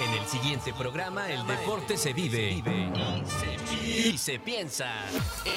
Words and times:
En 0.00 0.14
el 0.14 0.26
siguiente 0.26 0.72
programa, 0.72 1.28
el 1.30 1.44
deporte 1.46 1.96
se 1.96 2.12
vive 2.12 2.62
y 3.82 4.16
se 4.16 4.38
piensa. 4.38 4.86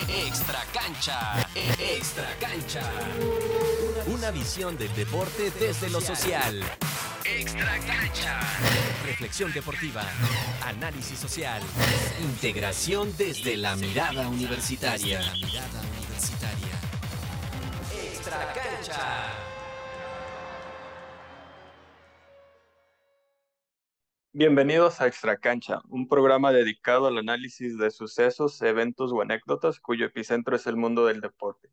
Extra 0.08 0.64
cancha, 0.74 1.48
extra 1.80 2.36
cancha. 2.40 2.82
Una 4.08 4.32
visión 4.32 4.78
del 4.78 4.94
deporte 4.96 5.52
desde 5.60 5.90
lo 5.90 6.02
social. 6.02 6.64
Extra 7.24 7.80
cancha. 7.80 8.40
Reflexión 9.06 9.54
deportiva, 9.54 10.04
análisis 10.66 11.20
social, 11.20 11.62
integración 12.22 13.14
desde 13.18 13.58
la 13.58 13.76
mirada 13.76 14.28
universitaria. 14.28 15.22
Bienvenidos 24.34 25.02
a 25.02 25.08
Extra 25.08 25.36
Cancha, 25.36 25.82
un 25.90 26.08
programa 26.08 26.54
dedicado 26.54 27.08
al 27.08 27.18
análisis 27.18 27.78
de 27.78 27.92
sucesos, 27.92 28.62
eventos 28.62 29.12
o 29.12 29.22
anécdotas 29.22 29.82
cuyo 29.82 30.06
epicentro 30.06 30.56
es 30.56 30.66
el 30.68 30.78
mundo 30.78 31.06
del 31.06 31.20
deporte. 31.20 31.68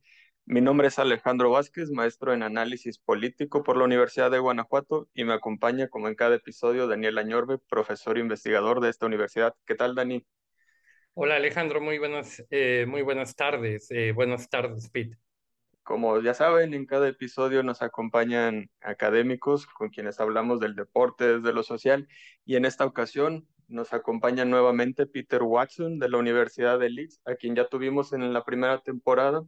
Mi 0.45 0.61
nombre 0.61 0.89
es 0.89 0.99
Alejandro 0.99 1.51
Vázquez, 1.51 1.93
maestro 1.93 2.35
en 2.35 2.43
análisis 2.43 2.99
político 2.99 3.63
por 3.63 3.77
la 3.77 3.85
Universidad 3.85 4.33
de 4.33 4.41
Guanajuato 4.41 5.09
y 5.15 5.23
me 5.23 5.35
acompaña 5.35 5.87
como 5.87 6.09
en 6.09 6.17
cada 6.17 6.35
episodio 6.35 6.89
Daniel 6.89 7.19
Añorbe, 7.19 7.59
profesor 7.59 8.19
investigador 8.19 8.81
de 8.81 8.91
esta 8.91 9.07
universidad. 9.07 9.55
¿Qué 9.65 9.77
tal, 9.77 9.95
Dani? 9.95 10.27
Hola 11.15 11.37
Alejandro, 11.37 11.81
muy 11.81 11.99
buenas, 11.99 12.45
eh, 12.51 12.87
muy 12.89 13.03
buenas 13.03 13.37
tardes. 13.37 13.89
Eh, 13.93 14.11
buenas 14.11 14.49
tardes, 14.49 14.91
Pete. 14.91 15.17
Como 15.89 16.21
ya 16.21 16.35
saben, 16.35 16.75
en 16.75 16.85
cada 16.85 17.09
episodio 17.09 17.63
nos 17.63 17.81
acompañan 17.81 18.69
académicos 18.83 19.65
con 19.67 19.89
quienes 19.89 20.21
hablamos 20.21 20.61
del 20.61 20.75
deporte 20.77 21.39
desde 21.39 21.55
lo 21.55 21.63
social 21.63 22.07
y 22.45 22.57
en 22.57 22.67
esta 22.67 22.85
ocasión 22.85 23.49
nos 23.69 23.95
acompaña 23.95 24.45
nuevamente 24.45 25.07
Peter 25.07 25.43
Watson 25.43 25.99
de 25.99 26.11
la 26.11 26.19
Universidad 26.19 26.79
de 26.79 26.91
Leeds, 26.91 27.23
a 27.25 27.37
quien 27.37 27.57
ya 27.57 27.71
tuvimos 27.71 28.13
en 28.13 28.35
la 28.35 28.45
primera 28.45 28.83
temporada 28.83 29.43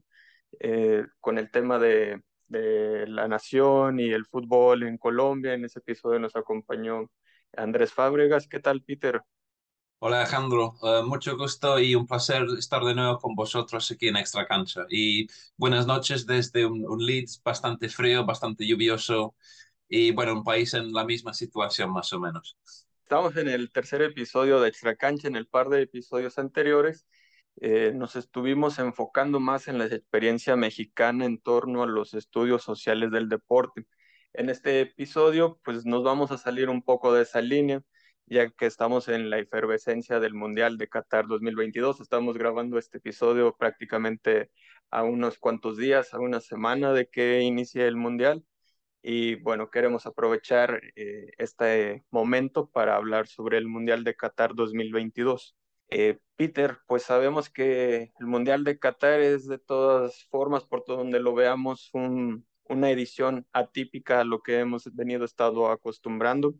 eh, 0.60 1.04
con 1.20 1.36
el 1.36 1.50
tema 1.50 1.78
de, 1.78 2.22
de 2.48 3.06
la 3.06 3.28
nación 3.28 4.00
y 4.00 4.10
el 4.10 4.24
fútbol 4.24 4.84
en 4.84 4.96
Colombia. 4.96 5.52
En 5.52 5.66
ese 5.66 5.80
episodio 5.80 6.20
nos 6.20 6.36
acompañó 6.36 7.10
Andrés 7.54 7.92
Fábregas. 7.92 8.48
¿Qué 8.48 8.60
tal, 8.60 8.82
Peter? 8.82 9.20
Hola 10.02 10.22
Alejandro, 10.22 10.76
uh, 10.80 11.06
mucho 11.06 11.36
gusto 11.36 11.78
y 11.78 11.94
un 11.94 12.06
placer 12.06 12.46
estar 12.58 12.82
de 12.82 12.94
nuevo 12.94 13.18
con 13.18 13.34
vosotros 13.34 13.90
aquí 13.90 14.08
en 14.08 14.16
Extra 14.16 14.46
Cancha. 14.46 14.86
Y 14.88 15.26
buenas 15.58 15.86
noches 15.86 16.24
desde 16.24 16.64
un, 16.64 16.86
un, 16.88 17.04
Leeds 17.04 17.42
bastante 17.44 17.90
frío, 17.90 18.24
bastante 18.24 18.66
lluvioso 18.66 19.34
y 19.90 20.12
bueno, 20.12 20.32
un 20.32 20.42
país 20.42 20.72
en 20.72 20.94
la 20.94 21.04
misma 21.04 21.34
situación 21.34 21.92
más 21.92 22.14
o 22.14 22.18
menos. 22.18 22.56
Estamos 23.02 23.36
en 23.36 23.48
el 23.48 23.70
tercer 23.70 24.00
episodio 24.00 24.58
de 24.58 24.70
Extra 24.70 24.96
Cancha, 24.96 25.28
en 25.28 25.36
el 25.36 25.46
par 25.46 25.68
de 25.68 25.82
episodios 25.82 26.38
anteriores. 26.38 27.06
Eh, 27.60 27.92
nos 27.94 28.16
estuvimos 28.16 28.78
enfocando 28.78 29.38
más 29.38 29.68
en 29.68 29.76
la 29.76 29.84
experiencia 29.84 30.56
mexicana 30.56 31.26
en 31.26 31.42
torno 31.42 31.82
a 31.82 31.86
los 31.86 32.14
estudios 32.14 32.62
sociales 32.62 33.10
del 33.10 33.28
deporte. 33.28 33.86
En 34.32 34.48
este 34.48 34.80
episodio, 34.80 35.60
pues 35.62 35.84
nos 35.84 36.02
vamos 36.02 36.30
a 36.30 36.38
salir 36.38 36.70
un 36.70 36.80
poco 36.80 37.12
de 37.12 37.24
esa 37.24 37.42
línea 37.42 37.82
ya 38.30 38.48
que 38.50 38.66
estamos 38.66 39.08
en 39.08 39.28
la 39.28 39.38
efervescencia 39.38 40.20
del 40.20 40.34
Mundial 40.34 40.78
de 40.78 40.88
Qatar 40.88 41.26
2022. 41.26 42.00
Estamos 42.00 42.38
grabando 42.38 42.78
este 42.78 42.98
episodio 42.98 43.56
prácticamente 43.56 44.50
a 44.90 45.02
unos 45.02 45.38
cuantos 45.38 45.76
días, 45.76 46.14
a 46.14 46.20
una 46.20 46.40
semana 46.40 46.92
de 46.92 47.08
que 47.08 47.40
inicie 47.42 47.86
el 47.86 47.96
Mundial. 47.96 48.44
Y 49.02 49.36
bueno, 49.36 49.70
queremos 49.70 50.06
aprovechar 50.06 50.80
eh, 50.96 51.32
este 51.38 52.04
momento 52.10 52.70
para 52.70 52.96
hablar 52.96 53.26
sobre 53.26 53.58
el 53.58 53.66
Mundial 53.68 54.04
de 54.04 54.14
Qatar 54.14 54.54
2022. 54.54 55.56
Eh, 55.88 56.18
Peter, 56.36 56.78
pues 56.86 57.02
sabemos 57.02 57.50
que 57.50 58.12
el 58.20 58.26
Mundial 58.26 58.62
de 58.64 58.78
Qatar 58.78 59.20
es 59.20 59.48
de 59.48 59.58
todas 59.58 60.26
formas, 60.30 60.64
por 60.64 60.84
donde 60.86 61.18
lo 61.20 61.34
veamos, 61.34 61.90
un, 61.94 62.46
una 62.70 62.90
edición 62.90 63.46
atípica 63.52 64.20
a 64.20 64.24
lo 64.24 64.42
que 64.42 64.60
hemos 64.60 64.84
venido 64.94 65.24
estado 65.24 65.70
acostumbrando 65.70 66.54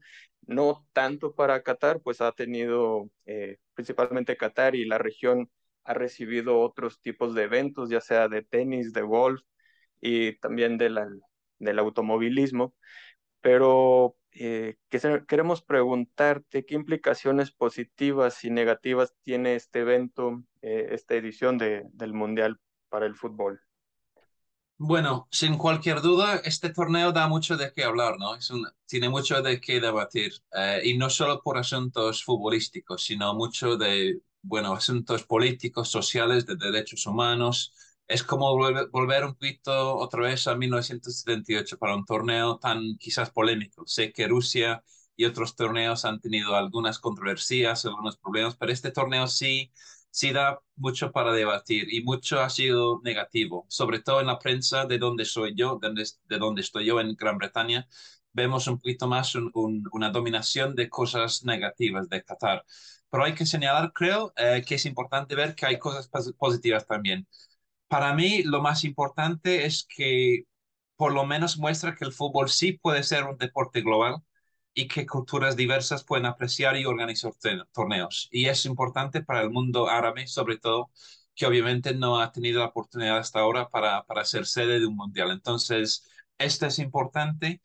no 0.47 0.87
tanto 0.93 1.35
para 1.35 1.63
Qatar, 1.63 2.01
pues 2.03 2.21
ha 2.21 2.33
tenido 2.33 3.11
eh, 3.27 3.59
principalmente 3.75 4.37
Qatar 4.37 4.75
y 4.75 4.85
la 4.85 4.99
región 4.99 5.51
ha 5.85 5.95
recibido 5.95 6.61
otros 6.61 7.01
tipos 7.01 7.35
de 7.35 7.45
eventos, 7.45 7.91
ya 7.91 8.01
sea 8.01 8.29
de 8.29 8.43
tenis, 8.43 8.93
de 8.93 9.03
golf 9.03 9.43
y 10.01 10.39
también 10.39 10.79
del 10.79 11.79
automovilismo. 11.79 12.75
Pero 13.41 14.17
eh, 14.33 14.77
queremos 15.29 15.63
preguntarte 15.63 16.65
qué 16.67 16.75
implicaciones 16.75 17.53
positivas 17.53 18.45
y 18.45 18.51
negativas 18.51 19.15
tiene 19.23 19.55
este 19.55 19.81
evento, 19.81 20.43
eh, 20.63 20.89
esta 20.93 21.15
edición 21.15 21.59
de, 21.59 21.85
del 21.93 22.13
Mundial 22.13 22.61
para 22.89 23.07
el 23.07 23.15
fútbol. 23.17 23.61
Bueno, 24.83 25.29
sin 25.31 25.59
cualquier 25.59 26.01
duda, 26.01 26.37
este 26.43 26.71
torneo 26.71 27.13
da 27.13 27.29
mucho 27.29 27.57
de 27.59 27.71
qué 27.73 27.85
hablar, 27.85 28.17
¿no? 28.19 28.33
Tiene 28.87 29.11
mucho 29.11 29.43
de 29.43 29.61
qué 29.61 29.79
debatir, 29.79 30.33
eh, 30.53 30.81
y 30.85 30.97
no 30.97 31.11
solo 31.11 31.43
por 31.43 31.59
asuntos 31.59 32.25
futbolísticos, 32.25 33.05
sino 33.05 33.35
mucho 33.35 33.77
de, 33.77 34.21
bueno, 34.41 34.73
asuntos 34.73 35.25
políticos, 35.25 35.91
sociales, 35.91 36.47
de 36.47 36.57
derechos 36.57 37.05
humanos. 37.07 37.75
Es 38.09 38.23
como 38.23 38.51
volver, 38.57 38.89
volver 38.91 39.25
un 39.27 39.35
poquito 39.35 39.97
otra 39.99 40.23
vez 40.23 40.47
a 40.47 40.57
1978 40.57 41.77
para 41.79 41.95
un 41.95 42.07
torneo 42.07 42.59
tan 42.59 42.97
quizás 42.99 43.31
polémico. 43.31 43.87
Sé 43.87 44.13
que 44.15 44.27
Rusia 44.29 44.83
y 45.15 45.27
otros 45.27 45.57
torneos 45.57 46.07
han 46.07 46.21
tenido 46.21 46.57
algunas 46.57 46.99
controversias, 46.99 47.85
algunos 47.85 48.17
problemas, 48.17 48.57
pero 48.57 48.73
este 48.73 48.91
torneo 48.91 49.27
sí 49.29 49.71
sí 50.11 50.33
da 50.33 50.61
mucho 50.77 51.13
para 51.13 51.33
debatir 51.33 51.93
y 51.93 52.03
mucho 52.03 52.41
ha 52.41 52.51
sido 52.51 53.01
negativo, 53.05 53.67
sobre 53.69 54.01
todo 54.01 54.21
en 54.21 54.27
la 54.27 54.39
prensa 54.39 54.87
de 54.87 54.99
donde 54.99 55.25
soy 55.25 55.55
yo, 55.55 55.79
de 55.81 56.39
donde, 56.39 56.61
estoy 56.63 56.87
yo 56.87 57.01
en 57.01 57.15
Gran 57.15 57.39
Bretaña, 57.39 57.87
vemos 58.33 58.67
un 58.67 58.79
poquito 58.79 59.07
más 59.09 59.35
una 59.35 60.11
dominación 60.11 60.75
de 60.75 60.89
cosas 60.89 61.45
negativas 61.45 62.09
de 62.09 62.23
Qatar. 62.25 62.65
Pero 63.11 63.25
hay 63.25 63.35
que 63.35 63.47
señalar, 63.47 63.93
creo, 63.93 64.33
eh, 64.37 64.63
que 64.67 64.77
es 64.77 64.87
importante 64.87 65.35
ver 65.35 65.55
que 65.55 65.67
hay 65.67 65.79
cosas 65.79 66.09
positivas 66.39 66.87
también. 66.87 67.27
Para 67.89 68.15
mí, 68.15 68.43
lo 68.45 68.63
más 68.63 68.85
importante 68.85 69.67
es 69.67 69.85
que 69.85 70.45
por 70.97 71.13
lo 71.13 71.27
menos 71.27 71.59
muestra 71.59 71.95
que 71.97 72.05
el 72.05 72.13
fútbol 72.13 72.51
sí 72.51 72.73
puede 72.75 73.03
ser 73.03 73.25
un 73.25 73.39
deporte 73.39 73.83
global 73.83 74.23
y 74.81 74.89
que 74.89 75.07
culturas 75.07 75.57
diversas 75.57 76.05
pueden 76.05 76.27
apreciar 76.27 76.77
y 76.77 76.87
organizar 76.87 77.33
torneos. 77.73 78.29
Y 78.33 78.47
es 78.47 78.65
importante 78.65 79.23
para 79.23 79.43
el 79.43 79.51
mundo 79.51 79.89
árabe, 79.91 80.27
sobre 80.27 80.57
todo, 80.59 80.91
que 81.35 81.47
obviamente 81.47 81.95
no 81.95 82.21
ha 82.21 82.33
tenido 82.33 82.61
la 82.61 82.69
oportunidad 82.69 83.19
hasta 83.19 83.41
ahora 83.41 83.69
para, 83.69 84.05
para 84.05 84.25
ser 84.25 84.47
sede 84.47 84.81
de 84.81 84.87
un 84.87 84.97
mundial. 84.97 85.31
Entonces, 85.33 86.09
esto 86.39 86.67
es 86.67 86.79
importante. 86.79 87.61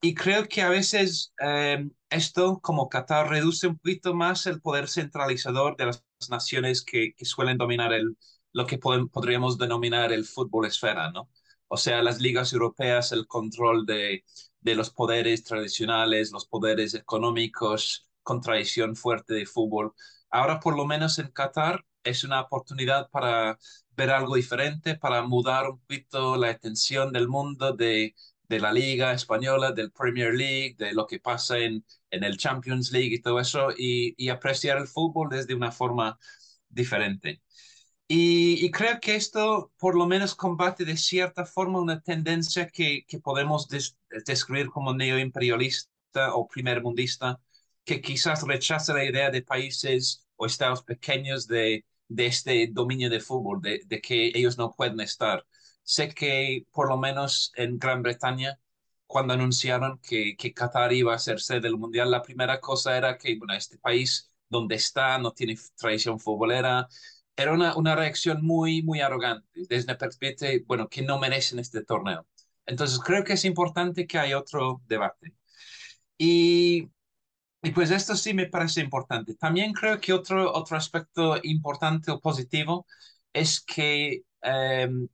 Y 0.00 0.14
creo 0.14 0.48
que 0.48 0.62
a 0.62 0.68
veces 0.68 1.32
eh, 1.40 1.88
esto, 2.10 2.60
como 2.60 2.88
Qatar, 2.88 3.28
reduce 3.30 3.68
un 3.68 3.78
poquito 3.78 4.14
más 4.14 4.46
el 4.46 4.60
poder 4.60 4.88
centralizador 4.88 5.76
de 5.76 5.86
las 5.86 6.04
naciones 6.28 6.82
que, 6.84 7.14
suelen 7.22 7.58
dominar 7.58 7.92
el, 7.92 8.16
lo 8.52 8.66
que 8.66 8.78
podríamos 8.78 9.58
denominar 9.58 10.12
el 10.12 10.24
fútbol 10.24 10.66
esfera, 10.66 11.12
¿no? 11.12 11.30
O 11.68 11.76
sea, 11.76 12.02
las 12.02 12.20
ligas 12.20 12.52
europeas, 12.52 13.12
el 13.12 13.26
control 13.26 13.86
de, 13.86 14.24
de 14.66 14.74
los 14.74 14.90
poderes 14.90 15.44
tradicionales, 15.44 16.32
los 16.32 16.46
poderes 16.46 16.94
económicos, 16.94 18.08
con 18.24 18.40
tradición 18.40 18.96
fuerte 18.96 19.32
de 19.34 19.46
fútbol. 19.46 19.94
Ahora, 20.28 20.58
por 20.58 20.76
lo 20.76 20.84
menos 20.86 21.20
en 21.20 21.30
Qatar, 21.30 21.84
es 22.02 22.24
una 22.24 22.40
oportunidad 22.40 23.08
para 23.10 23.58
ver 23.90 24.10
algo 24.10 24.34
diferente, 24.34 24.96
para 24.96 25.22
mudar 25.22 25.70
un 25.70 25.78
poquito 25.78 26.36
la 26.36 26.50
atención 26.50 27.12
del 27.12 27.28
mundo 27.28 27.74
de, 27.74 28.16
de 28.48 28.58
la 28.60 28.72
Liga 28.72 29.12
Española, 29.12 29.70
del 29.70 29.92
Premier 29.92 30.34
League, 30.34 30.74
de 30.76 30.92
lo 30.94 31.06
que 31.06 31.20
pasa 31.20 31.58
en, 31.58 31.84
en 32.10 32.24
el 32.24 32.36
Champions 32.36 32.90
League 32.90 33.14
y 33.14 33.22
todo 33.22 33.38
eso, 33.38 33.68
y, 33.76 34.14
y 34.18 34.30
apreciar 34.30 34.78
el 34.78 34.88
fútbol 34.88 35.28
desde 35.30 35.54
una 35.54 35.70
forma 35.70 36.18
diferente. 36.68 37.40
Y, 38.08 38.70
creo 38.70 39.00
que 39.00 39.16
esto 39.16 39.72
por 39.78 39.96
lo 39.96 40.06
menos 40.06 40.34
combate 40.36 40.84
de 40.84 40.96
cierta 40.96 41.44
forma 41.44 41.80
una 41.80 42.00
tendencia 42.00 42.68
que, 42.68 43.04
que 43.08 43.18
podemos 43.18 43.68
describir 44.24 44.68
como 44.68 44.94
neoimperialista 44.94 46.34
o 46.34 46.46
primermundista, 46.48 47.40
que 47.84 48.00
quizás 48.00 48.42
rechaza 48.46 48.94
la 48.94 49.04
idea 49.04 49.30
de 49.30 49.42
países 49.42 50.26
o 50.36 50.46
estados 50.46 50.82
pequeños 50.82 51.46
de, 51.46 51.84
de 52.08 52.26
este 52.26 52.68
dominio 52.72 53.10
de 53.10 53.20
fútbol, 53.20 53.60
de, 53.60 53.82
de, 53.86 54.00
que 54.00 54.32
ellos 54.34 54.58
no 54.58 54.72
pueden 54.72 55.00
estar. 55.00 55.46
Sé 55.82 56.08
que 56.14 56.66
por 56.72 56.88
lo 56.88 56.96
menos 56.98 57.52
en 57.56 57.78
Gran 57.78 58.02
Bretaña, 58.02 58.58
cuando 59.06 59.34
anunciaron 59.34 59.98
que, 60.00 60.36
que 60.36 60.52
Qatar 60.52 60.92
iba 60.92 61.14
a 61.14 61.18
ser 61.18 61.40
sede 61.40 61.60
del 61.60 61.78
Mundial, 61.78 62.10
la 62.10 62.22
primera 62.22 62.60
cosa 62.60 62.96
era 62.96 63.18
que 63.18 63.36
bueno, 63.38 63.54
este 63.54 63.78
país 63.78 64.30
donde 64.48 64.76
está 64.76 65.18
no 65.18 65.32
tiene 65.32 65.56
tradición 65.76 66.18
futbolera, 66.20 66.88
era 67.36 67.52
una, 67.52 67.76
una 67.76 67.94
reacción 67.94 68.44
muy, 68.44 68.82
muy 68.82 69.00
arrogante, 69.00 69.46
desde 69.68 69.92
la 69.92 69.98
perspectiva, 69.98 70.52
bueno, 70.66 70.88
que 70.88 71.02
no 71.02 71.18
merecen 71.18 71.58
este 71.58 71.84
torneo. 71.84 72.26
Entonces, 72.66 72.98
creo 73.00 73.24
que 73.24 73.34
es 73.34 73.44
importante 73.44 74.06
que 74.06 74.18
haya 74.18 74.38
otro 74.38 74.82
debate. 74.86 75.34
Y 76.18 76.90
Y 77.62 77.72
pues 77.72 77.90
esto 77.90 78.16
sí 78.16 78.34
me 78.34 78.46
parece 78.48 78.80
importante. 78.80 79.34
También 79.36 79.72
creo 79.72 80.00
que 80.00 80.12
otro, 80.12 80.52
otro 80.54 80.76
aspecto 80.76 81.36
importante 81.42 82.10
o 82.12 82.20
positivo 82.20 82.86
es 83.32 83.60
que, 83.62 84.22
em, 84.42 85.08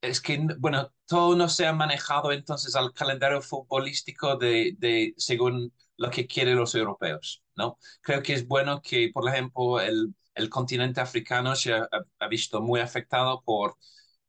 es 0.00 0.20
que, 0.20 0.38
bueno, 0.58 0.92
todo 1.06 1.36
no 1.36 1.48
se 1.48 1.66
ha 1.66 1.72
manejado 1.72 2.32
entonces 2.32 2.76
al 2.76 2.92
calendario 2.94 3.42
futbolístico 3.42 4.36
de, 4.36 4.74
de, 4.78 5.14
según 5.16 5.72
lo 5.96 6.10
que 6.10 6.26
quieren 6.26 6.56
los 6.56 6.74
europeos, 6.74 7.42
¿no? 7.56 7.78
Creo 8.02 8.22
que 8.22 8.34
es 8.34 8.46
bueno 8.46 8.82
que, 8.82 9.10
por 9.12 9.28
ejemplo, 9.28 9.80
el, 9.80 10.14
el 10.34 10.48
continente 10.50 11.00
africano 11.00 11.56
se 11.56 11.74
ha, 11.74 11.88
ha 12.20 12.28
visto 12.28 12.60
muy 12.62 12.80
afectado 12.80 13.42
por 13.42 13.76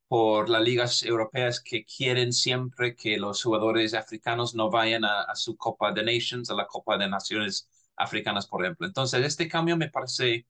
por 0.08 0.48
las 0.48 0.62
ligas 0.62 1.02
europeas 1.02 1.60
que 1.60 1.84
quieren 1.84 2.32
siempre 2.32 2.96
que 2.96 3.18
los 3.18 3.42
jugadores 3.42 3.94
africanos 3.94 4.54
no 4.54 4.70
vayan 4.70 5.04
a, 5.04 5.34
su 5.34 5.56
Copa 5.56 5.92
de 5.92 6.02
Nations, 6.02 6.50
a 6.50 6.54
la 6.54 6.66
Copa 6.66 6.96
de 6.98 7.08
Naciones 7.08 7.68
Africanas, 7.96 8.46
por 8.46 8.64
ejemplo. 8.64 8.86
Entonces, 8.86 9.24
este 9.24 9.48
cambio 9.48 9.76
me 9.76 9.90
parece 9.90 10.46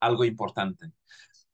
algo 0.00 0.24
importante. 0.24 0.92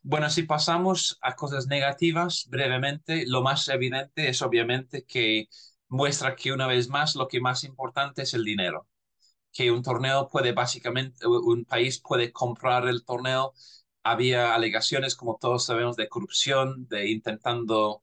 Bueno, 0.03 0.31
si 0.31 0.45
pasamos 0.45 1.19
a 1.23 1.35
cosas 1.37 1.67
negativas 1.67 2.47
brevemente, 2.49 3.25
lo 3.27 3.43
más 3.43 3.69
evidente 3.69 4.29
es 4.29 4.43
obviamente 4.43 5.05
que 5.05 5.49
muestra 5.89 6.37
que 6.37 6.53
una 6.53 6.67
vez 6.67 6.89
más 6.89 7.17
lo 7.17 7.29
que 7.29 7.41
más 7.41 7.65
importante 7.65 8.23
es 8.23 8.35
el 8.35 8.45
dinero, 8.45 8.89
que 9.53 9.71
un 9.73 9.83
torneo 9.83 10.29
puede 10.29 10.53
básicamente, 10.53 11.27
un 11.27 11.65
país 11.65 12.01
puede 12.01 12.33
comprar 12.33 12.89
el 12.89 13.05
torneo 13.05 13.55
había 14.03 14.55
alegaciones, 14.55 15.17
como 15.17 15.39
todos 15.41 15.65
sabemos, 15.67 15.97
de 15.97 16.09
corrupción, 16.09 16.87
de 16.89 17.11
intentando 17.11 18.03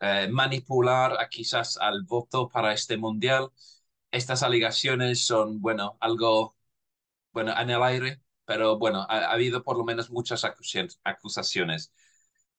eh, 0.00 0.28
manipular 0.30 1.28
quizás 1.30 1.76
al 1.78 2.02
voto 2.04 2.48
para 2.48 2.72
este 2.72 2.96
mundial. 2.96 3.50
Estas 4.10 4.42
alegaciones 4.42 5.26
son, 5.26 5.60
bueno, 5.60 5.96
algo, 6.00 6.56
bueno, 7.32 7.54
en 7.58 7.70
el 7.70 7.82
aire, 7.82 8.22
pero 8.44 8.78
bueno, 8.78 9.06
ha, 9.08 9.32
habido 9.32 9.62
por 9.64 9.78
lo 9.78 9.84
menos 9.84 10.10
muchas 10.10 10.44
acusaciones. 11.04 11.92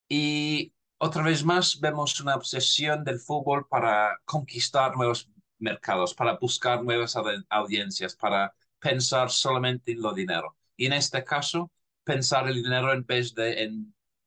Y 0.08 0.74
otra 0.98 1.24
vez 1.24 1.44
más 1.44 1.80
vemos 1.80 2.20
una 2.22 2.36
obsesión 2.36 3.04
del 3.04 3.20
fútbol 3.20 3.68
para 3.68 4.20
conquistar 4.26 4.96
nuevos 4.96 5.30
mercados, 5.60 6.14
para 6.14 6.38
buscar 6.38 6.84
nuevas 6.84 7.16
audiencias, 7.50 8.16
para 8.16 8.56
pensar 8.80 9.30
solamente 9.32 9.92
en 9.92 10.02
lo 10.02 10.14
dinero. 10.14 10.56
Y 10.78 10.86
en 10.88 10.94
este 10.94 11.24
caso, 11.24 11.72
pensar 12.06 12.48
el 12.48 12.64
dinero 12.64 12.94
en 12.94 13.06
vez 13.06 13.36
de 13.36 13.64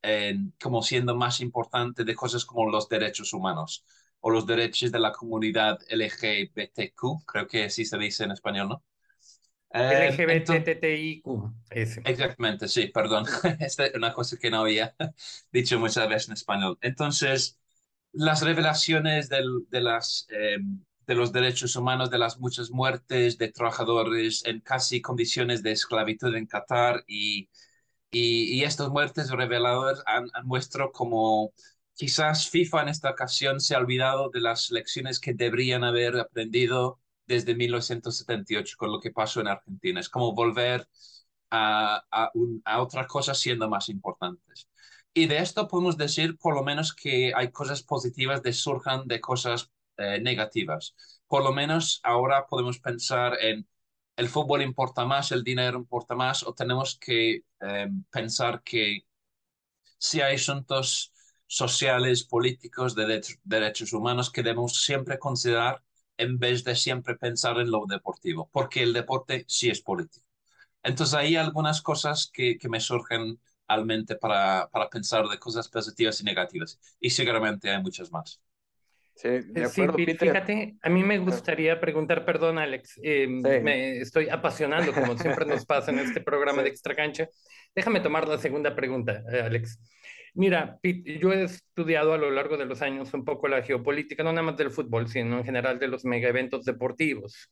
en, 0.03 0.53
como 0.61 0.83
siendo 0.83 1.15
más 1.15 1.41
importante 1.41 2.03
de 2.03 2.15
cosas 2.15 2.45
como 2.45 2.69
los 2.69 2.87
derechos 2.87 3.33
humanos 3.33 3.85
o 4.21 4.29
los 4.29 4.45
derechos 4.45 4.91
de 4.91 4.99
la 4.99 5.11
comunidad 5.11 5.79
LGBTQ, 5.89 7.25
creo 7.25 7.47
que 7.47 7.65
así 7.65 7.85
se 7.85 7.97
dice 7.97 8.25
en 8.25 8.31
español, 8.31 8.69
¿no? 8.69 8.83
Eh, 9.71 10.09
LGBTIQ. 10.09 11.27
Exactamente, 11.71 12.67
sí, 12.67 12.87
perdón. 12.87 13.25
Esta 13.59 13.85
es 13.85 13.95
una 13.95 14.13
cosa 14.13 14.37
que 14.37 14.49
no 14.49 14.61
había 14.61 14.95
dicho 15.51 15.79
muchas 15.79 16.09
veces 16.09 16.29
en 16.29 16.33
español. 16.33 16.77
Entonces, 16.81 17.59
las 18.11 18.41
revelaciones 18.41 19.29
del, 19.29 19.67
de, 19.69 19.81
las, 19.81 20.27
em, 20.29 20.83
de 21.05 21.15
los 21.15 21.31
derechos 21.31 21.75
humanos, 21.75 22.09
de 22.09 22.17
las 22.17 22.39
muchas 22.39 22.71
muertes 22.71 23.37
de 23.37 23.51
trabajadores 23.51 24.43
en 24.45 24.61
casi 24.61 25.01
condiciones 25.01 25.61
de 25.63 25.71
esclavitud 25.71 26.35
en 26.35 26.47
Qatar 26.47 27.03
y 27.07 27.49
y, 28.11 28.63
estas 28.63 28.89
muertes 28.89 29.29
reveladoras 29.31 30.03
han, 30.05 30.29
han 30.33 30.45
muestrado 30.47 30.91
como 30.91 31.53
quizás 31.93 32.49
FIFA 32.49 32.83
en 32.83 32.89
esta 32.89 33.09
ocasión 33.11 33.59
se 33.59 33.75
ha 33.75 33.79
olvidado 33.79 34.29
de 34.29 34.41
las 34.41 34.71
lecciones 34.71 35.19
que 35.19 35.33
deberían 35.33 35.83
haber 35.83 36.17
aprendido 36.19 36.99
desde 37.27 37.55
1978 37.55 38.75
con 38.77 38.91
lo 38.91 38.99
que 38.99 39.11
pasó 39.11 39.41
en 39.41 39.47
Argentina. 39.49 39.99
Es 39.99 40.09
como 40.09 40.33
volver 40.33 40.87
a, 41.51 42.03
a, 42.11 42.31
a 42.65 42.81
otras 42.81 43.07
cosas 43.07 43.39
siendo 43.39 43.69
más 43.69 43.89
importantes. 43.89 44.67
Y 45.13 45.27
de 45.27 45.39
esto 45.39 45.67
podemos 45.67 45.97
decir 45.97 46.37
por 46.37 46.55
lo 46.55 46.63
menos 46.63 46.93
que 46.93 47.33
hay 47.35 47.51
cosas 47.51 47.83
positivas 47.83 48.41
que 48.41 48.53
surjan 48.53 49.07
de 49.07 49.19
cosas 49.21 49.71
eh, 49.97 50.19
negativas. 50.21 50.95
Por 51.27 51.43
lo 51.43 51.51
menos 51.51 51.99
ahora 52.03 52.47
podemos 52.47 52.79
pensar 52.79 53.37
en 53.41 53.67
el 54.21 54.29
fútbol 54.29 54.61
importa 54.63 55.05
más, 55.05 55.31
el 55.31 55.43
dinero 55.43 55.77
importa 55.79 56.15
más, 56.15 56.43
o 56.43 56.53
tenemos 56.53 56.97
que 56.99 57.43
em, 57.61 58.03
pensar 58.11 58.63
que 58.63 59.05
si 59.97 60.21
hay 60.21 60.35
asuntos 60.35 61.13
sociales, 61.47 62.23
políticos, 62.23 62.95
de 62.95 63.21
derechos 63.43 63.93
humanos 63.93 64.31
que 64.31 64.43
debemos 64.43 64.83
siempre 64.83 65.19
considerar 65.19 65.83
en 66.17 66.37
vez 66.39 66.63
de 66.63 66.75
siempre 66.75 67.15
pensar 67.15 67.59
en 67.59 67.71
lo 67.71 67.85
deportivo, 67.87 68.49
porque 68.51 68.83
el 68.83 68.93
deporte 68.93 69.45
sí 69.47 69.69
es 69.69 69.81
político. 69.81 70.25
Entonces 70.83 71.15
hay 71.15 71.35
algunas 71.37 71.81
cosas 71.81 72.29
que, 72.33 72.57
que 72.59 72.69
me 72.69 72.79
surgen 72.81 73.39
al 73.67 73.85
mente 73.85 74.15
para, 74.17 74.69
para 74.71 74.89
pensar 74.89 75.27
de 75.29 75.39
cosas 75.39 75.69
positivas 75.69 76.21
y 76.21 76.25
negativas, 76.25 76.79
y 76.99 77.09
seguramente 77.11 77.69
hay 77.71 77.81
muchas 77.83 78.11
más. 78.11 78.41
Sí, 79.19 79.27
de 79.27 79.65
acuerdo, 79.65 79.97
fíjate, 79.97 80.77
a 80.81 80.89
mí 80.89 81.03
me 81.03 81.17
gustaría 81.17 81.77
preguntar, 81.77 82.23
perdón, 82.23 82.57
Alex, 82.57 82.97
eh, 83.03 83.27
me 83.27 83.97
estoy 83.97 84.29
apasionando, 84.29 84.93
como 84.93 85.17
siempre 85.17 85.45
nos 85.45 85.65
pasa 85.65 85.91
en 85.91 85.99
este 85.99 86.21
programa 86.21 86.63
de 86.63 86.69
Extra 86.69 86.95
Cancha. 86.95 87.27
Déjame 87.75 87.99
tomar 87.99 88.29
la 88.29 88.37
segunda 88.37 88.73
pregunta, 88.73 89.21
eh, 89.29 89.41
Alex. 89.41 89.77
Mira, 90.35 90.79
yo 90.81 91.33
he 91.33 91.43
estudiado 91.43 92.13
a 92.13 92.17
lo 92.17 92.31
largo 92.31 92.55
de 92.55 92.65
los 92.65 92.81
años 92.81 93.13
un 93.13 93.25
poco 93.25 93.49
la 93.49 93.61
geopolítica, 93.61 94.23
no 94.23 94.31
nada 94.31 94.43
más 94.43 94.55
del 94.55 94.71
fútbol, 94.71 95.09
sino 95.09 95.39
en 95.39 95.43
general 95.43 95.79
de 95.79 95.89
los 95.89 96.05
mega 96.05 96.29
eventos 96.29 96.63
deportivos. 96.63 97.51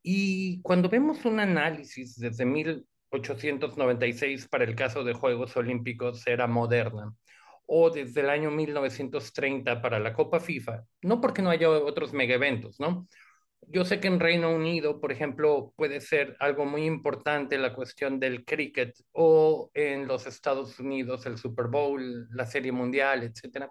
Y 0.00 0.62
cuando 0.62 0.88
vemos 0.88 1.24
un 1.24 1.40
análisis 1.40 2.20
desde 2.20 2.44
1896 2.44 4.46
para 4.46 4.62
el 4.62 4.76
caso 4.76 5.02
de 5.02 5.12
Juegos 5.12 5.56
Olímpicos 5.56 6.24
era 6.28 6.46
moderna, 6.46 7.12
o 7.66 7.90
desde 7.90 8.20
el 8.20 8.30
año 8.30 8.50
1930 8.50 9.80
para 9.80 9.98
la 9.98 10.12
Copa 10.12 10.40
FIFA, 10.40 10.84
no 11.02 11.20
porque 11.20 11.42
no 11.42 11.50
haya 11.50 11.70
otros 11.70 12.12
mega 12.12 12.34
eventos, 12.34 12.78
¿no? 12.80 13.08
Yo 13.68 13.84
sé 13.84 13.98
que 13.98 14.08
en 14.08 14.20
Reino 14.20 14.54
Unido, 14.54 15.00
por 15.00 15.10
ejemplo, 15.10 15.72
puede 15.76 16.00
ser 16.00 16.36
algo 16.38 16.66
muy 16.66 16.84
importante 16.84 17.56
la 17.56 17.74
cuestión 17.74 18.20
del 18.20 18.44
cricket 18.44 18.94
o 19.12 19.70
en 19.74 20.06
los 20.06 20.26
Estados 20.26 20.78
Unidos 20.78 21.24
el 21.26 21.38
Super 21.38 21.68
Bowl, 21.68 22.28
la 22.30 22.44
Serie 22.44 22.72
Mundial, 22.72 23.22
etcétera. 23.22 23.70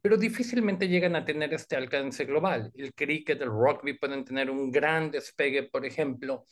Pero 0.00 0.16
difícilmente 0.16 0.88
llegan 0.88 1.14
a 1.14 1.24
tener 1.24 1.52
este 1.54 1.76
alcance 1.76 2.24
global. 2.24 2.72
El 2.74 2.94
cricket, 2.94 3.40
el 3.40 3.50
rugby 3.50 3.98
pueden 3.98 4.24
tener 4.24 4.50
un 4.50 4.70
gran 4.70 5.10
despegue, 5.10 5.64
por 5.64 5.84
ejemplo, 5.84 6.46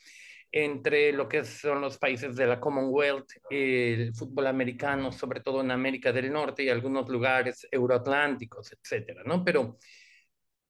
entre 0.53 1.13
lo 1.13 1.29
que 1.29 1.45
son 1.45 1.81
los 1.81 1.99
países 1.99 2.35
de 2.37 2.47
la 2.47 2.59
Commonwealth, 2.61 3.31
el 3.51 4.15
fútbol 4.15 4.49
americano, 4.49 5.13
sobre 5.13 5.41
todo 5.41 5.61
en 5.61 5.71
América 5.71 6.13
del 6.13 6.33
Norte 6.33 6.65
y 6.65 6.69
algunos 6.69 7.09
lugares 7.09 7.67
euroatlánticos, 7.71 8.73
etcétera, 8.73 9.23
¿no? 9.25 9.45
Pero 9.45 9.79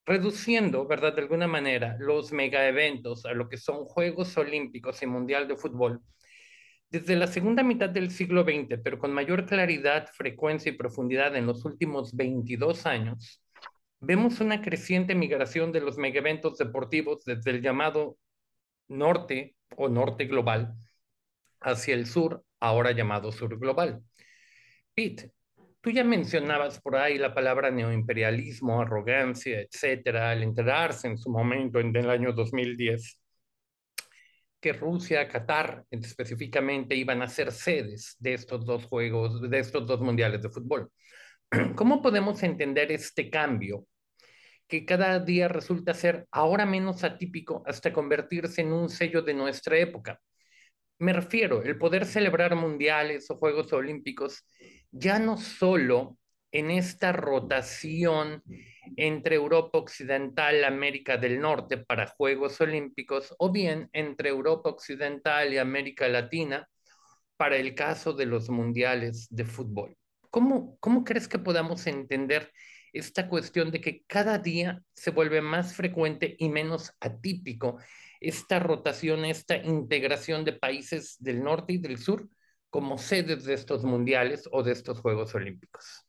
reduciendo, 0.04 0.86
¿verdad? 0.86 1.14
De 1.14 1.22
alguna 1.22 1.46
manera, 1.46 1.96
los 1.98 2.32
mega 2.32 2.66
eventos 2.66 3.24
a 3.24 3.32
lo 3.32 3.48
que 3.48 3.56
son 3.56 3.84
Juegos 3.84 4.36
Olímpicos 4.36 5.02
y 5.02 5.06
Mundial 5.06 5.48
de 5.48 5.56
Fútbol, 5.56 6.00
desde 6.90 7.14
la 7.16 7.28
segunda 7.28 7.62
mitad 7.62 7.88
del 7.88 8.10
siglo 8.10 8.42
XX, 8.42 8.80
pero 8.82 8.98
con 8.98 9.12
mayor 9.12 9.46
claridad, 9.46 10.08
frecuencia 10.12 10.72
y 10.72 10.76
profundidad 10.76 11.36
en 11.36 11.46
los 11.46 11.64
últimos 11.64 12.16
22 12.16 12.84
años, 12.84 13.40
vemos 14.00 14.40
una 14.40 14.60
creciente 14.60 15.14
migración 15.14 15.70
de 15.72 15.80
los 15.80 15.96
mega 15.98 16.18
eventos 16.18 16.58
deportivos 16.58 17.24
desde 17.24 17.52
el 17.52 17.62
llamado 17.62 18.18
norte 18.90 19.56
o 19.76 19.88
norte 19.88 20.26
global 20.26 20.74
hacia 21.60 21.94
el 21.94 22.06
sur, 22.06 22.44
ahora 22.60 22.92
llamado 22.92 23.32
sur 23.32 23.58
global. 23.58 24.02
Pete, 24.94 25.32
tú 25.80 25.90
ya 25.90 26.04
mencionabas 26.04 26.80
por 26.80 26.96
ahí 26.96 27.18
la 27.18 27.34
palabra 27.34 27.70
neoimperialismo, 27.70 28.80
arrogancia, 28.80 29.60
etcétera, 29.60 30.30
al 30.30 30.42
enterarse 30.42 31.08
en 31.08 31.18
su 31.18 31.30
momento 31.30 31.80
en 31.80 31.94
el 31.96 32.10
año 32.10 32.32
2010 32.32 33.20
que 34.60 34.72
Rusia, 34.74 35.26
Qatar 35.26 35.84
específicamente 35.90 36.94
iban 36.94 37.22
a 37.22 37.28
ser 37.28 37.50
sedes 37.50 38.16
de 38.18 38.34
estos 38.34 38.64
dos 38.66 38.84
juegos, 38.84 39.40
de 39.48 39.58
estos 39.58 39.86
dos 39.86 40.00
mundiales 40.00 40.42
de 40.42 40.50
fútbol. 40.50 40.90
¿Cómo 41.76 42.02
podemos 42.02 42.42
entender 42.42 42.92
este 42.92 43.30
cambio 43.30 43.86
que 44.70 44.86
cada 44.86 45.18
día 45.18 45.48
resulta 45.48 45.92
ser 45.92 46.26
ahora 46.30 46.64
menos 46.64 47.02
atípico 47.04 47.62
hasta 47.66 47.92
convertirse 47.92 48.62
en 48.62 48.72
un 48.72 48.88
sello 48.88 49.20
de 49.20 49.34
nuestra 49.34 49.76
época. 49.76 50.20
Me 50.98 51.12
refiero, 51.12 51.62
el 51.62 51.76
poder 51.76 52.06
celebrar 52.06 52.54
mundiales 52.54 53.30
o 53.30 53.36
Juegos 53.36 53.72
Olímpicos 53.72 54.46
ya 54.92 55.18
no 55.18 55.36
solo 55.36 56.16
en 56.52 56.70
esta 56.70 57.12
rotación 57.12 58.42
entre 58.96 59.36
Europa 59.36 59.78
Occidental 59.78 60.56
y 60.56 60.64
América 60.64 61.16
del 61.16 61.40
Norte 61.40 61.78
para 61.78 62.06
Juegos 62.06 62.60
Olímpicos 62.60 63.34
o 63.38 63.50
bien 63.50 63.88
entre 63.92 64.28
Europa 64.28 64.70
Occidental 64.70 65.52
y 65.52 65.58
América 65.58 66.08
Latina 66.08 66.68
para 67.36 67.56
el 67.56 67.74
caso 67.74 68.12
de 68.12 68.26
los 68.26 68.50
mundiales 68.50 69.26
de 69.30 69.44
fútbol. 69.44 69.96
¿Cómo, 70.30 70.76
cómo 70.78 71.02
crees 71.02 71.26
que 71.26 71.38
podamos 71.38 71.86
entender 71.86 72.52
esta 72.92 73.28
cuestión 73.28 73.70
de 73.70 73.80
que 73.80 74.04
cada 74.06 74.38
día 74.38 74.82
se 74.94 75.10
vuelve 75.10 75.40
más 75.40 75.74
frecuente 75.74 76.36
y 76.38 76.48
menos 76.48 76.92
atípico 77.00 77.78
esta 78.20 78.58
rotación, 78.58 79.24
esta 79.24 79.56
integración 79.56 80.44
de 80.44 80.52
países 80.52 81.16
del 81.18 81.42
norte 81.42 81.74
y 81.74 81.78
del 81.78 81.98
sur 81.98 82.28
como 82.68 82.98
sedes 82.98 83.44
de 83.44 83.54
estos 83.54 83.82
mundiales 83.84 84.48
o 84.52 84.62
de 84.62 84.72
estos 84.72 85.00
Juegos 85.00 85.34
Olímpicos. 85.34 86.04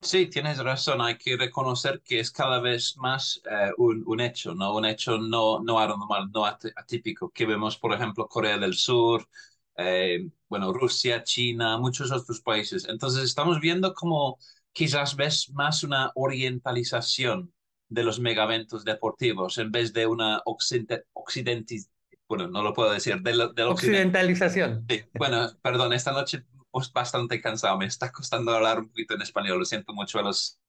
Sí, 0.00 0.26
tienes 0.28 0.58
razón. 0.58 1.00
Hay 1.00 1.18
que 1.18 1.36
reconocer 1.36 2.00
que 2.04 2.20
es 2.20 2.30
cada 2.30 2.60
vez 2.60 2.96
más 2.96 3.42
eh, 3.50 3.72
un, 3.78 4.04
un, 4.06 4.20
hecho, 4.20 4.54
¿no? 4.54 4.76
Un 4.76 4.84
hecho 4.86 5.18
no, 5.18 5.60
no 5.60 5.78
anormal, 5.80 6.30
no 6.32 6.46
atípico, 6.46 7.30
que 7.30 7.46
vemos, 7.46 7.76
por 7.76 7.92
ejemplo, 7.92 8.28
Corea 8.28 8.58
del 8.58 8.74
Sur, 8.74 9.28
eh, 9.76 10.28
bueno, 10.48 10.72
Rusia, 10.72 11.22
China, 11.24 11.78
muchos 11.78 12.12
otros 12.12 12.40
países. 12.40 12.86
Entonces, 12.88 13.24
estamos 13.24 13.60
viendo 13.60 13.92
como 13.92 14.38
quizás 14.72 15.16
ves 15.16 15.50
más 15.52 15.82
una 15.82 16.12
orientalización 16.14 17.52
de 17.88 18.04
los 18.04 18.20
megaventos 18.20 18.84
deportivos 18.84 19.58
en 19.58 19.72
vez 19.72 19.92
de 19.92 20.06
una 20.06 20.42
occidentización 20.44 21.92
bueno, 22.28 22.46
no 22.48 22.62
lo 22.62 22.74
puedo 22.74 22.92
decir, 22.92 23.22
de, 23.22 23.34
la 23.34 23.68
occidentalización. 23.68 24.84
Sí, 24.88 25.02
bueno, 25.14 25.50
perdón, 25.62 25.94
esta 25.94 26.12
noche 26.12 26.44
pues, 26.70 26.92
bastante 26.92 27.40
cansado, 27.40 27.78
me 27.78 27.86
está 27.86 28.12
costando 28.12 28.52
hablar 28.52 28.80
un 28.80 28.88
poquito 28.88 29.14
en 29.14 29.22
español, 29.22 29.58
lo 29.58 29.64
siento 29.64 29.94
mucho 29.94 30.18
a 30.18 30.22
los, 30.22 30.60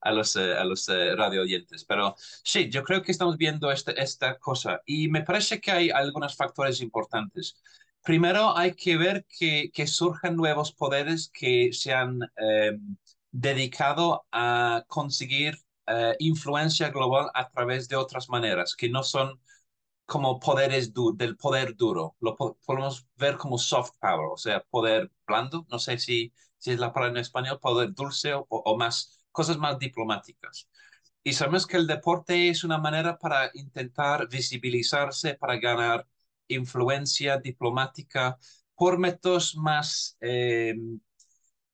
a 0.00 0.12
los, 0.12 0.36
eh, 0.36 0.54
a 0.54 0.64
los 0.64 0.88
eh, 0.88 1.16
radio 1.16 1.42
oyentes, 1.42 1.84
pero 1.84 2.14
sí, 2.44 2.70
yo 2.70 2.84
creo 2.84 3.02
que 3.02 3.10
estamos 3.10 3.36
viendo 3.36 3.72
este, 3.72 4.00
esta 4.00 4.38
cosa 4.38 4.80
y 4.86 5.08
me 5.08 5.22
parece 5.22 5.60
que 5.60 5.72
hay 5.72 5.90
algunos 5.90 6.36
factores 6.36 6.80
importantes. 6.80 7.60
Primero, 8.04 8.56
hay 8.56 8.74
que 8.74 8.96
ver 8.96 9.26
que, 9.28 9.70
que 9.72 9.86
surjan 9.86 10.36
nuevos 10.36 10.72
poderes 10.72 11.30
que 11.32 11.72
se 11.72 11.92
han 11.92 12.20
eh, 12.36 12.78
dedicado 13.32 14.26
a 14.32 14.84
conseguir 14.88 15.56
influencia 16.20 16.90
global 16.90 17.30
a 17.34 17.50
través 17.50 17.88
de 17.88 17.96
otras 17.96 18.28
maneras, 18.28 18.76
que 18.76 18.88
no 18.88 19.02
son 19.02 19.40
como 20.06 20.40
poderes 20.40 20.92
del 21.16 21.36
poder 21.36 21.76
duro. 21.76 22.16
Lo 22.20 22.36
podemos 22.36 23.06
ver 23.16 23.36
como 23.38 23.58
soft 23.58 23.92
power, 24.00 24.28
o 24.32 24.36
sea, 24.36 24.62
poder 24.70 25.10
blando. 25.26 25.66
No 25.70 25.78
sé 25.78 25.98
si, 25.98 26.32
si 26.58 26.72
es 26.72 26.78
la 26.78 26.92
palabra 26.92 27.18
en 27.18 27.22
español, 27.22 27.58
poder 27.60 27.94
dulce 27.94 28.32
o, 28.34 28.76
más, 28.76 29.24
cosas 29.30 29.56
más 29.58 29.78
diplomáticas. 29.78 30.68
Y 31.24 31.32
sabemos 31.34 31.66
que 31.66 31.76
el 31.78 31.86
deporte 31.86 32.48
es 32.50 32.64
una 32.64 32.78
manera 32.78 33.18
para 33.18 33.50
intentar 33.54 34.28
visibilizarse, 34.28 35.34
para 35.34 35.56
ganar 35.58 36.06
influencia 36.48 37.38
diplomática 37.38 38.38
por 38.74 38.98
métodos 38.98 39.56
más 39.56 40.16
eh, 40.20 40.74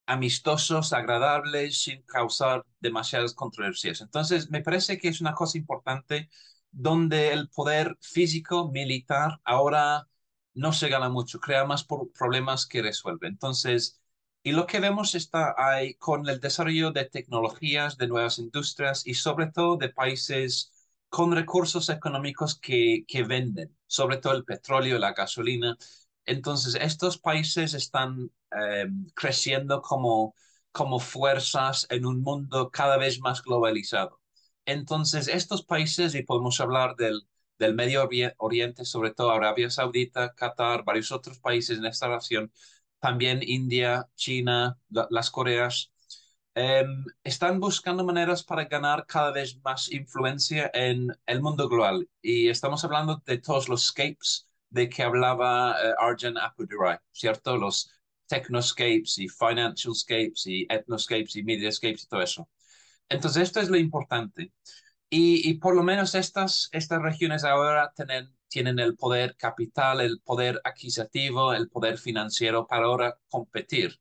amistosos, 0.09 0.93
agradables, 0.93 1.83
sin 1.83 2.03
causar 2.03 2.65
demasiadas 2.81 3.35
controversias. 3.35 4.01
Entonces, 4.01 4.51
me 4.51 4.63
parece 4.63 4.99
que 4.99 5.09
es 5.09 5.21
una 5.21 5.35
cosa 5.35 5.59
importante 5.59 6.31
donde 6.71 7.33
el 7.33 7.49
poder 7.51 7.97
físico, 8.01 8.71
militar, 8.71 9.41
ahora 9.45 10.09
no 10.55 10.73
se 10.73 10.89
gana 10.89 11.09
mucho, 11.09 11.41
crea 11.41 11.65
más 11.65 11.85
problemas 11.85 12.67
que 12.67 12.83
resuelve. 12.83 13.29
Entonces, 13.29 14.01
y 14.43 14.53
lo 14.53 14.67
que 14.67 14.81
vemos 14.81 15.15
está 15.15 15.55
ahí 15.59 15.95
con 15.95 16.29
el 16.29 16.41
desarrollo 16.41 16.91
de 16.93 17.05
tecnologías, 17.05 17.97
de 17.99 18.09
nuevas 18.09 18.39
industrias 18.39 19.07
y 19.07 19.15
sobre 19.15 19.49
todo 19.49 19.77
de 19.77 19.91
países 19.91 20.73
con 21.09 21.33
recursos 21.35 21.89
económicos 21.91 22.59
que, 22.59 23.05
que 23.07 23.23
venden, 23.25 23.77
sobre 23.87 24.19
todo 24.19 24.35
el 24.35 24.45
petróleo, 24.45 24.99
la 24.99 25.13
gasolina. 25.13 25.77
Entonces, 26.25 26.77
estos 26.81 27.19
países 27.19 27.75
están 27.75 28.31
em, 28.51 29.07
creciendo 29.15 29.81
como, 29.83 30.35
como 30.73 31.01
fuerzas 31.01 31.87
en 31.91 32.07
un 32.07 32.23
mundo 32.23 32.71
cada 32.71 32.97
vez 32.99 33.21
más 33.21 33.43
globalizado. 33.43 34.21
Entonces, 34.65 35.29
estos 35.29 35.65
países, 35.65 36.15
y 36.15 36.23
podemos 36.23 36.61
hablar 36.61 36.95
del, 36.97 37.27
del 37.59 37.75
Medio 37.75 38.09
Oriente, 38.39 38.85
sobre 38.85 39.13
todo 39.13 39.31
Arabia 39.31 39.71
Saudita, 39.71 40.35
Qatar, 40.35 40.85
varios 40.85 41.11
otros 41.13 41.39
países 41.41 41.79
en 41.79 41.87
esta 41.87 42.09
región, 42.09 42.53
también 43.01 43.41
India, 43.43 44.09
China, 44.17 44.79
las 45.11 45.31
Coreas, 45.31 45.93
em, 46.55 47.05
están 47.25 47.61
buscando 47.61 48.05
maneras 48.05 48.43
para 48.45 48.65
ganar 48.65 49.07
cada 49.07 49.31
vez 49.33 49.59
más 49.63 49.91
influencia 49.93 50.71
en 50.75 51.09
el 51.27 51.41
mundo 51.41 51.69
global. 51.69 52.09
Y 52.21 52.49
estamos 52.49 52.85
hablando 52.85 53.23
de 53.27 53.39
todos 53.39 53.69
los 53.69 53.87
scapes 53.87 54.49
de 54.71 54.89
que 54.89 55.03
hablaba 55.03 55.73
uh, 55.73 55.95
Arjun 56.05 56.37
Appadurai, 56.39 56.99
¿cierto? 57.13 57.57
Los 57.57 57.91
technoscapes 58.29 59.19
y 59.19 59.29
financialscapes 59.29 60.47
y 60.47 60.67
ethnoscapes 60.69 61.37
y 61.37 61.43
mediascapes 61.43 62.05
y 62.05 62.09
todo 62.09 62.23
eso. 62.23 62.49
Entonces, 63.09 63.45
esto 63.45 63.61
es 63.61 63.71
lo 63.71 63.77
importante. 63.77 64.53
Y, 65.11 65.55
por 65.55 65.75
lo 65.75 65.83
menos 65.83 66.15
estas, 66.15 66.69
estas 66.73 67.01
regiones 67.03 67.45
ahora 67.45 67.93
tienen, 67.97 68.37
tienen 68.49 68.79
el 68.79 68.97
poder 68.97 69.37
capital, 69.37 70.01
el 70.03 70.21
poder 70.21 70.61
adquisitivo, 70.65 71.55
el 71.55 71.71
poder 71.71 71.99
financiero 71.99 72.67
para 72.67 72.87
ahora 72.87 73.19
competir. 73.31 73.99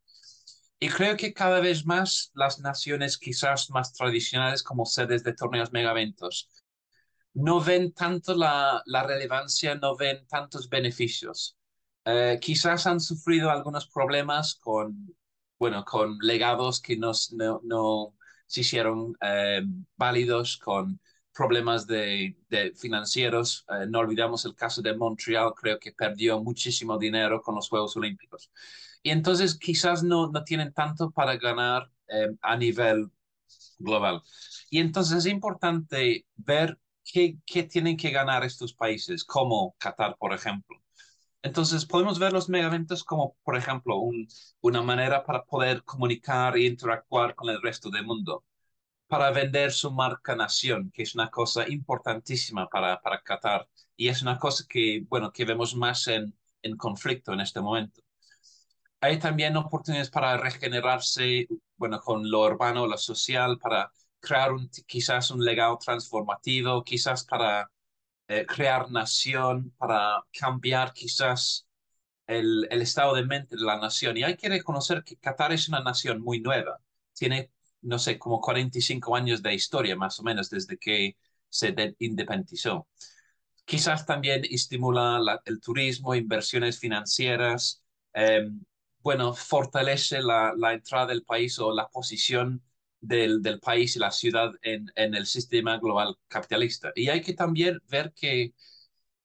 Y 0.79 0.89
creo 0.89 1.17
que 1.17 1.33
cada 1.33 1.59
vez 1.61 1.85
más 1.85 2.31
las 2.35 2.59
naciones 2.59 3.17
quizás 3.17 3.69
más 3.71 3.93
tradicionales 3.93 4.63
como 4.63 4.85
sedes 4.85 5.23
de 5.23 5.33
torneos 5.33 5.71
megaventos 5.71 6.49
no 7.33 7.61
ven 7.61 7.93
tanto 7.93 8.35
la, 8.35 8.81
la 8.85 9.03
relevancia, 9.03 9.75
no 9.75 9.95
ven 9.95 10.25
tantos 10.27 10.69
beneficios. 10.69 11.56
Eh, 12.07 12.39
quizás 12.41 12.87
han 12.87 12.99
sufrido 13.01 13.51
algunos 13.51 13.87
problemas 13.87 14.55
con, 14.55 15.13
bueno, 15.59 15.83
con 15.85 16.17
legados 16.19 16.81
que 16.81 16.97
no, 16.97 17.11
no, 17.63 18.15
se 18.47 18.61
hicieron 18.61 19.15
eh, 19.21 19.61
válidos 19.97 20.57
con 20.57 21.01
problemas 21.33 21.85
de, 21.87 22.37
financieros. 22.77 23.65
Eh, 23.69 23.85
no 23.89 23.99
olvidamos 23.99 24.45
el 24.45 24.55
caso 24.55 24.81
de 24.81 24.95
Montreal, 24.95 25.53
creo 25.53 25.79
que 25.79 25.91
perdió 25.91 26.41
muchísimo 26.41 26.97
dinero 26.97 27.41
con 27.41 27.55
los 27.55 27.69
Juegos 27.69 27.95
Olímpicos. 27.97 28.51
Y 29.03 29.11
entonces 29.11 29.57
quizás 29.59 30.03
no, 30.03 30.31
no 30.31 30.43
tienen 30.43 30.73
tanto 30.73 31.11
para 31.11 31.35
ganar 31.37 31.91
eh, 32.07 32.29
a 32.41 32.55
nivel 32.57 33.11
global. 33.79 34.21
Y 34.69 34.79
entonces 34.79 35.19
es 35.19 35.25
importante 35.27 36.25
ver 36.35 36.79
qué, 37.03 37.37
qué 37.45 37.63
tienen 37.63 37.97
que 37.97 38.11
ganar 38.11 38.43
estos 38.45 38.73
países, 38.73 39.23
como 39.25 39.75
Qatar, 39.79 40.17
por 40.17 40.33
ejemplo. 40.33 40.86
Entonces 41.41 41.85
podemos 41.85 42.19
ver 42.19 42.33
los 42.33 42.49
megaventos 42.49 43.03
como, 43.03 43.35
por 43.43 43.55
ejemplo, 43.57 43.97
un, 43.97 44.27
una 44.61 44.81
manera 44.81 45.23
para 45.23 45.43
poder 45.45 45.83
comunicar 45.83 46.57
e 46.57 46.65
interactuar 46.65 47.35
con 47.35 47.49
el 47.49 47.61
resto 47.61 47.89
del 47.89 48.05
mundo, 48.05 48.43
para 49.07 49.31
vender 49.31 49.71
su 49.73 49.91
marca 49.91 50.35
nación, 50.35 50.91
que 50.93 51.03
es 51.03 51.15
una 51.15 51.29
cosa 51.31 51.67
importantísima 51.69 52.67
para, 52.69 53.01
para 53.01 53.21
Qatar 53.21 53.69
y 53.95 54.09
es 54.09 54.21
una 54.21 54.39
cosa 54.39 54.65
que, 54.69 55.03
bueno, 55.09 55.31
que 55.31 55.45
vemos 55.45 55.75
más 55.75 56.07
en, 56.07 56.37
en 56.61 56.77
conflicto 56.77 57.33
en 57.33 57.41
este 57.41 57.61
momento. 57.61 58.01
Hay 59.01 59.19
también 59.19 59.55
oportunidades 59.57 60.09
para 60.09 60.37
regenerarse, 60.37 61.47
bueno, 61.77 61.99
con 61.99 62.29
lo 62.29 62.41
urbano, 62.41 62.87
lo 62.87 62.97
social, 62.97 63.57
para 63.59 63.91
crear 64.19 64.51
un, 64.53 64.69
quizás 64.87 65.29
un 65.31 65.43
legado 65.45 65.77
transformativo, 65.77 66.83
quizás 66.83 67.23
para 67.25 67.69
eh, 68.27 68.45
crear 68.45 68.91
nación, 68.91 69.73
para 69.77 70.23
cambiar 70.37 70.93
quizás 70.93 71.67
el, 72.27 72.67
el, 72.71 72.81
estado 72.81 73.15
de 73.15 73.25
mente 73.25 73.55
de 73.55 73.63
la 73.63 73.77
nación. 73.79 74.17
Y 74.17 74.23
hay 74.23 74.37
que 74.37 74.49
reconocer 74.49 75.03
que 75.03 75.17
Qatar 75.17 75.53
es 75.53 75.69
una 75.69 75.81
nación 75.81 76.21
muy 76.21 76.39
nueva. 76.41 76.79
Tiene, 77.13 77.51
no 77.81 77.99
sé, 77.99 78.19
como 78.19 78.41
45 78.41 79.15
años 79.15 79.41
de 79.41 79.53
historia, 79.53 79.95
más 79.95 80.19
o 80.19 80.23
menos, 80.23 80.49
desde 80.49 80.77
que 80.77 81.17
se 81.49 81.73
independizó. 81.99 82.87
Quizás 83.65 84.05
también 84.05 84.43
estimula 84.49 85.41
el 85.45 85.59
turismo, 85.61 86.15
inversiones 86.15 86.79
financieras, 86.79 87.83
em, 88.13 88.63
bueno, 88.99 89.33
fortalece 89.33 90.21
la, 90.21 90.53
la, 90.57 90.73
entrada 90.73 91.07
del 91.07 91.23
país 91.23 91.59
o 91.59 91.73
la 91.73 91.87
posición 91.89 92.63
del, 93.07 93.59
país 93.61 93.95
y 93.95 93.99
la 93.99 94.11
ciudad 94.11 94.51
en, 94.61 94.91
el 94.95 95.25
sistema 95.25 95.77
global 95.77 96.17
capitalista. 96.27 96.91
Y 96.95 97.09
hay 97.09 97.21
que 97.21 97.33
también 97.33 97.79
ver 97.89 98.13
que, 98.13 98.53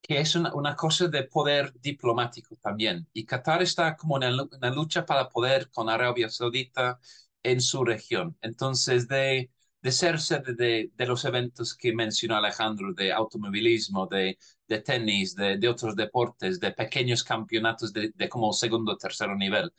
que 0.00 0.20
es 0.20 0.34
una, 0.36 0.54
una, 0.54 0.76
cosa 0.76 1.08
de 1.08 1.24
poder 1.24 1.72
diplomático 1.80 2.56
también. 2.56 3.08
Y 3.12 3.24
Qatar 3.26 3.62
está 3.62 3.96
como 3.96 4.22
en 4.22 4.34
una 4.40 4.70
lucha 4.70 5.06
para 5.06 5.28
poder 5.28 5.70
con 5.70 5.88
Arabia 5.88 6.28
Saudita 6.28 6.98
en 7.42 7.60
su 7.60 7.84
región. 7.84 8.36
Entonces, 8.42 9.08
de, 9.08 9.50
de 9.82 9.92
ser 9.92 10.20
sede 10.20 10.54
de, 10.54 10.92
de, 10.94 11.06
los 11.06 11.24
eventos 11.24 11.74
que 11.76 11.92
mencionó 11.92 12.36
Alejandro, 12.36 12.94
de 12.94 13.12
automovilismo, 13.12 14.06
de, 14.06 14.38
de 14.68 14.80
tenis, 14.80 15.34
de, 15.34 15.58
de, 15.58 15.68
otros 15.68 15.96
deportes, 15.96 16.60
de 16.60 16.72
pequeños 16.72 17.24
campeonatos 17.24 17.92
de, 17.92 18.12
como 18.28 18.52
segundo 18.52 18.92
o 18.92 18.96
tercer 18.96 19.30
nivel. 19.36 19.72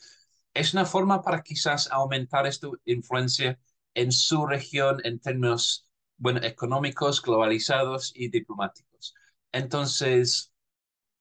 Es 0.53 0.73
una 0.73 0.85
forma 0.85 1.21
para 1.21 1.41
quizás 1.41 1.89
aumentar 1.91 2.45
esta 2.47 2.67
influencia 2.85 3.59
en 3.93 4.11
su 4.11 4.45
región 4.45 4.99
en 5.03 5.19
términos 5.19 5.87
bueno, 6.17 6.39
económicos, 6.43 7.21
globalizados 7.21 8.11
y 8.15 8.29
diplomáticos. 8.29 9.13
Entonces, 9.51 10.53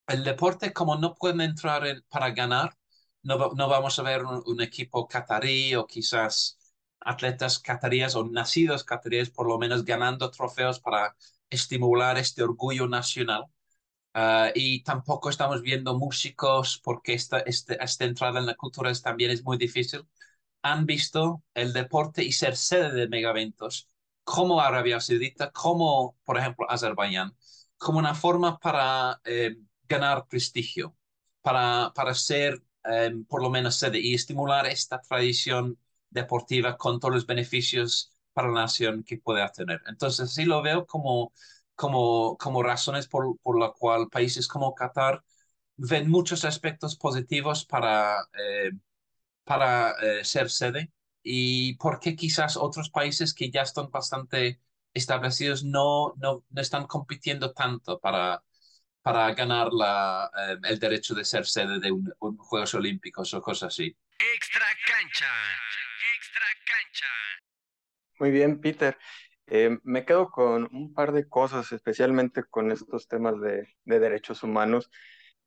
el 0.06 0.24
deporte, 0.24 0.72
como 0.72 0.96
no 0.96 1.14
pueden 1.14 1.40
entrar 1.40 1.84
para 2.08 2.30
ganar, 2.30 2.76
no, 3.22 3.52
no, 3.54 3.68
vamos 3.68 3.98
a 3.98 4.02
ver 4.02 4.24
un, 4.24 4.60
equipo 4.62 5.08
catarí 5.08 5.74
o 5.74 5.86
quizás 5.86 6.58
atletas 7.00 7.58
cataríes 7.58 8.14
o 8.16 8.24
nacidos 8.28 8.84
cataríes 8.84 9.30
por 9.30 9.48
lo 9.48 9.58
menos 9.58 9.84
ganando 9.84 10.30
trofeos 10.30 10.80
para 10.80 11.16
estimular 11.50 12.18
este 12.18 12.42
orgullo 12.42 12.88
nacional. 12.88 13.46
Ah, 14.14 14.50
y 14.54 14.82
tampoco 14.84 15.30
estamos 15.30 15.62
viendo 15.62 15.98
músicos 15.98 16.80
porque 16.84 17.14
esta, 17.14 17.40
este, 17.40 17.82
esta 17.82 18.04
entrada 18.04 18.40
en 18.40 18.46
la 18.46 18.54
cultura 18.56 18.92
también 19.02 19.30
es 19.30 19.44
muy 19.44 19.56
difícil. 19.58 20.06
Han 20.62 20.86
visto 20.86 21.42
el 21.54 21.72
deporte 21.72 22.22
y 22.24 22.32
ser 22.32 22.56
sede 22.56 22.92
de 22.92 23.08
megaventos 23.08 23.88
como 24.24 24.60
Arabia 24.60 25.00
Saudita, 25.00 25.50
como 25.50 26.16
por 26.24 26.38
ejemplo 26.38 26.70
Azerbaiyán, 26.70 27.36
como 27.78 27.98
una 27.98 28.14
forma 28.14 28.58
para 28.58 29.20
eh, 29.24 29.56
ganar 29.88 30.26
prestigio, 30.28 30.96
para, 31.40 31.92
para 31.94 32.14
ser 32.14 32.62
eh, 32.84 33.12
por 33.28 33.42
lo 33.42 33.50
menos 33.50 33.76
sede 33.76 33.98
y 34.00 34.14
estimular 34.14 34.66
esta 34.66 35.00
tradición 35.00 35.78
deportiva 36.10 36.76
con 36.76 37.00
todos 37.00 37.14
los 37.14 37.26
beneficios 37.26 38.12
para 38.32 38.48
la 38.48 38.62
nación 38.62 39.02
que 39.04 39.18
pueda 39.18 39.50
tener. 39.50 39.80
Entonces, 39.86 40.32
sí 40.32 40.44
lo 40.44 40.62
veo 40.62 40.86
como 40.86 41.32
como, 41.74 42.36
como 42.38 42.62
razones 42.62 43.08
por, 43.08 43.38
por 43.40 43.58
la 43.58 43.70
cual 43.72 44.08
países 44.10 44.46
como 44.46 44.74
Qatar 44.74 45.24
ven 45.76 46.10
muchos 46.10 46.44
aspectos 46.44 46.96
positivos 46.96 47.64
para, 47.64 48.16
eh, 48.38 48.70
para 49.44 49.92
eh, 50.02 50.24
ser 50.24 50.50
sede 50.50 50.92
y 51.22 51.74
por 51.76 52.00
qué 52.00 52.16
quizás 52.16 52.56
otros 52.56 52.90
países 52.90 53.34
que 53.34 53.50
ya 53.50 53.62
están 53.62 53.90
bastante 53.90 54.60
establecidos 54.94 55.64
no, 55.64 56.14
no, 56.16 56.44
no 56.50 56.60
están 56.60 56.86
compitiendo 56.86 57.52
tanto 57.52 57.98
para, 58.00 58.42
para 59.02 59.32
ganar 59.34 59.72
la, 59.72 60.30
eh, 60.36 60.56
el 60.64 60.78
derecho 60.78 61.14
de 61.14 61.24
ser 61.24 61.46
sede 61.46 61.80
de 61.80 61.92
un, 61.92 62.12
un, 62.20 62.36
Juegos 62.36 62.74
Olímpicos 62.74 63.32
o 63.34 63.42
cosas 63.42 63.68
así. 63.74 63.96
Extra 64.34 64.66
cancha, 64.86 65.26
extra 66.16 66.46
cancha. 66.66 67.06
Muy 68.18 68.30
bien, 68.30 68.60
Peter. 68.60 68.96
Eh, 69.54 69.78
me 69.82 70.04
quedo 70.04 70.30
con 70.30 70.68
un 70.74 70.94
par 70.94 71.12
de 71.12 71.28
cosas, 71.28 71.72
especialmente 71.72 72.44
con 72.44 72.70
estos 72.72 73.08
temas 73.08 73.40
de, 73.40 73.68
derechos 73.84 74.42
humanos, 74.42 74.90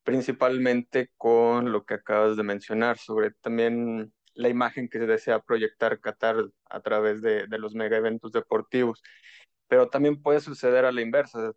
principalmente 0.05 1.11
con 1.17 1.71
lo 1.71 1.85
que 1.85 1.95
acabas 1.95 2.37
de 2.37 2.43
mencionar 2.43 2.97
sobre 2.99 3.31
también 3.31 4.13
la 4.35 4.49
imagen 4.49 4.89
que 4.89 4.99
se 4.99 5.07
desea 5.07 5.41
proyectar 5.41 5.99
Qatar 5.99 6.37
a 6.69 6.81
través 6.81 7.21
de, 7.21 7.47
los 7.49 7.75
mega 7.75 7.97
eventos 7.97 8.31
deportivos. 8.31 9.01
Pero 9.67 9.89
también 9.89 10.21
puede 10.21 10.41
suceder 10.41 10.85
a 10.85 10.91
la 10.91 11.01
inversa. 11.01 11.53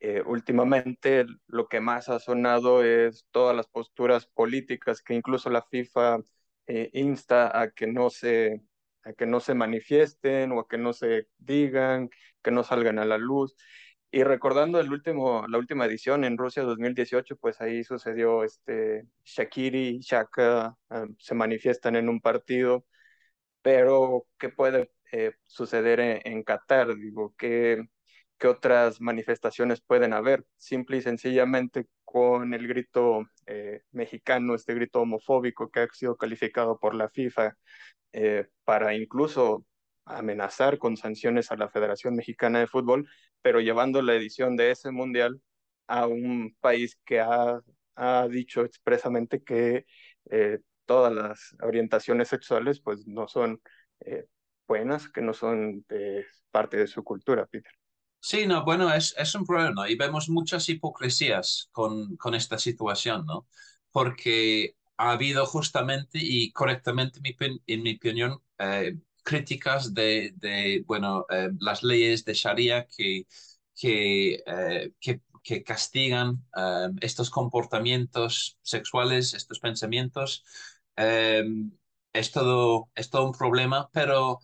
Eh, 0.00 0.22
últimamente 0.26 1.26
lo 1.46 1.68
que 1.68 1.80
más 1.80 2.08
ha 2.08 2.18
sonado 2.18 2.84
es 2.84 3.26
todas 3.30 3.56
las 3.56 3.68
posturas 3.68 4.26
políticas 4.26 5.00
que 5.02 5.14
incluso 5.14 5.48
la 5.50 5.62
FIFA 5.62 6.18
eh, 6.66 6.90
insta 6.92 7.58
a 7.58 7.70
que 7.70 7.86
no 7.86 8.10
se 8.10 8.60
a 9.04 9.12
que 9.12 9.26
no 9.26 9.40
se 9.40 9.54
manifiesten 9.54 10.52
o 10.52 10.60
a 10.60 10.68
que 10.68 10.78
no 10.78 10.92
se 10.92 11.28
digan, 11.38 12.10
que 12.42 12.50
no 12.50 12.64
salgan 12.64 12.98
a 12.98 13.04
la 13.04 13.18
luz. 13.18 13.56
Y 14.10 14.22
recordando 14.22 14.80
el 14.80 14.90
último, 14.92 15.46
la 15.48 15.58
última 15.58 15.84
edición 15.86 16.24
en 16.24 16.38
Rusia 16.38 16.62
2018, 16.62 17.36
pues 17.36 17.60
ahí 17.60 17.84
sucedió 17.84 18.44
este 18.44 19.06
Shakiri 19.24 19.98
Shaka 20.00 20.76
ah, 20.90 21.06
se 21.18 21.34
manifiestan 21.34 21.96
en 21.96 22.08
un 22.08 22.20
partido, 22.20 22.86
pero 23.62 24.26
¿qué 24.38 24.48
puede 24.48 24.90
eh, 25.12 25.32
suceder 25.44 26.00
en, 26.00 26.42
Qatar? 26.44 26.94
Digo, 26.96 27.34
¿qué, 27.36 27.84
¿qué 28.38 28.48
otras 28.48 29.00
manifestaciones 29.00 29.80
pueden 29.82 30.12
haber? 30.12 30.44
Simple 30.56 30.98
y 30.98 31.02
sencillamente 31.02 31.86
con 32.04 32.54
el 32.54 32.68
grito 32.68 33.26
eh, 33.46 33.82
mexicano, 33.92 34.54
este 34.54 34.74
grito 34.74 35.00
homofóbico 35.02 35.70
que 35.70 35.80
ha 35.80 35.88
sido 35.92 36.16
calificado 36.16 36.78
por 36.78 36.94
la 36.94 37.08
FIFA 37.10 37.56
eh, 38.12 38.46
para 38.64 38.94
incluso 38.94 39.66
amenazar 40.06 40.78
con 40.78 40.96
sanciones 40.96 41.50
a 41.50 41.56
la 41.56 41.68
Federación 41.68 42.14
Mexicana 42.14 42.60
de 42.60 42.68
Fútbol, 42.68 43.08
pero 43.46 43.60
llevando 43.60 44.02
la 44.02 44.16
edición 44.16 44.56
de 44.56 44.72
ese 44.72 44.90
mundial 44.90 45.40
a 45.86 46.08
un 46.08 46.56
país 46.58 46.98
que 47.04 47.20
ha, 47.20 47.60
ha 47.94 48.26
dicho 48.28 48.62
expresamente 48.62 49.44
que 49.44 49.86
eh, 50.32 50.58
todas 50.84 51.12
las 51.12 51.54
orientaciones 51.62 52.26
sexuales 52.26 52.80
pues 52.80 53.06
no 53.06 53.28
son 53.28 53.62
eh, 54.00 54.24
buenas, 54.66 55.08
que 55.08 55.20
no 55.20 55.32
son 55.32 55.86
parte 56.50 56.76
de 56.76 56.88
su 56.88 57.04
cultura, 57.04 57.46
Peter. 57.46 57.70
Sí, 58.18 58.48
no, 58.48 58.64
bueno, 58.64 58.92
es, 58.92 59.14
es 59.16 59.32
un 59.36 59.46
problema 59.46 59.88
y 59.88 59.94
vemos 59.94 60.28
muchas 60.28 60.68
hipocresías 60.68 61.68
con, 61.70 62.16
con 62.16 62.34
esta 62.34 62.58
situación, 62.58 63.26
¿no? 63.26 63.46
Porque 63.92 64.74
ha 64.96 65.12
habido 65.12 65.46
justamente 65.46 66.18
y 66.20 66.50
correctamente, 66.50 67.20
en 67.68 67.82
mi 67.84 67.94
opinión, 67.94 68.40
eh, 68.58 68.96
críticas 69.26 69.92
de, 69.94 70.32
de 70.36 70.84
bueno, 70.86 71.26
eh, 71.30 71.50
las 71.60 71.82
leyes 71.82 72.24
de 72.24 72.34
Sharia 72.34 72.86
que, 72.86 73.26
que, 73.74 74.42
eh, 74.46 74.92
que, 75.00 75.22
que, 75.42 75.62
castigan 75.64 76.44
estos 77.00 77.30
comportamientos 77.30 78.58
sexuales, 78.62 79.34
estos 79.34 79.60
pensamientos. 79.60 80.44
es, 80.96 82.32
todo, 82.32 82.90
es 82.94 83.10
todo 83.10 83.26
un 83.26 83.32
problema, 83.32 83.90
pero 83.92 84.40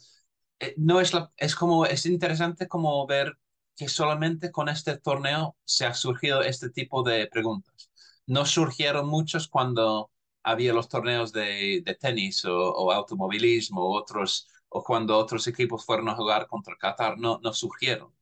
no 0.76 1.00
es, 1.00 1.12
la, 1.14 1.32
es 1.36 1.54
como, 1.54 1.86
es 1.86 2.06
interesante 2.06 2.68
como 2.68 3.06
ver 3.06 3.38
que 3.76 3.88
solamente 3.88 4.52
con 4.52 4.68
este 4.68 4.98
torneo 4.98 5.56
se 5.64 5.86
ha 5.86 5.94
surgido 5.94 6.42
este 6.42 6.70
tipo 6.70 7.02
de 7.02 7.26
preguntas. 7.26 7.90
No 8.26 8.46
surgieron 8.46 9.08
muchos 9.08 9.48
cuando 9.48 10.10
había 10.42 10.72
los 10.72 10.88
torneos 10.88 11.32
de, 11.32 11.82
de 11.84 11.94
tenis 11.94 12.44
o, 12.44 12.92
automovilismo 12.92 13.80
o 13.82 13.98
otros, 13.98 14.48
o 14.72 14.82
cuando 14.84 15.16
otros 15.18 15.46
equipos 15.46 15.84
fueron 15.84 16.08
a 16.08 16.16
jugar 16.16 16.46
contra 16.46 16.76
Qatar, 16.76 17.18
no, 17.18 17.40
no 17.42 17.52
surgieron. 17.52 18.14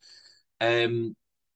Em, 0.58 1.14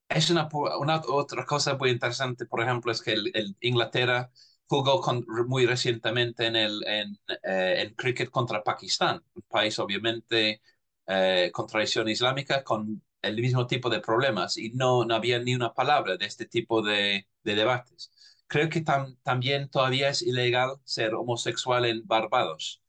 es 0.09 0.31
una, 0.31 0.49
una, 0.81 1.03
otra 1.09 1.45
cosa 1.47 1.77
muy 1.77 1.91
interesante, 1.91 2.47
por 2.47 2.63
ejemplo, 2.63 2.93
es 2.93 3.03
que 3.03 3.13
el, 3.13 3.57
Inglaterra 3.61 4.31
jugó 4.67 5.01
con, 5.01 5.25
muy 5.49 5.67
recientemente 5.67 6.47
en 6.47 6.57
el 6.57 6.85
en, 6.87 7.19
eh, 7.45 7.83
en, 7.83 7.95
cricket 7.95 8.31
contra 8.31 8.63
Pakistán, 8.63 9.23
un 9.35 9.43
país 9.43 9.79
obviamente 9.79 10.63
eh, 11.07 11.51
con 11.53 11.67
tradición 11.67 12.09
islámica, 12.09 12.65
con 12.65 13.03
el 13.23 13.37
mismo 13.41 13.67
tipo 13.67 13.91
de 13.91 14.01
problemas, 14.01 14.57
y 14.57 14.71
no, 14.73 15.05
no 15.05 15.15
había 15.15 15.39
ni 15.39 15.55
una 15.55 15.75
palabra 15.75 16.17
de 16.17 16.27
este 16.27 16.47
tipo 16.47 16.83
de, 16.83 17.27
de 17.43 17.55
debates 17.55 18.11
creo 18.47 18.69
que 18.69 18.83
también 19.23 19.69
todavía 19.69 20.09
es 20.11 20.23
ilegal 20.23 20.77
ser 20.85 21.15
homosexual 21.15 21.85
en 21.87 22.07
Barbados. 22.07 22.84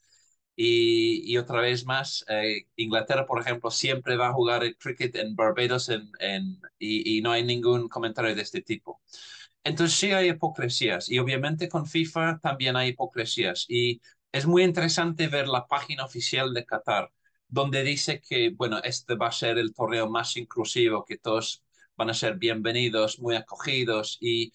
Y, 0.55 1.37
otra 1.37 1.59
vez 1.61 1.85
más, 1.85 2.23
eh, 2.29 2.67
Inglaterra, 2.77 3.25
por 3.25 3.41
ejemplo, 3.41 3.69
siempre 3.71 4.15
va 4.15 4.29
a 4.29 4.33
jugar 4.33 4.63
el 4.63 4.77
cricket 4.77 5.15
en 5.17 5.35
Barbados 5.35 5.89
en, 5.89 6.61
y, 6.79 7.21
no 7.21 7.31
hay 7.31 7.43
ningún 7.43 7.89
comentario 7.89 8.35
de 8.35 8.41
este 8.41 8.61
tipo. 8.61 9.01
Entonces 9.63 9.97
sí 9.97 10.11
hay 10.11 10.29
hipocresías 10.29 11.09
y 11.09 11.19
obviamente 11.19 11.67
con 11.69 11.85
FIFA 11.87 12.39
también 12.39 12.75
hay 12.75 12.89
hipocresías. 12.89 13.65
Y 13.67 14.01
es 14.31 14.45
muy 14.45 14.63
interesante 14.63 15.27
ver 15.27 15.47
la 15.47 15.67
página 15.67 16.05
oficial 16.05 16.53
de 16.53 16.65
Qatar, 16.65 17.11
donde 17.47 17.83
dice 17.83 18.21
que, 18.21 18.51
bueno, 18.51 18.79
este 18.83 19.15
va 19.15 19.27
a 19.27 19.31
ser 19.31 19.57
el 19.57 19.73
torneo 19.73 20.09
más 20.09 20.37
inclusivo, 20.37 21.03
que 21.05 21.17
todos 21.17 21.63
van 21.97 22.09
a 22.09 22.13
ser 22.13 22.37
bienvenidos, 22.37 23.19
muy 23.19 23.35
acogidos 23.35 24.17
y 24.21 24.51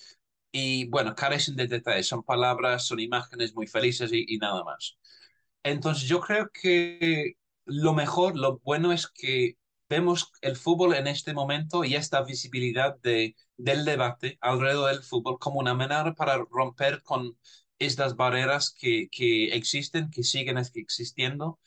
y 0.52 0.88
bueno, 0.88 1.14
carecen 1.14 1.56
de 1.56 1.66
detalles, 1.66 2.08
son 2.08 2.22
palabras, 2.22 2.86
son 2.86 3.00
imágenes 3.00 3.54
muy 3.54 3.66
felices 3.66 4.10
y, 4.12 4.36
nada 4.38 4.64
más. 4.64 4.98
Entonces 5.62 6.08
yo 6.08 6.20
creo 6.20 6.50
que 6.52 7.34
lo 7.64 7.92
mejor, 7.94 8.36
lo 8.36 8.58
bueno 8.60 8.92
es 8.92 9.06
que 9.08 9.56
vemos 9.88 10.32
el 10.40 10.56
fútbol 10.56 10.94
en 10.94 11.06
este 11.06 11.34
momento 11.34 11.84
y 11.84 11.96
esta 11.96 12.22
visibilidad 12.22 12.96
de, 13.02 13.36
del 13.56 13.84
debate 13.84 14.38
alrededor 14.40 14.92
del 14.94 15.02
fútbol 15.02 15.38
como 15.38 15.60
una 15.60 15.74
manera 15.74 16.14
para 16.14 16.38
romper 16.50 17.02
con 17.02 17.36
estas 17.78 18.16
barreras 18.16 18.74
que, 18.78 19.08
que 19.10 19.48
existen, 19.54 20.10
que 20.10 20.22
siguen 20.22 20.58
existiendo, 20.58 21.58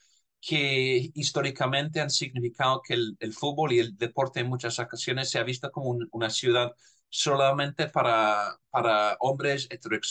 que 0.42 1.12
históricamente 1.16 2.02
han 2.02 2.10
significado 2.10 2.82
que 2.82 2.94
el, 2.94 3.34
fútbol 3.34 3.74
y 3.74 3.80
el 3.80 3.98
deporte 3.98 4.42
en 4.42 4.50
muchas 4.50 4.80
ocasiones 4.80 5.30
se 5.30 5.40
ha 5.40 5.44
visto 5.44 5.72
como 5.72 5.98
una 6.12 6.30
ciudad 6.30 6.74
solamente 7.10 7.88
para, 7.88 8.60
para 8.70 9.18
hombres 9.20 9.68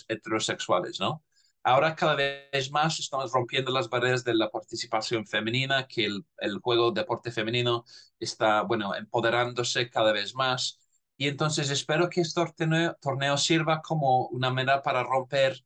heterosexuales, 0.08 1.00
¿no? 1.00 1.24
Ahora 1.64 1.94
cada 1.94 2.16
vez 2.16 2.70
más 2.72 2.98
estamos 2.98 3.32
rompiendo 3.32 3.70
las 3.72 3.88
barreras 3.88 4.24
de 4.24 4.34
la 4.34 4.50
participación 4.50 5.26
femenina, 5.26 5.86
que 5.86 6.06
el, 6.06 6.24
el 6.38 6.58
juego 6.60 6.90
deporte 6.90 7.30
femenino 7.30 7.84
está, 8.18 8.62
bueno, 8.62 8.94
empoderándose 8.94 9.88
cada 9.90 10.12
vez 10.12 10.34
más. 10.34 10.80
Y 11.16 11.28
entonces 11.28 11.70
espero 11.70 12.08
que 12.10 12.20
este 12.22 12.44
torneo, 12.56 12.96
torneo 13.00 13.36
sirva 13.38 13.80
como 13.80 14.26
una 14.28 14.50
manera 14.50 14.82
para 14.82 15.04
romper 15.04 15.64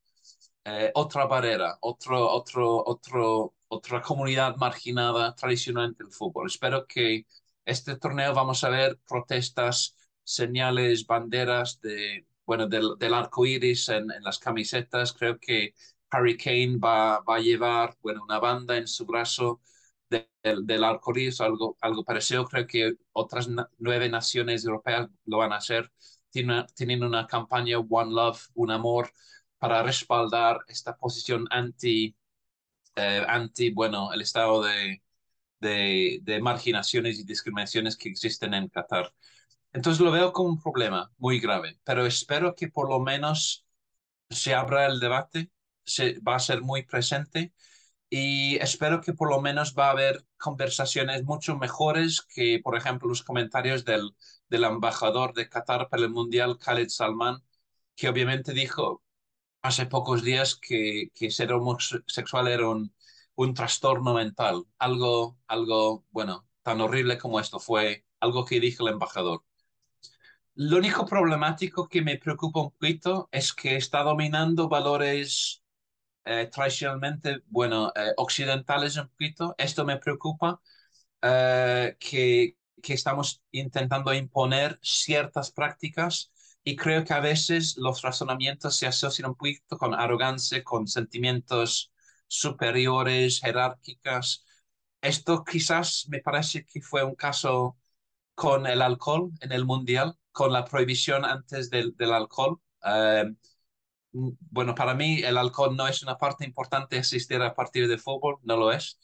eh, 0.64 0.90
otra 0.94 1.26
barrera, 1.26 1.78
otro, 1.80 2.28
otro, 2.30 2.82
otro, 2.84 3.54
otra 3.68 4.02
comunidad 4.02 4.56
marginada 4.56 5.34
tradicionalmente 5.34 6.04
el 6.04 6.10
fútbol. 6.12 6.46
Espero 6.48 6.86
que 6.86 7.26
este 7.64 7.96
torneo 7.96 8.34
vamos 8.34 8.64
a 8.64 8.68
ver 8.70 8.98
protestas 9.08 9.96
señales, 10.24 11.06
banderas 11.06 11.80
de, 11.80 12.26
bueno, 12.46 12.66
del, 12.68 12.92
del 12.98 13.14
arco 13.14 13.44
iris 13.46 13.88
en, 13.88 14.06
las 14.22 14.38
camisetas. 14.38 15.12
Creo 15.12 15.38
que 15.38 15.74
Harry 16.10 16.36
Kane 16.36 16.78
va, 16.78 17.20
va 17.20 17.36
a 17.36 17.40
llevar 17.40 17.96
bueno, 18.02 18.22
una 18.24 18.38
banda 18.38 18.76
en 18.76 18.86
su 18.88 19.04
brazo 19.06 19.60
del 20.08 20.84
arco 20.84 21.12
iris, 21.12 21.40
algo, 21.40 21.76
algo 21.80 22.04
parecido. 22.04 22.46
Creo 22.46 22.66
que 22.66 22.94
otras 23.12 23.48
nueve 23.78 24.08
naciones 24.08 24.64
europeas 24.64 25.08
lo 25.24 25.38
van 25.38 25.52
a 25.52 25.56
hacer. 25.56 25.90
tienen 26.30 27.02
una 27.04 27.26
campaña 27.26 27.78
One 27.78 28.12
Love, 28.12 28.40
un 28.54 28.70
amor, 28.70 29.10
para 29.58 29.82
respaldar 29.82 30.58
esta 30.68 30.96
posición 30.96 31.46
anti, 31.50 32.16
eh, 32.96 33.24
anti 33.28 33.70
bueno, 33.70 34.12
el 34.12 34.22
estado 34.22 34.62
de, 34.62 35.02
de, 35.60 36.20
de 36.22 36.40
marginaciones 36.40 37.18
y 37.18 37.24
discriminaciones 37.24 37.96
que 37.96 38.08
existen 38.10 38.54
en 38.54 38.68
Qatar. 38.68 39.12
Entonces 39.76 40.00
lo 40.04 40.10
veo 40.10 40.32
como 40.32 40.48
un 40.50 40.60
problema 40.62 41.12
muy 41.18 41.38
grave, 41.40 41.78
pero 41.84 42.06
espero 42.06 42.54
que 42.56 42.68
por 42.68 42.88
lo 42.90 42.98
menos 43.00 43.66
se 44.30 44.54
abra 44.54 44.86
el 44.86 45.00
debate, 45.00 45.52
se, 45.84 46.20
va 46.20 46.36
a 46.36 46.40
ser 46.40 46.62
muy 46.62 46.84
presente 46.84 47.54
y 48.10 48.56
espero 48.58 49.00
que 49.02 49.14
por 49.14 49.30
lo 49.30 49.40
menos 49.42 49.74
va 49.78 49.88
a 49.88 49.92
haber 49.92 50.26
conversaciones 50.38 51.24
mucho 51.24 51.56
mejores 51.58 52.22
que, 52.22 52.60
por 52.64 52.76
ejemplo, 52.76 53.08
los 53.08 53.22
comentarios 53.24 53.84
del, 53.86 54.16
del 54.50 54.64
embajador 54.64 55.34
de 55.34 55.48
Qatar 55.48 55.88
para 55.90 56.04
el 56.04 56.10
Mundial, 56.10 56.58
Khaled 56.58 56.88
Salman, 56.90 57.42
que 57.96 58.08
obviamente 58.10 58.52
dijo 58.54 59.04
hace 59.62 59.86
pocos 59.86 60.22
días 60.24 60.56
que, 60.56 61.10
que 61.14 61.30
ser 61.32 61.52
homosexual 61.52 62.48
era 62.48 62.68
un, 62.70 62.94
un 63.36 63.54
trastorno 63.54 64.14
mental, 64.14 64.64
algo, 64.78 65.38
algo, 65.48 66.06
bueno, 66.12 66.48
tan 66.62 66.80
horrible 66.82 67.18
como 67.18 67.40
esto 67.40 67.60
fue, 67.60 68.06
algo 68.20 68.44
que 68.46 68.60
dijo 68.60 68.86
el 68.86 68.94
embajador. 68.94 69.45
Lo 70.56 70.78
único 70.78 71.04
problemático 71.06 71.86
que 71.88 72.00
me 72.02 72.16
preocupa 72.18 72.60
un 72.62 72.70
poquito 72.70 73.28
es 73.30 73.52
que 73.52 73.76
está 73.76 74.02
dominando 74.02 74.68
valores 74.68 75.62
eh, 76.24 76.48
tradicionalmente, 76.52 77.42
bueno, 77.48 77.92
eh, 77.96 78.12
occidentales 78.18 78.96
un 78.96 79.08
poquito. 79.08 79.54
Esto 79.58 79.84
me 79.84 79.98
preocupa, 79.98 80.60
eh, 81.22 81.96
que, 82.00 82.56
que 82.82 82.94
estamos 82.94 83.42
intentando 83.52 84.14
imponer 84.14 84.78
ciertas 84.82 85.50
prácticas 85.52 86.32
y 86.64 86.76
creo 86.76 87.04
que 87.04 87.14
a 87.14 87.20
veces 87.20 87.76
los 87.78 88.02
razonamientos 88.02 88.76
se 88.76 88.86
asocian 88.88 89.30
un 89.30 89.36
poquito 89.36 89.78
con 89.78 89.94
arrogancia, 89.94 90.64
con 90.64 90.88
sentimientos 90.88 91.92
superiores, 92.28 93.40
jerárquicas. 93.40 94.44
Esto 95.00 95.44
quizás 95.44 96.06
me 96.10 96.20
parece 96.20 96.64
que 96.66 96.80
fue 96.82 97.04
un 97.04 97.14
caso 97.16 97.78
con 98.34 98.66
el 98.66 98.82
alcohol 98.82 99.30
en 99.40 99.52
el 99.52 99.64
Mundial, 99.64 100.16
con 100.36 100.52
la 100.52 100.66
prohibición 100.66 101.24
antes 101.24 101.70
del, 101.70 101.96
del 101.96 102.12
alcohol. 102.12 102.60
Eh, 102.84 103.24
bueno, 104.12 104.74
para 104.74 104.94
mí 104.94 105.22
el 105.22 105.38
alcohol 105.38 105.74
no 105.76 105.88
es 105.88 106.02
una 106.02 106.18
parte 106.18 106.44
importante 106.44 106.96
de 106.96 107.00
asistir 107.00 107.40
a 107.42 107.54
partir 107.54 107.88
de 107.88 107.96
fútbol, 107.98 108.36
no 108.42 108.56
lo 108.58 108.70
es. 108.72 108.98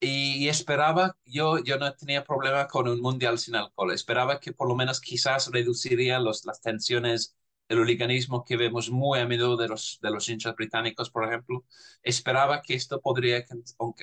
Y, 0.00 0.48
esperaba, 0.48 1.16
yo, 1.24 1.62
yo 1.64 1.78
no 1.78 1.94
tenía 1.94 2.24
problema 2.24 2.66
con 2.68 2.88
un 2.88 3.00
mundial 3.00 3.38
sin 3.38 3.54
alcohol, 3.56 3.92
esperaba 3.92 4.40
que 4.40 4.52
por 4.52 4.68
lo 4.68 4.74
menos 4.76 5.00
quizás 5.00 5.50
reduciría 5.52 6.18
los, 6.18 6.44
las 6.44 6.60
tensiones, 6.60 7.36
el 7.68 7.78
hooliganismo 7.78 8.44
que 8.44 8.56
vemos 8.56 8.90
muy 8.90 9.20
a 9.20 9.26
menudo 9.26 9.56
de 9.56 9.68
los, 9.68 9.98
de 10.02 10.10
los 10.10 10.28
hinchas 10.28 10.56
británicos, 10.56 11.10
por 11.10 11.24
ejemplo. 11.26 11.64
Esperaba 12.02 12.60
que 12.62 12.74
esto 12.74 13.00
podría 13.00 13.44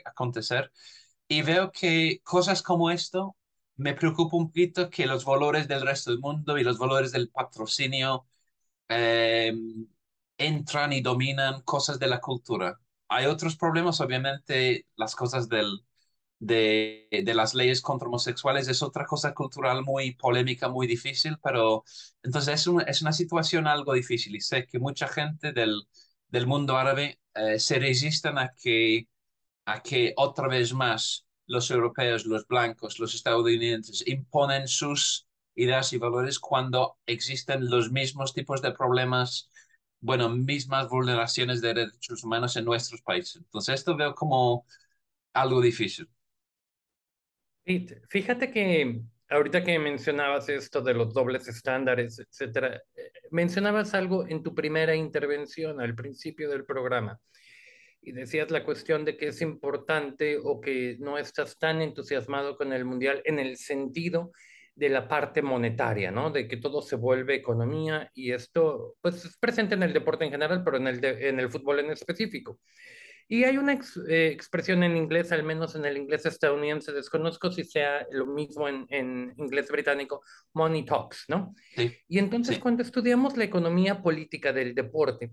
acontecer. 0.06 0.72
Y 1.28 1.42
veo 1.42 1.72
que 1.72 2.22
cosas 2.24 2.62
como 2.64 2.90
esto 2.92 3.36
me 3.78 3.94
preocupa 3.94 4.38
un 4.38 4.48
poquito 4.48 4.90
que 4.90 5.06
los 5.06 5.26
valores 5.26 5.68
del 5.68 5.82
resto 5.82 6.12
del 6.12 6.20
mundo 6.20 6.58
y 6.58 6.64
los 6.64 6.78
valores 6.78 7.12
del 7.12 7.30
patrocinio 7.30 8.26
eh, 8.90 9.54
entran 10.38 10.94
y 10.94 11.02
dominan 11.02 11.62
cosas 11.64 12.00
de 12.00 12.08
la 12.08 12.20
cultura. 12.22 12.80
Hay 13.08 13.26
otros 13.28 13.56
problemas, 13.58 14.02
obviamente, 14.02 14.88
las 14.96 15.16
cosas 15.16 15.50
del, 15.50 15.86
de, 16.40 17.08
de, 17.12 17.34
las 17.34 17.54
leyes 17.56 17.82
contra 17.82 18.08
homosexuales 18.08 18.68
es 18.68 18.82
otra 18.84 19.06
cosa 19.06 19.34
cultural 19.34 19.84
muy 19.84 20.16
polémica, 20.16 20.70
muy 20.70 20.88
difícil, 20.88 21.38
pero 21.44 21.84
entonces 22.24 22.68
es, 22.68 22.74
es 22.88 23.02
una 23.02 23.14
situación 23.14 23.68
algo 23.68 23.94
difícil 23.94 24.36
y 24.36 24.42
sé 24.42 24.68
que 24.68 24.80
mucha 24.80 25.08
gente 25.08 25.54
del, 25.54 25.88
del 26.28 26.48
mundo 26.48 26.78
árabe 26.78 27.20
eh, 27.36 27.60
se 27.60 27.80
resisten 27.80 28.38
a 28.38 28.54
que, 28.56 29.08
a 29.66 29.82
que 29.82 30.14
otra 30.18 30.48
vez 30.48 30.74
más 30.74 31.26
los 31.48 31.70
europeos, 31.72 32.26
los 32.26 32.48
blancos, 32.48 33.00
los 33.00 33.16
estadounidenses 33.16 34.04
imponen 34.08 34.68
sus 34.68 35.28
ideas 35.56 35.94
y 35.94 35.98
valores 35.98 36.40
cuando 36.40 36.98
existen 37.06 37.70
los 37.70 37.92
mismos 37.92 38.34
tipos 38.34 38.62
de 38.62 38.72
problemas 38.72 39.50
bueno, 40.04 40.30
mismas 40.30 40.90
vulneraciones 40.90 41.62
de 41.62 41.74
derechos 41.74 42.24
humanos 42.26 42.58
en 42.58 42.66
nuestros 42.66 43.02
países. 43.02 43.38
Entonces, 43.38 43.76
esto 43.76 43.96
veo 43.96 44.14
como 44.14 44.66
algo 45.34 45.62
difícil. 45.62 46.10
Fíjate 48.10 48.52
que 48.52 49.02
ahorita 49.30 49.64
que 49.64 49.80
mencionabas 49.80 50.50
esto 50.50 50.82
de 50.82 50.94
los 50.94 51.14
dobles 51.14 51.48
estándares, 51.48 52.20
etcétera, 52.20 52.84
eh, 52.96 53.12
mencionabas 53.32 53.94
algo 53.94 54.28
en 54.28 54.44
tu 54.44 54.54
primera 54.54 54.94
intervención 54.94 55.80
al 55.80 55.96
principio 55.96 56.50
del 56.50 56.66
programa 56.66 57.20
y 58.04 58.12
decías 58.12 58.52
la 58.52 58.64
cuestión 58.64 59.06
de 59.06 59.18
que 59.18 59.28
es 59.28 59.42
importante 59.42 60.38
o 60.42 60.60
que 60.60 60.98
no 61.00 61.18
estás 61.18 61.58
tan 61.58 61.82
entusiasmado 61.82 62.58
con 62.58 62.74
el 62.74 62.86
mundial 62.86 63.22
en 63.26 63.40
el 63.40 63.58
sentido 63.58 64.32
de 64.76 64.90
la 64.90 65.08
parte 65.08 65.42
monetaria, 65.42 66.12
¿no? 66.12 66.32
De 66.32 66.48
que 66.48 66.58
todo 66.58 66.82
se 66.82 66.96
vuelve 66.96 67.36
economía 67.36 68.10
y 68.14 68.32
esto, 68.32 68.96
pues, 69.02 69.24
es 69.26 69.38
presente 69.38 69.76
en 69.76 69.84
el 69.84 69.94
deporte 69.94 70.26
en 70.26 70.32
general, 70.32 70.64
pero 70.64 70.78
en 70.78 70.88
el, 70.88 71.04
en 71.06 71.40
el 71.40 71.50
fútbol 71.50 71.80
en 71.80 71.92
específico. 71.92 72.60
Y 73.28 73.46
hay 73.46 73.58
una 73.58 73.80
eh, 74.10 74.28
expresión 74.28 74.84
en 74.84 74.98
inglés, 74.98 75.32
al 75.32 75.44
menos 75.44 75.76
en 75.76 75.86
el 75.86 75.96
inglés 75.96 76.26
estadounidense, 76.26 76.92
desconozco 76.92 77.52
si 77.52 77.64
sea 77.64 78.06
lo 78.12 78.26
mismo 78.26 78.68
en, 78.68 78.86
en 78.90 79.34
inglés 79.38 79.70
británico, 79.70 80.24
money 80.54 80.84
talks, 80.84 81.26
¿no? 81.30 81.56
Sí, 81.76 81.96
y 82.08 82.20
entonces 82.20 82.60
cuando 82.60 82.84
estudiamos 82.84 83.38
la 83.38 83.46
economía 83.46 84.02
política 84.02 84.52
del 84.52 84.76
deporte, 84.76 85.32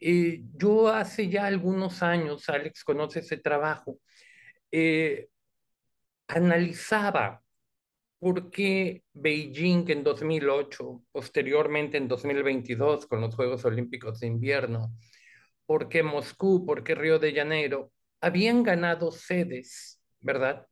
eh, 0.00 0.42
yo 0.56 0.88
hace 0.88 1.28
ya 1.28 1.46
algunos 1.46 2.02
años, 2.02 2.48
Alex 2.48 2.84
conoce 2.84 3.20
ese 3.20 3.38
trabajo, 3.38 3.98
eh, 4.70 5.28
analizaba 6.28 7.42
por 8.18 8.50
qué 8.50 9.02
Beijing 9.12 9.88
en 9.90 10.04
2008, 10.04 11.04
posteriormente 11.12 11.98
en 11.98 12.08
2022 12.08 13.06
con 13.06 13.20
los 13.20 13.34
Juegos 13.34 13.64
Olímpicos 13.64 14.20
de 14.20 14.28
Invierno, 14.28 14.92
por 15.66 15.88
qué 15.88 16.02
Moscú, 16.02 16.64
por 16.66 16.84
qué 16.84 16.94
Río 16.94 17.18
de 17.18 17.34
Janeiro, 17.34 17.92
habían 18.20 18.62
ganado 18.62 19.12
sedes, 19.12 20.00
¿verdad? 20.20 20.66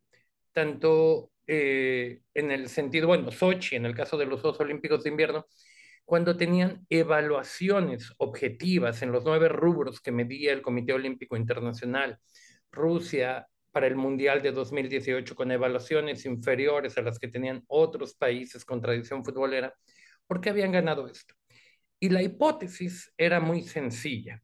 Tanto 0.52 1.30
eh, 1.46 2.20
en 2.34 2.50
el 2.50 2.68
sentido, 2.68 3.08
bueno, 3.08 3.30
Sochi, 3.30 3.76
en 3.76 3.86
el 3.86 3.94
caso 3.94 4.16
de 4.16 4.26
los 4.26 4.40
Juegos 4.40 4.60
Olímpicos 4.60 5.04
de 5.04 5.10
Invierno, 5.10 5.46
cuando 6.04 6.36
tenían 6.36 6.86
evaluaciones 6.90 8.12
objetivas 8.18 9.02
en 9.02 9.12
los 9.12 9.24
nueve 9.24 9.48
rubros 9.48 10.00
que 10.00 10.12
medía 10.12 10.52
el 10.52 10.62
Comité 10.62 10.92
Olímpico 10.92 11.36
Internacional, 11.36 12.18
Rusia, 12.70 13.46
para 13.74 13.88
el 13.88 13.96
Mundial 13.96 14.40
de 14.40 14.52
2018 14.52 15.34
con 15.34 15.50
evaluaciones 15.50 16.24
inferiores 16.26 16.96
a 16.96 17.02
las 17.02 17.18
que 17.18 17.26
tenían 17.26 17.64
otros 17.66 18.14
países 18.14 18.64
con 18.64 18.80
tradición 18.80 19.24
futbolera, 19.24 19.74
porque 20.28 20.50
habían 20.50 20.70
ganado 20.70 21.08
esto. 21.08 21.34
Y 21.98 22.08
la 22.10 22.22
hipótesis 22.22 23.12
era 23.16 23.40
muy 23.40 23.62
sencilla. 23.62 24.40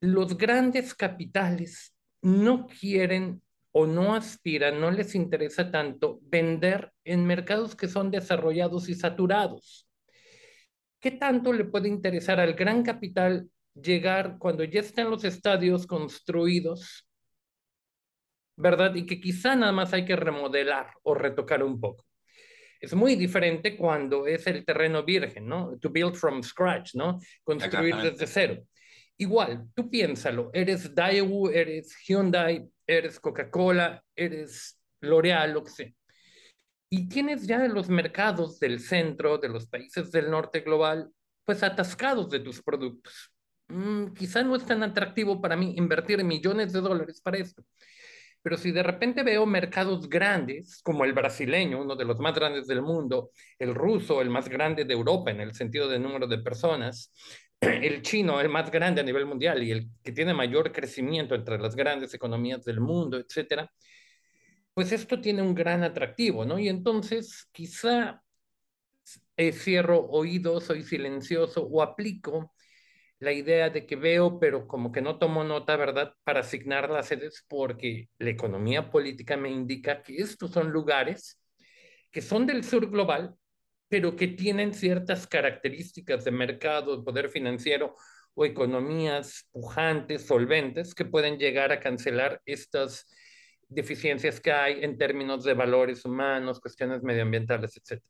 Los 0.00 0.38
grandes 0.38 0.94
capitales 0.94 1.92
no 2.22 2.68
quieren 2.68 3.42
o 3.72 3.86
no 3.86 4.14
aspiran, 4.14 4.80
no 4.80 4.92
les 4.92 5.16
interesa 5.16 5.70
tanto 5.72 6.20
vender 6.22 6.92
en 7.04 7.26
mercados 7.26 7.74
que 7.74 7.88
son 7.88 8.12
desarrollados 8.12 8.88
y 8.88 8.94
saturados. 8.94 9.87
¿Qué 11.00 11.12
tanto 11.12 11.52
le 11.52 11.64
puede 11.64 11.88
interesar 11.88 12.40
al 12.40 12.54
gran 12.54 12.82
capital 12.82 13.48
llegar 13.74 14.36
cuando 14.38 14.64
ya 14.64 14.80
están 14.80 15.10
los 15.10 15.24
estadios 15.24 15.86
construidos 15.86 17.08
¿verdad? 18.58 18.94
Y 18.96 19.06
que 19.06 19.20
quizá 19.20 19.54
nada 19.54 19.72
más 19.72 19.92
hay 19.92 20.04
que 20.04 20.16
remodelar 20.16 20.90
o 21.04 21.14
retocar 21.14 21.62
un 21.62 21.80
poco. 21.80 22.04
Es 22.80 22.94
muy 22.94 23.14
diferente 23.14 23.76
cuando 23.76 24.26
es 24.26 24.46
el 24.46 24.64
terreno 24.64 25.04
virgen, 25.04 25.46
¿no? 25.46 25.78
To 25.78 25.90
build 25.90 26.14
from 26.14 26.42
scratch, 26.42 26.94
¿no? 26.94 27.18
Construir 27.42 27.96
desde 27.96 28.26
cero. 28.26 28.62
Igual, 29.16 29.68
tú 29.74 29.88
piénsalo, 29.88 30.50
eres 30.52 30.94
Daewoo, 30.94 31.50
eres 31.50 31.96
Hyundai, 32.06 32.68
eres 32.86 33.18
Coca-Cola, 33.18 34.02
eres 34.14 34.80
L'Oreal, 35.00 35.52
lo 35.52 35.64
que 35.64 35.70
sea. 35.70 35.92
Y 36.90 37.08
tienes 37.08 37.46
ya 37.46 37.58
los 37.68 37.88
mercados 37.88 38.58
del 38.58 38.80
centro, 38.80 39.38
de 39.38 39.48
los 39.48 39.66
países 39.66 40.10
del 40.10 40.30
norte 40.30 40.60
global, 40.60 41.10
pues 41.44 41.62
atascados 41.62 42.30
de 42.30 42.40
tus 42.40 42.62
productos. 42.62 43.32
Mm, 43.68 44.14
quizá 44.14 44.42
no 44.42 44.56
es 44.56 44.64
tan 44.64 44.82
atractivo 44.82 45.40
para 45.40 45.56
mí 45.56 45.74
invertir 45.76 46.24
millones 46.24 46.72
de 46.72 46.80
dólares 46.80 47.20
para 47.20 47.38
esto. 47.38 47.62
Pero 48.42 48.56
si 48.56 48.72
de 48.72 48.82
repente 48.82 49.22
veo 49.22 49.44
mercados 49.46 50.08
grandes, 50.08 50.80
como 50.82 51.04
el 51.04 51.12
brasileño, 51.12 51.82
uno 51.82 51.96
de 51.96 52.04
los 52.04 52.18
más 52.18 52.34
grandes 52.34 52.66
del 52.66 52.82
mundo, 52.82 53.32
el 53.58 53.74
ruso, 53.74 54.22
el 54.22 54.30
más 54.30 54.48
grande 54.48 54.84
de 54.84 54.94
Europa 54.94 55.30
en 55.30 55.40
el 55.40 55.54
sentido 55.54 55.88
de 55.88 55.98
número 55.98 56.26
de 56.26 56.38
personas, 56.38 57.12
el 57.60 58.02
chino, 58.02 58.40
el 58.40 58.48
más 58.48 58.70
grande 58.70 59.00
a 59.00 59.04
nivel 59.04 59.26
mundial 59.26 59.62
y 59.62 59.72
el 59.72 59.90
que 60.02 60.12
tiene 60.12 60.32
mayor 60.32 60.72
crecimiento 60.72 61.34
entre 61.34 61.58
las 61.58 61.76
grandes 61.76 62.14
economías 62.14 62.64
del 62.64 62.80
mundo, 62.80 63.18
etcétera, 63.18 63.70
pues 64.78 64.92
esto 64.92 65.20
tiene 65.20 65.42
un 65.42 65.56
gran 65.56 65.82
atractivo, 65.82 66.44
¿no? 66.44 66.56
Y 66.56 66.68
entonces 66.68 67.48
quizá 67.50 68.22
eh, 69.36 69.50
cierro 69.50 70.06
oídos, 70.06 70.66
soy 70.66 70.84
silencioso 70.84 71.66
o 71.66 71.82
aplico 71.82 72.54
la 73.18 73.32
idea 73.32 73.70
de 73.70 73.86
que 73.86 73.96
veo, 73.96 74.38
pero 74.38 74.68
como 74.68 74.92
que 74.92 75.00
no 75.00 75.18
tomo 75.18 75.42
nota, 75.42 75.74
¿verdad?, 75.76 76.14
para 76.22 76.42
asignar 76.42 76.90
las 76.90 77.08
sedes 77.08 77.44
porque 77.48 78.08
la 78.20 78.30
economía 78.30 78.88
política 78.88 79.36
me 79.36 79.50
indica 79.50 80.00
que 80.00 80.18
estos 80.18 80.52
son 80.52 80.70
lugares 80.70 81.40
que 82.12 82.22
son 82.22 82.46
del 82.46 82.62
sur 82.62 82.88
global, 82.88 83.34
pero 83.88 84.14
que 84.14 84.28
tienen 84.28 84.72
ciertas 84.72 85.26
características 85.26 86.24
de 86.24 86.30
mercado, 86.30 86.96
de 86.96 87.02
poder 87.02 87.30
financiero 87.30 87.96
o 88.34 88.44
economías 88.44 89.48
pujantes, 89.50 90.24
solventes, 90.24 90.94
que 90.94 91.04
pueden 91.04 91.36
llegar 91.36 91.72
a 91.72 91.80
cancelar 91.80 92.40
estas 92.46 93.08
deficiencias 93.68 94.40
que 94.40 94.52
hay 94.52 94.84
en 94.84 94.96
términos 94.96 95.44
de 95.44 95.54
valores 95.54 96.04
humanos, 96.04 96.60
cuestiones 96.60 97.02
medioambientales, 97.02 97.76
etc. 97.76 98.02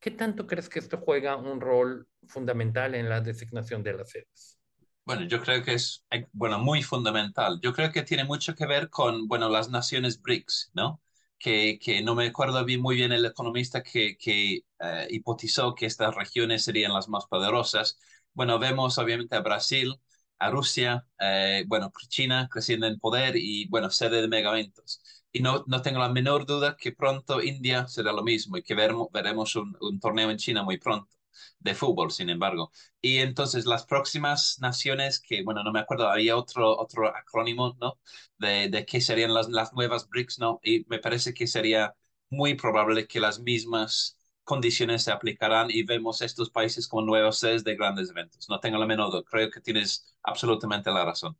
¿Qué 0.00 0.10
tanto 0.10 0.46
crees 0.46 0.68
que 0.68 0.80
esto 0.80 0.98
juega 0.98 1.36
un 1.36 1.60
rol 1.60 2.06
fundamental 2.26 2.94
en 2.94 3.08
la 3.08 3.20
designación 3.20 3.82
de 3.82 3.94
las 3.94 4.10
sedes? 4.10 4.58
Bueno, 5.06 5.26
yo 5.26 5.40
creo 5.42 5.62
que 5.62 5.74
es, 5.74 6.04
bueno, 6.32 6.58
muy 6.58 6.82
fundamental. 6.82 7.60
Yo 7.62 7.72
creo 7.74 7.92
que 7.92 8.02
tiene 8.02 8.24
mucho 8.24 8.54
que 8.54 8.66
ver 8.66 8.88
con, 8.88 9.28
bueno, 9.28 9.48
las 9.50 9.68
naciones 9.68 10.20
BRICS, 10.20 10.70
¿no? 10.74 11.00
Que, 11.38 11.78
que 11.78 12.02
no 12.02 12.14
me 12.14 12.26
acuerdo 12.26 12.64
bien, 12.64 12.80
muy 12.80 12.96
bien 12.96 13.12
el 13.12 13.26
economista 13.26 13.82
que, 13.82 14.16
que 14.16 14.62
eh, 14.80 15.06
hipotizó 15.10 15.74
que 15.74 15.86
estas 15.86 16.14
regiones 16.14 16.64
serían 16.64 16.94
las 16.94 17.08
más 17.08 17.26
poderosas. 17.26 17.98
Bueno, 18.32 18.58
vemos 18.58 18.96
obviamente 18.98 19.36
a 19.36 19.40
Brasil, 19.40 19.94
a 20.38 20.50
Rusia, 20.50 21.06
eh, 21.20 21.64
bueno, 21.66 21.92
China 22.08 22.48
creciendo 22.50 22.86
en 22.86 22.98
poder 22.98 23.36
y, 23.36 23.68
bueno, 23.68 23.90
sede 23.90 24.22
de 24.22 24.28
megaventos. 24.28 25.02
Y 25.34 25.40
no, 25.42 25.64
no 25.68 25.82
tengo 25.82 25.98
la 26.00 26.08
menor 26.10 26.46
duda 26.46 26.76
que 26.78 26.92
pronto 26.92 27.42
India 27.42 27.88
será 27.88 28.12
lo 28.12 28.22
mismo 28.24 28.56
y 28.56 28.62
que 28.62 28.74
veremos, 28.74 29.08
veremos 29.12 29.56
un, 29.56 29.76
un 29.82 30.00
torneo 30.00 30.30
en 30.30 30.38
China 30.38 30.62
muy 30.64 30.78
pronto 30.78 31.16
de 31.58 31.74
fútbol, 31.74 32.10
sin 32.12 32.30
embargo. 32.30 32.70
Y 33.00 33.18
entonces 33.18 33.66
las 33.66 33.84
próximas 33.86 34.58
naciones, 34.60 35.20
que 35.20 35.42
bueno, 35.42 35.62
no 35.64 35.72
me 35.72 35.80
acuerdo, 35.80 36.08
había 36.08 36.36
otro, 36.36 36.78
otro 36.78 37.08
acrónimo, 37.16 37.76
¿no? 37.80 37.98
De, 38.38 38.68
de 38.68 38.86
qué 38.86 39.00
serían 39.00 39.34
las, 39.34 39.48
las 39.48 39.72
nuevas 39.72 40.08
BRICS, 40.08 40.38
¿no? 40.38 40.60
Y 40.62 40.84
me 40.88 40.98
parece 41.00 41.34
que 41.34 41.46
sería 41.48 41.94
muy 42.30 42.54
probable 42.54 43.06
que 43.08 43.20
las 43.20 43.40
mismas 43.40 44.18
condiciones 44.44 45.02
se 45.04 45.12
aplicarán 45.12 45.70
y 45.70 45.82
vemos 45.84 46.20
estos 46.22 46.50
países 46.50 46.86
como 46.88 47.04
nuevos 47.06 47.38
sedes 47.38 47.64
de 47.64 47.76
grandes 47.76 48.10
eventos. 48.10 48.48
No 48.48 48.60
tengo 48.60 48.78
la 48.78 48.86
menor 48.86 49.10
duda, 49.10 49.22
creo 49.28 49.50
que 49.50 49.60
tienes 49.60 50.16
absolutamente 50.22 50.90
la 50.92 51.04
razón. 51.04 51.36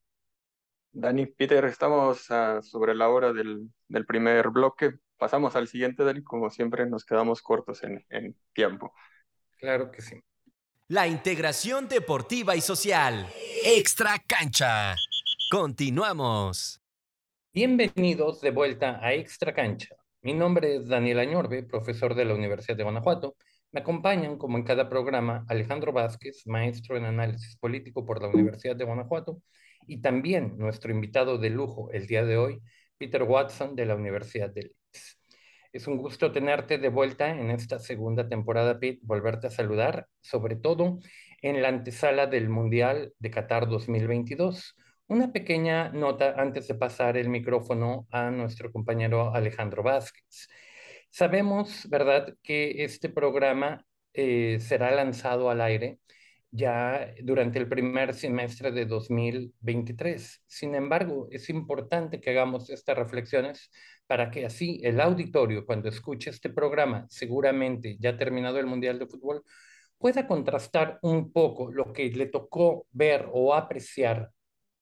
Dani, 0.97 1.27
Peter, 1.27 1.65
estamos 1.65 2.31
ah, 2.31 2.61
sobre 2.63 2.95
la 2.95 3.09
hora 3.09 3.33
del, 3.33 3.69
del, 3.89 4.07
primer 4.07 4.51
bloque. 4.51 4.95
Pasamos 5.19 5.57
al 5.57 5.67
siguiente, 5.67 6.05
Dani. 6.05 6.23
Como 6.23 6.51
siempre, 6.51 6.87
nos 6.87 7.05
quedamos 7.05 7.43
cortos 7.43 7.83
en, 7.83 8.05
en 8.11 8.37
tiempo. 8.53 8.93
Claro 9.59 9.91
que 9.91 10.03
sí. 10.03 10.23
La 10.87 11.09
integración 11.09 11.89
deportiva 11.89 12.55
y 12.55 12.61
social. 12.61 13.27
Extra 13.65 14.21
cancha. 14.25 14.95
Continuamos. 15.51 16.81
Bienvenidos 17.53 18.41
de 18.41 18.53
vuelta 18.53 19.01
a 19.05 19.15
Extra 19.15 19.53
Cancha. 19.53 19.97
Mi 20.23 20.33
nombre 20.33 20.77
es 20.77 20.87
Daniel 20.87 21.19
Añorbe, 21.19 21.65
profesor 21.65 22.15
de 22.15 22.25
la 22.25 22.35
Universidad 22.35 22.77
de 22.77 22.85
Guanajuato. 22.85 23.37
Me 23.73 23.81
acompañan, 23.81 24.39
como 24.39 24.59
en 24.59 24.65
cada 24.65 24.89
programa, 24.89 25.45
Alejandro 25.49 25.93
Vázquez, 25.93 26.47
maestro 26.47 26.97
en 26.97 27.05
análisis 27.05 27.57
político 27.57 28.07
por 28.07 28.23
la 28.23 28.29
Universidad 28.29 28.77
de 28.77 28.85
Guanajuato, 28.85 29.43
y 29.87 30.01
también 30.01 30.57
nuestro 30.59 30.93
invitado 30.93 31.39
de 31.39 31.51
lujo 31.51 31.91
el 31.93 32.07
día 32.07 32.25
de 32.25 32.37
hoy, 32.37 32.61
Peter 32.99 33.23
Watson, 33.23 33.77
de 33.77 33.87
la 33.87 33.97
Universidad 33.97 34.51
de 34.51 34.63
Leeds. 34.63 35.19
Es 35.73 35.89
un 35.89 35.97
gusto 35.97 36.31
tenerte 36.31 36.79
de 36.79 36.89
vuelta 36.89 37.31
en 37.31 37.51
esta 37.51 37.79
segunda 37.79 38.29
temporada, 38.29 38.79
Pete, 38.79 39.01
volverte 39.03 39.49
a 39.49 39.51
saludar, 39.51 40.07
sobre 40.21 40.57
todo 40.57 41.01
en 41.43 41.63
la 41.63 41.69
antesala 41.69 42.27
del 42.27 42.49
Mundial 42.49 43.13
de 43.19 43.31
Qatar 43.31 43.69
2022. 43.69 44.77
Una 45.09 45.33
pequeña 45.33 45.91
nota 45.91 46.35
antes 46.37 46.69
de 46.69 46.77
pasar 46.77 47.17
el 47.17 47.29
micrófono 47.29 48.07
a 48.11 48.31
nuestro 48.31 48.71
compañero 48.73 49.35
Alejandro 49.35 49.83
Vázquez. 49.83 50.49
Sabemos, 51.11 51.89
¿verdad?, 51.91 52.35
que 52.43 52.85
este 52.85 53.09
programa 53.09 53.85
eh, 54.13 54.59
será 54.61 54.91
lanzado 54.93 55.51
al 55.51 55.61
aire 55.61 55.99
ya 56.55 57.13
durante 57.23 57.59
el 57.59 57.69
primer 57.69 58.15
semestre 58.15 58.71
de 58.71 58.87
2023. 58.87 60.43
Sin 60.47 60.75
embargo, 60.77 61.27
es 61.33 61.51
importante 61.51 62.21
que 62.21 62.31
hagamos 62.31 62.71
estas 62.71 62.97
reflexiones 62.97 63.71
para 64.07 64.31
que 64.31 64.47
así 64.47 64.81
el 64.85 65.01
auditorio, 65.01 65.67
cuando 65.67 65.89
escuche 65.89 66.31
este 66.31 66.51
programa, 66.51 67.07
seguramente 67.11 67.97
ya 67.99 68.17
terminado 68.17 68.61
el 68.61 68.67
Mundial 68.67 69.01
de 69.01 69.07
Fútbol, 69.07 69.43
pueda 69.99 70.29
contrastar 70.29 70.99
un 71.03 71.33
poco 71.33 71.73
lo 71.73 71.93
que 71.93 72.09
le 72.11 72.27
tocó 72.27 72.87
ver 72.93 73.29
o 73.33 73.53
apreciar, 73.55 74.31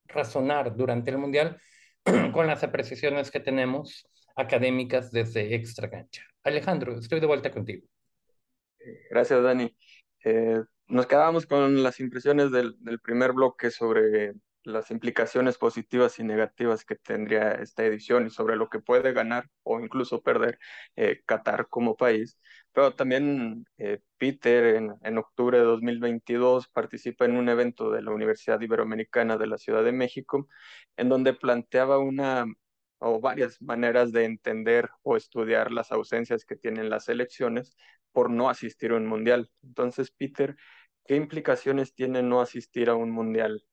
razonar 0.07 0.77
durante 0.77 1.11
el 1.11 1.19
Mundial 1.19 1.59
con 2.35 2.47
las 2.47 2.63
apreciaciones 2.65 3.31
que 3.31 3.41
tenemos 3.41 4.07
académicas 4.37 5.11
desde 5.11 5.55
Extra 5.55 5.89
Cancha. 5.89 6.23
Alejandro, 6.43 6.99
estoy 6.99 7.21
de 7.21 7.27
vuelta 7.27 7.51
contigo. 7.51 7.87
Gracias, 9.11 9.43
Dani. 9.43 9.75
Eh, 10.25 10.61
nos 10.93 11.07
quedamos 11.07 11.47
con 11.47 11.83
las 11.83 12.01
impresiones 12.01 12.51
del, 12.51 12.77
del 12.81 13.01
primer 13.01 13.33
bloque 13.33 13.71
sobre 13.71 14.35
las 14.65 14.91
implicaciones 14.91 15.59
positivas 15.59 16.19
y 16.19 16.25
negativas 16.25 16.85
que 16.85 16.97
tendría 16.97 17.53
esta 17.53 17.85
edición 17.85 18.27
y 18.27 18.31
sobre 18.31 18.57
lo 18.57 18.69
que 18.69 18.79
puede 18.79 19.13
ganar 19.13 19.49
o 19.63 19.81
incluso 19.81 20.23
perder 20.23 20.59
eh, 20.97 21.23
Qatar 21.27 21.69
como 21.69 21.97
país. 21.97 22.39
Pero 22.73 22.95
también 22.95 23.65
eh, 23.79 24.01
Peter 24.19 24.77
en, 24.77 24.95
en, 25.03 25.19
octubre 25.19 25.59
de 25.59 25.65
2022 25.65 26.69
participa 26.69 27.25
en 27.25 27.37
un 27.37 27.49
evento 27.49 27.91
de 27.91 28.03
la 28.03 28.13
Universidad 28.13 28.61
Iberoamericana 28.61 29.37
de 29.39 29.47
la 29.47 29.59
Ciudad 29.59 29.83
de 29.85 29.93
México, 29.93 30.47
en 30.97 31.09
donde 31.09 31.33
planteaba 31.33 31.99
una 31.99 32.47
o 32.99 33.21
varias 33.21 33.61
maneras 33.61 34.13
de 34.13 34.25
entender 34.25 34.91
o 35.03 35.17
estudiar 35.17 35.73
las 35.73 35.91
ausencias 35.91 36.45
que 36.45 36.57
tienen 36.57 36.89
las 36.89 37.09
elecciones 37.09 37.77
por 38.13 38.31
no 38.31 38.49
asistir 38.49 38.93
a 38.93 38.97
un 38.97 39.07
mundial. 39.07 39.51
Entonces, 39.63 40.11
Peter, 40.13 40.57
¿qué 41.07 41.17
implicaciones 41.17 41.95
tiene 41.95 42.23
no 42.23 42.41
asistir 42.41 42.91
a 42.91 42.97
un 42.97 43.11
mundial 43.13 43.65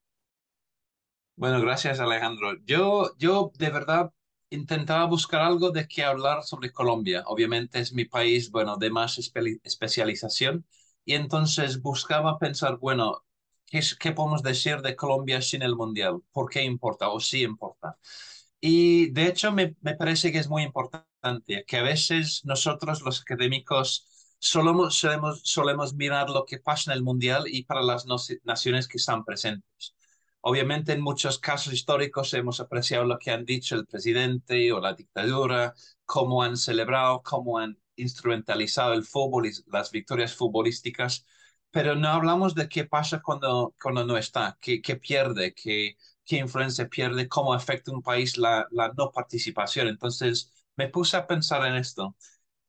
bueno, 1.36 1.62
gracias 1.62 2.00
Alejandro. 2.00 2.54
Yo, 2.66 3.16
yo 3.18 3.52
de 3.58 3.70
verdad 3.70 4.12
intentaba 4.50 5.06
buscar 5.06 5.42
algo 5.42 5.72
de 5.72 5.88
qué 5.88 6.04
hablar 6.04 6.44
sobre 6.44 6.72
Colombia. 6.72 7.24
Obviamente 7.28 7.80
es 7.80 7.94
mi 7.94 8.06
país, 8.06 8.52
bueno, 8.52 8.76
de 8.78 8.90
más 8.90 9.18
especialización. 9.64 10.66
Y 11.06 11.14
entonces 11.14 11.82
buscaba 11.82 12.38
pensar, 12.40 12.78
bueno, 12.78 13.26
¿qué, 13.66 13.82
¿qué 14.00 14.12
podemos 14.12 14.44
decir 14.44 14.82
de 14.82 14.96
Colombia 14.98 15.42
sin 15.42 15.62
el 15.62 15.76
Mundial? 15.76 16.22
¿Por 16.32 16.50
qué 16.50 16.64
importa 16.64 17.10
o 17.10 17.20
sí 17.22 17.44
importa? 17.44 17.98
Y 18.62 19.12
de 19.12 19.28
hecho 19.28 19.52
me, 19.52 19.76
me 19.82 19.96
parece 19.96 20.32
que 20.32 20.40
es 20.40 20.50
muy 20.50 20.64
importante 20.64 21.64
que 21.68 21.78
a 21.78 21.84
veces 21.84 22.44
nosotros 22.46 23.02
los 23.02 23.22
académicos 23.22 24.08
solemos, 24.40 24.98
solemos, 24.98 25.42
solemos 25.44 25.94
mirar 25.94 26.30
lo 26.30 26.46
que 26.46 26.60
pasa 26.60 26.92
en 26.92 26.98
el 26.98 27.04
Mundial 27.04 27.44
y 27.48 27.64
para 27.66 27.82
las 27.82 28.06
naciones 28.44 28.88
que 28.88 28.98
están 28.98 29.24
presentes. 29.26 29.96
Obviamente 30.42 30.94
en 30.94 31.02
muchos 31.02 31.38
casos 31.40 31.74
históricos 31.74 32.34
hemos 32.34 32.60
apreciado 32.60 33.06
lo 33.06 33.20
que 33.20 33.32
han 33.32 33.46
dicho 33.46 33.76
el 33.76 33.86
presidente 33.86 34.72
o 34.72 34.80
la 34.80 34.94
dictadura, 34.94 35.74
cómo 36.06 36.44
han 36.44 36.56
celebrado, 36.58 37.22
cómo 37.24 37.58
han 37.58 37.78
instrumentalizado 37.98 38.94
el 38.94 39.04
fútbol 39.04 39.48
y 39.48 39.52
las 39.68 39.92
victorias 39.92 40.34
futbolísticas, 40.34 41.26
pero 41.72 41.96
no 41.96 42.08
hablamos 42.10 42.56
de 42.56 42.70
qué 42.70 42.86
pasa 42.86 43.22
cuando, 43.22 43.76
cuando 43.82 44.06
no 44.06 44.18
está, 44.18 44.58
qué, 44.62 44.82
qué 44.82 44.96
pierde, 44.96 45.54
qué, 45.54 45.98
qué 46.26 46.38
influencia 46.38 46.88
pierde, 46.88 47.28
cómo 47.28 47.54
afecta 47.54 47.92
un 47.92 48.02
país 48.02 48.38
la, 48.38 48.66
la 48.72 48.92
no 48.98 49.12
participación. 49.12 49.88
Entonces 49.88 50.52
me 50.78 50.88
puse 50.90 51.18
a 51.18 51.28
pensar 51.28 51.66
en 51.66 51.76
esto. 51.76 52.16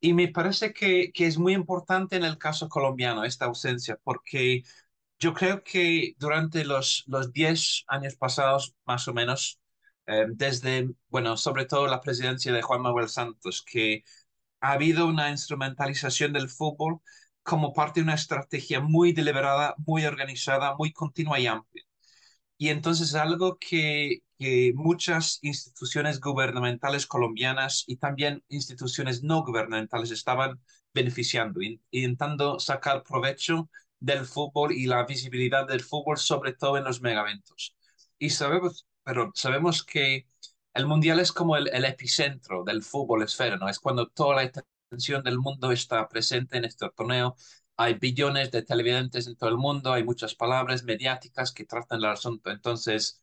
Y 0.00 0.14
me 0.14 0.28
parece 0.28 0.72
que, 0.72 1.12
que 1.12 1.26
es 1.26 1.38
muy 1.38 1.52
importante 1.54 2.16
en 2.16 2.24
el 2.24 2.38
caso 2.38 2.68
colombiano 2.68 3.24
esta 3.24 3.44
ausencia, 3.46 3.98
porque 4.02 4.62
yo 5.20 5.34
creo 5.34 5.64
que 5.64 6.14
durante 6.18 6.64
los, 6.64 7.04
los 7.08 7.32
10 7.32 7.84
años 7.88 8.16
pasados, 8.16 8.76
más 8.86 9.08
o 9.08 9.14
menos, 9.14 9.60
eh, 10.06 10.26
desde, 10.30 10.90
bueno, 11.08 11.36
sobre 11.36 11.66
todo 11.66 11.86
la 11.88 12.00
presidencia 12.02 12.52
de 12.52 12.62
Juan 12.62 12.82
Manuel 12.82 13.08
Santos, 13.10 13.64
que 13.64 14.04
ha 14.60 14.72
habido 14.74 15.06
una 15.08 15.30
instrumentalización 15.30 16.32
del 16.34 16.48
fútbol 16.50 17.00
como 17.44 17.74
parte 17.74 18.00
de 18.00 18.04
una 18.04 18.14
estrategia 18.16 18.80
muy 18.80 19.12
deliberada, 19.14 19.74
muy 19.86 20.06
organizada, 20.06 20.76
muy 20.76 20.92
continua 20.92 21.40
y 21.40 21.46
amplia. 21.48 21.84
Y 22.60 22.68
entonces 22.68 23.08
es 23.08 23.14
algo 23.14 23.56
que, 23.58 24.18
que 24.38 24.72
muchas 24.74 25.38
instituciones 25.40 26.20
gubernamentales 26.20 27.06
colombianas 27.06 27.84
y 27.86 27.96
también 27.96 28.44
instituciones 28.50 29.22
no 29.22 29.42
gubernamentales 29.42 30.10
estaban 30.10 30.60
beneficiando, 30.92 31.60
intentando 31.90 32.60
sacar 32.60 33.02
provecho 33.02 33.70
del 33.98 34.26
fútbol 34.26 34.72
y 34.72 34.84
la 34.84 35.06
visibilidad 35.06 35.66
del 35.66 35.80
fútbol, 35.80 36.18
sobre 36.18 36.52
todo 36.52 36.76
en 36.76 36.84
los 36.84 37.00
megaventos. 37.00 37.74
Y 38.18 38.28
sabemos, 38.28 38.86
pero 39.04 39.30
sabemos 39.34 39.82
que 39.82 40.26
el 40.74 40.86
mundial 40.86 41.18
es 41.20 41.32
como 41.32 41.56
el, 41.56 41.68
epicentro 41.86 42.62
del 42.62 42.82
fútbol 42.82 43.22
esfera, 43.22 43.56
¿no? 43.56 43.70
Es 43.70 43.78
cuando 43.78 44.08
toda 44.08 44.36
la 44.36 44.52
atención 44.90 45.24
del 45.24 45.38
mundo 45.38 45.72
está 45.72 46.06
presente 46.08 46.58
en 46.58 46.66
este 46.66 46.90
torneo. 46.94 47.36
Hay 47.80 47.94
billones 47.94 48.50
de 48.50 48.62
televidentes 48.62 49.26
en 49.26 49.36
todo 49.36 49.48
el 49.48 49.56
mundo, 49.56 49.92
hay 49.94 50.04
muchas 50.04 50.34
palabras 50.34 50.84
mediáticas 50.84 51.50
que 51.50 51.64
tratan 51.64 52.00
el 52.00 52.06
asunto. 52.06 52.50
Entonces, 52.50 53.22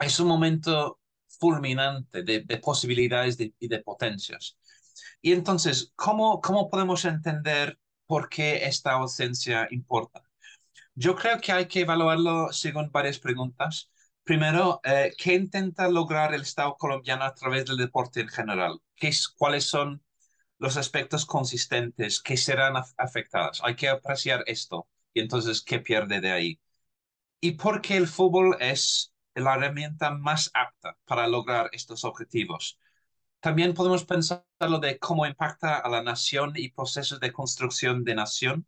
es 0.00 0.18
un 0.20 0.26
momento 0.28 1.00
fulminante 1.28 2.22
de, 2.24 2.58
posibilidades 2.58 3.38
y 3.38 3.68
de 3.68 3.78
potencias. 3.80 4.58
Y 5.22 5.32
entonces, 5.32 5.92
¿cómo, 5.94 6.40
¿cómo 6.40 6.68
podemos 6.68 7.04
entender 7.04 7.78
por 8.06 8.28
qué 8.28 8.66
esta 8.66 8.92
ausencia 8.92 9.68
importa? 9.70 10.22
Yo 10.94 11.14
creo 11.16 11.40
que 11.40 11.52
hay 11.52 11.68
que 11.68 11.82
evaluarlo 11.82 12.52
según 12.52 12.90
varias 12.90 13.20
preguntas. 13.20 13.90
Primero, 14.24 14.80
eh, 14.84 15.12
¿qué 15.16 15.34
intenta 15.34 15.88
lograr 15.88 16.34
el 16.34 16.42
Estado 16.42 16.76
colombiano 16.76 17.24
a 17.24 17.34
través 17.34 17.66
del 17.66 17.76
deporte 17.76 18.20
en 18.20 18.28
general? 18.28 18.80
¿Qué 18.96 19.12
¿Cuáles 19.38 19.66
son 19.66 20.03
los 20.64 20.78
aspectos 20.78 21.26
consistentes 21.26 22.22
que 22.22 22.36
serán 22.38 22.74
afectados? 22.98 23.62
Hay 23.64 23.76
que 23.76 23.88
apreciar 23.90 24.44
esto 24.46 24.88
y 25.14 25.20
entonces, 25.20 25.62
¿qué 25.62 25.80
pierde 25.80 26.20
de 26.20 26.32
ahí? 26.32 26.60
Y 27.40 27.52
por 27.52 27.80
qué 27.82 27.96
el 27.96 28.08
fútbol 28.08 28.56
es 28.60 29.12
la 29.34 29.54
herramienta 29.54 30.10
más 30.10 30.50
apta 30.54 30.96
para 31.04 31.28
lograr 31.28 31.68
estos 31.72 32.04
objetivos. 32.04 32.78
También 33.40 33.74
podemos 33.74 34.04
pensar 34.04 34.44
lo 34.60 34.78
de 34.80 34.98
cómo 34.98 35.26
impacta 35.26 35.78
a 35.78 35.88
la 35.90 36.02
nación 36.02 36.52
y 36.56 36.70
procesos 36.70 37.20
de 37.20 37.32
construcción 37.32 38.04
de 38.04 38.14
nación. 38.16 38.66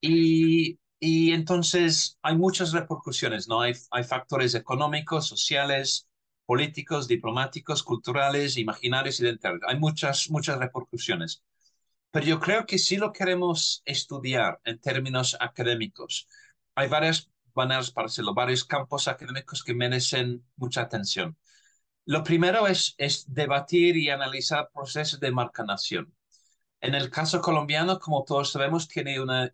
Y, 0.00 0.78
y 1.00 1.32
entonces 1.32 2.18
hay 2.22 2.36
muchas 2.36 2.72
repercusiones, 2.72 3.48
¿no? 3.48 3.60
Hay, 3.62 3.74
hay 3.90 4.04
factores 4.04 4.54
económicos, 4.54 5.26
sociales, 5.28 6.08
políticos, 6.46 7.08
diplomáticos, 7.08 7.82
culturales, 7.82 8.56
imaginarios, 8.56 9.20
identitarios. 9.20 9.62
Hay 9.66 9.78
muchas, 9.78 10.30
muchas 10.30 10.58
repercusiones. 10.58 11.42
Pero 12.10 12.26
yo 12.26 12.40
creo 12.40 12.66
que 12.66 12.78
si 12.78 12.96
lo 12.96 13.12
queremos 13.12 13.82
estudiar 13.86 14.60
en 14.64 14.78
términos 14.80 15.36
académicos, 15.40 16.28
hay 16.74 16.88
varias 16.88 17.30
maneras 17.54 17.90
para 17.90 18.06
hacerlo, 18.06 18.34
varios 18.34 18.64
campos 18.64 19.08
académicos 19.08 19.62
que 19.64 19.74
merecen 19.74 20.44
mucha 20.56 20.82
atención. 20.82 21.36
Lo 22.04 22.24
primero 22.24 22.66
es, 22.66 22.94
es 22.98 23.24
debatir 23.32 23.96
y 23.96 24.10
analizar 24.10 24.70
procesos 24.74 25.20
de 25.20 25.30
marca-nación. 25.30 26.14
En 26.80 26.94
el 26.94 27.10
caso 27.10 27.40
colombiano, 27.40 27.98
como 28.00 28.24
todos 28.24 28.50
sabemos, 28.52 28.88
tiene 28.88 29.20
una 29.20 29.50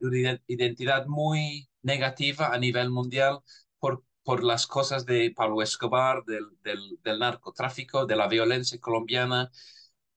identidad 0.46 1.06
muy 1.06 1.68
negativa 1.82 2.54
a 2.54 2.58
nivel 2.58 2.90
mundial 2.90 3.40
por, 3.78 4.02
por 4.28 4.44
las 4.44 4.66
cosas 4.66 5.06
de 5.06 5.32
Pablo 5.34 5.62
Escobar, 5.62 6.22
del, 6.26 6.44
del, 6.62 6.98
del 7.02 7.18
narcotráfico, 7.18 8.04
de 8.06 8.14
la 8.16 8.28
violencia 8.28 8.78
colombiana, 8.78 9.50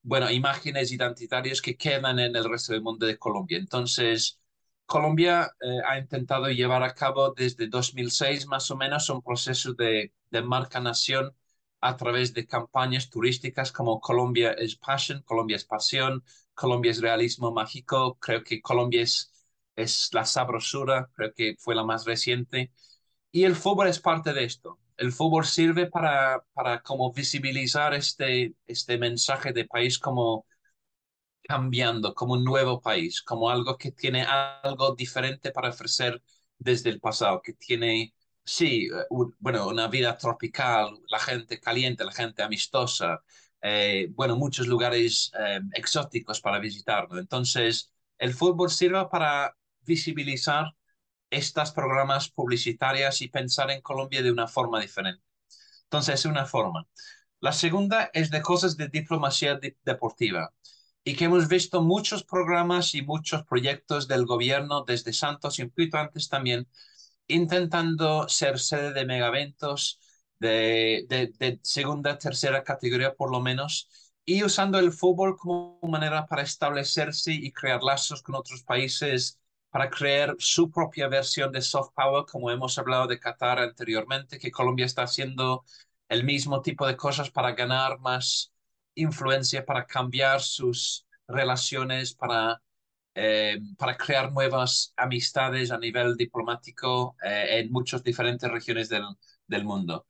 bueno, 0.02 0.30
imágenes 0.30 0.92
identitarias 0.92 1.62
que 1.62 1.76
quedan 1.76 2.18
en 2.18 2.36
el 2.36 2.44
resto 2.50 2.72
del 2.72 2.82
mundo 2.82 3.06
de 3.06 3.18
Colombia. 3.18 3.56
Entonces, 3.58 4.38
Colombia 4.86 5.50
eh, 5.62 5.80
ha 5.86 5.98
intentado 5.98 6.48
llevar 6.50 6.82
a 6.82 6.94
cabo 6.94 7.32
desde 7.34 7.68
2006 7.68 8.46
más 8.46 8.70
o 8.70 8.76
menos 8.76 9.08
un 9.10 9.22
proceso 9.22 9.72
de, 9.74 10.12
de 10.30 10.42
marca-nación 10.42 11.34
a 11.80 11.96
través 11.96 12.34
de 12.34 12.46
campañas 12.46 13.08
turísticas 13.10 13.72
como 13.72 14.00
Colombia 14.00 14.52
es 14.52 14.76
Passion, 14.76 15.22
Colombia 15.22 15.56
es 15.56 15.64
Pasión, 15.64 16.22
Colombia 16.54 16.90
es 16.90 17.00
Realismo 17.00 17.52
Mágico, 17.52 18.18
creo 18.20 18.44
que 18.44 18.60
Colombia 18.60 19.02
es, 19.02 19.32
es 19.76 20.10
la 20.12 20.24
sabrosura, 20.26 21.10
creo 21.14 21.32
que 21.34 21.56
fue 21.58 21.74
la 21.74 21.84
más 21.84 22.04
reciente. 22.04 22.72
Y 23.32 23.44
el 23.44 23.56
fútbol 23.56 23.88
es 23.88 23.98
parte 24.00 24.32
de 24.32 24.44
esto. 24.44 24.78
El 24.96 25.12
fútbol 25.12 25.44
sirve 25.46 25.86
para, 25.86 26.44
para 26.54 26.82
como 26.82 27.12
visibilizar 27.12 27.94
este, 27.94 28.54
este 28.66 28.98
mensaje 28.98 29.52
de 29.52 29.64
país 29.66 29.98
como 29.98 30.46
cambiando 31.42 32.14
como 32.14 32.34
un 32.34 32.44
nuevo 32.44 32.80
país, 32.80 33.22
como 33.22 33.50
algo 33.50 33.76
que 33.76 33.92
tiene 33.92 34.24
algo 34.24 34.94
diferente 34.94 35.50
para 35.52 35.70
ofrecer 35.70 36.22
desde 36.58 36.90
el 36.90 37.00
pasado, 37.00 37.42
que 37.42 37.54
tiene, 37.54 38.14
sí, 38.44 38.88
bueno, 39.38 39.68
una 39.68 39.88
vida 39.88 40.16
tropical, 40.16 40.98
la 41.08 41.18
gente 41.18 41.60
caliente, 41.60 42.04
la 42.04 42.12
gente 42.12 42.42
amistosa, 42.42 43.22
eh, 43.60 44.08
bueno, 44.12 44.36
muchos 44.36 44.66
lugares 44.66 45.32
eh, 45.38 45.60
exóticos 45.74 46.40
para 46.40 46.58
visitar. 46.60 47.08
Entonces, 47.12 47.92
el 48.18 48.32
fútbol 48.34 48.70
sirve 48.70 49.06
para 49.10 49.56
visibilizar 49.82 50.66
estos 51.32 51.72
programas 51.72 52.30
publicitarios 52.30 53.22
y 53.22 53.28
pensar 53.28 53.70
en 53.72 53.80
Colombia 53.82 54.22
de 54.22 54.30
una 54.32 54.48
forma 54.48 54.80
diferente. 54.80 55.24
Entonces, 55.84 56.16
es 56.20 56.26
una 56.26 56.46
forma. 56.46 56.86
La 57.40 57.52
segunda 57.52 58.10
es 58.14 58.30
de 58.30 58.42
cosas 58.42 58.76
de 58.76 58.88
diplomacia 58.88 59.58
deportiva 59.84 60.54
y 61.04 61.16
que 61.16 61.24
hemos 61.26 61.48
visto 61.48 61.82
muchos 61.82 62.24
programas 62.24 62.94
y 62.94 63.02
muchos 63.02 63.44
proyectos 63.44 64.08
del 64.08 64.26
gobierno 64.26 64.84
desde 64.86 65.12
Santos 65.12 65.58
y 65.58 65.62
un 65.62 65.70
poquito 65.70 65.98
antes 65.98 66.28
también, 66.28 66.68
intentando 67.28 68.28
ser 68.28 68.58
sede 68.58 68.92
de 68.92 69.06
megaventos 69.06 70.00
de, 70.38 71.06
de, 71.08 71.32
de 71.38 71.60
segunda, 71.62 72.18
tercera 72.18 72.64
categoría 72.64 73.14
por 73.14 73.30
lo 73.32 73.40
menos, 73.40 73.88
y 74.24 74.44
usando 74.44 74.78
el 74.78 74.92
fútbol 74.92 75.36
como 75.36 75.80
manera 75.82 76.26
para 76.26 76.42
establecerse 76.42 77.32
y 77.32 77.52
crear 77.52 77.82
lazos 77.82 78.22
con 78.22 78.36
otros 78.36 78.62
países, 78.62 79.40
para 79.72 79.90
crear 79.90 80.36
su 80.38 80.70
propia 80.70 81.08
versión 81.08 81.50
de 81.50 81.62
soft 81.62 81.92
power, 81.94 82.24
como 82.30 82.50
hemos 82.50 82.78
hablado 82.78 83.06
de 83.06 83.18
Qatar 83.18 83.58
anteriormente, 83.58 84.38
que 84.38 84.50
Colombia 84.52 84.86
está 84.86 85.04
haciendo 85.04 85.64
el 86.10 86.24
mismo 86.24 86.60
tipo 86.62 86.86
de 86.86 86.96
cosas 86.96 87.30
para 87.30 87.52
ganar 87.52 87.98
más 88.00 88.52
influencia 88.94 89.64
para 89.64 89.86
cambiar 89.86 90.42
sus 90.42 91.06
relaciones, 91.26 92.14
para, 92.14 92.62
eh, 93.14 93.58
para 93.78 93.96
crear 93.96 94.30
nuevas 94.30 94.92
amistades 94.96 95.70
a 95.70 95.78
nivel 95.78 96.16
diplomático 96.16 97.16
eh, 97.24 97.60
en 97.60 97.72
muchas 97.72 98.02
diferentes 98.02 98.50
regiones 98.50 98.90
del, 98.90 99.04
del, 99.46 99.64
mundo. 99.64 100.06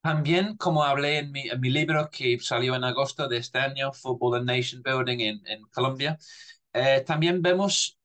También, 0.00 0.56
como 0.56 0.82
hablé 0.82 1.18
en 1.18 1.30
mi, 1.30 1.70
libro 1.70 2.10
que 2.10 2.36
salió 2.40 2.74
en 2.74 2.82
agosto 2.82 3.28
de 3.28 3.36
este 3.36 3.60
año, 3.60 3.92
Football 3.92 4.40
and 4.40 4.46
Nation 4.50 4.82
Building 4.82 5.20
en, 5.20 5.46
en 5.46 5.62
Colombia, 5.72 6.18
eh, 6.72 7.02
también 7.06 7.42
vemos 7.42 7.98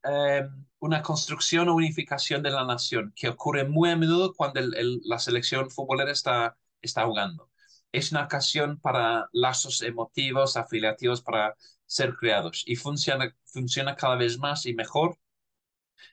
una 0.80 1.02
construcción 1.02 1.70
o 1.70 1.76
unificación 1.76 2.44
de 2.44 2.52
la 2.52 2.66
nación 2.66 3.14
que 3.16 3.30
ocurre 3.30 3.66
muy 3.66 3.90
a 3.90 3.96
menudo 3.96 4.34
cuando 4.34 4.62
la 5.04 5.20
selección 5.20 5.70
futbolera 5.72 6.12
está, 6.12 6.58
está 6.82 7.06
jugando. 7.06 7.50
Es 7.92 8.12
una 8.12 8.26
ocasión 8.26 8.80
para 8.80 9.28
lazos 9.34 9.82
emotivos, 9.82 10.58
afiliativos 10.58 11.22
para 11.22 11.56
ser 11.86 12.16
creados 12.16 12.64
y 12.66 12.76
funciona, 12.76 13.36
funciona 13.46 13.96
cada 13.96 14.16
vez 14.16 14.38
más 14.40 14.66
y 14.66 14.74
mejor 14.74 15.18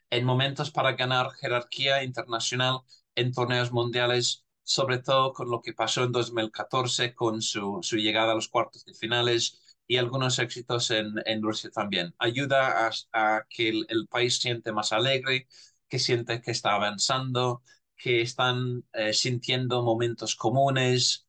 en 0.09 0.25
momentos 0.25 0.71
para 0.71 0.93
ganar 0.93 1.31
jerarquía 1.33 2.03
internacional 2.03 2.79
en 3.15 3.33
torneos 3.33 3.71
mundiales, 3.71 4.45
sobre 4.63 4.99
todo 4.99 5.33
con 5.33 5.49
lo 5.49 5.61
que 5.61 5.73
pasó 5.73 6.03
en 6.03 6.11
2014 6.11 7.13
con 7.13 7.41
su, 7.41 7.79
su 7.81 7.97
llegada 7.97 8.31
a 8.31 8.35
los 8.35 8.47
cuartos 8.47 8.85
de 8.85 8.93
finales 8.93 9.61
y 9.87 9.97
algunos 9.97 10.39
éxitos 10.39 10.91
en, 10.91 11.41
Rusia 11.41 11.69
también. 11.71 12.13
Ayuda 12.19 12.89
a, 13.13 13.45
que 13.49 13.69
el, 13.69 14.07
país 14.09 14.39
siente 14.39 14.71
más 14.71 14.91
alegre, 14.91 15.47
que 15.87 15.99
siente 15.99 16.41
que 16.41 16.51
está 16.51 16.73
avanzando, 16.73 17.61
que 17.97 18.21
están 18.21 18.83
eh, 18.93 19.13
sintiendo 19.13 19.83
momentos 19.83 20.35
comunes, 20.35 21.27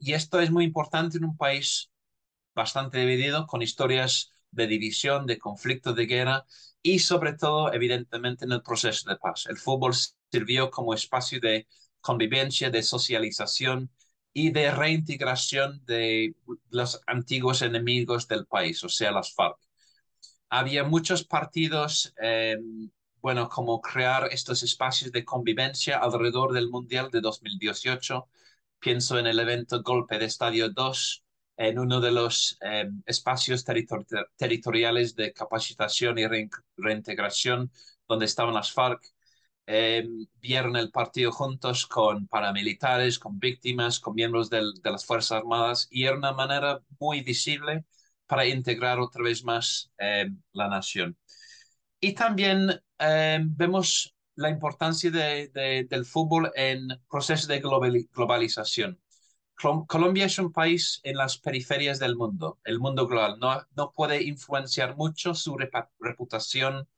y 0.00 0.14
esto 0.14 0.40
es 0.40 0.50
muy 0.50 0.64
importante 0.64 1.18
en 1.18 1.24
un 1.24 1.36
país 1.36 1.90
bastante 2.54 2.98
dividido, 2.98 3.46
con 3.46 3.62
historias 3.62 4.32
de 4.50 4.66
división, 4.66 5.26
de 5.26 5.38
conflicto, 5.38 5.94
de 5.94 6.06
guerra 6.06 6.46
y 6.82 6.98
sobre 7.00 7.34
todo, 7.34 7.72
evidentemente, 7.72 8.44
en 8.44 8.52
el 8.52 8.62
proceso 8.62 9.08
de 9.08 9.16
paz. 9.16 9.46
El 9.48 9.56
fútbol 9.56 9.94
sirvió 10.30 10.70
como 10.70 10.94
espacio 10.94 11.40
de 11.40 11.68
convivencia, 12.00 12.70
de 12.70 12.82
socialización 12.82 13.90
y 14.32 14.50
de 14.50 14.70
reintegración 14.70 15.84
de 15.86 16.34
los 16.70 17.00
antiguos 17.06 17.62
enemigos 17.62 18.28
del 18.28 18.46
país, 18.46 18.82
o 18.84 18.88
sea, 18.88 19.12
las 19.12 19.34
FARC. 19.34 19.58
Había 20.50 20.84
muchos 20.84 21.24
partidos, 21.24 22.14
em, 22.18 22.90
bueno, 23.20 23.48
como 23.48 23.80
crear 23.80 24.28
estos 24.32 24.62
espacios 24.62 25.12
de 25.12 25.24
convivencia 25.24 25.98
alrededor 25.98 26.52
del 26.52 26.68
Mundial 26.70 27.10
de 27.10 27.20
2018 27.20 28.28
Pienso 28.82 29.16
en 29.16 29.28
el 29.28 29.38
evento 29.38 29.80
Golpe 29.80 30.18
de 30.18 30.24
Estadio 30.24 30.68
2, 30.68 31.22
en 31.56 31.78
uno 31.78 32.00
de 32.00 32.10
los 32.10 32.58
eh, 32.62 32.90
espacios 33.06 33.64
territoriales 33.64 35.14
de 35.14 35.32
capacitación 35.32 36.18
y 36.18 36.24
reintegración 36.76 37.70
donde 38.08 38.24
estaban 38.24 38.54
las 38.54 38.72
FARC. 38.72 39.11
Eh, 39.66 40.06
vieron 40.40 40.76
el 40.76 40.90
partido 40.90 41.32
juntos 41.32 41.86
con 41.86 42.26
paramilitares, 42.26 43.18
con 43.18 43.38
víctimas, 43.38 44.00
con 44.00 44.14
miembros 44.14 44.50
de 44.50 44.62
las 44.84 45.06
Fuerzas 45.06 45.38
Armadas 45.38 45.88
y 45.90 46.04
era 46.04 46.16
una 46.16 46.32
manera 46.32 46.82
muy 46.98 47.20
visible 47.22 47.84
para 48.26 48.46
integrar 48.46 48.98
otra 48.98 49.22
vez 49.22 49.44
más 49.44 49.90
eh, 49.98 50.30
la 50.52 50.68
nación. 50.68 51.16
Y 52.00 52.14
también 52.14 52.80
vemos 53.56 54.14
la 54.34 54.50
importancia 54.50 55.10
de, 55.10 55.86
del 55.88 56.04
fútbol 56.04 56.50
en 56.54 56.88
procesos 57.08 57.48
de 57.48 57.60
globalización. 57.60 59.00
Colombia 59.86 60.26
es 60.26 60.38
un 60.38 60.52
país 60.52 61.00
en 61.04 61.16
las 61.16 61.38
periferias 61.38 61.98
del 61.98 62.16
mundo, 62.16 62.58
el 62.64 62.80
mundo 62.80 63.06
global. 63.06 63.38
No, 63.38 63.64
no 63.76 63.92
puede 63.92 64.22
influenciar 64.22 64.96
mucho 64.96 65.34
su 65.34 65.56
reputación 66.00 66.88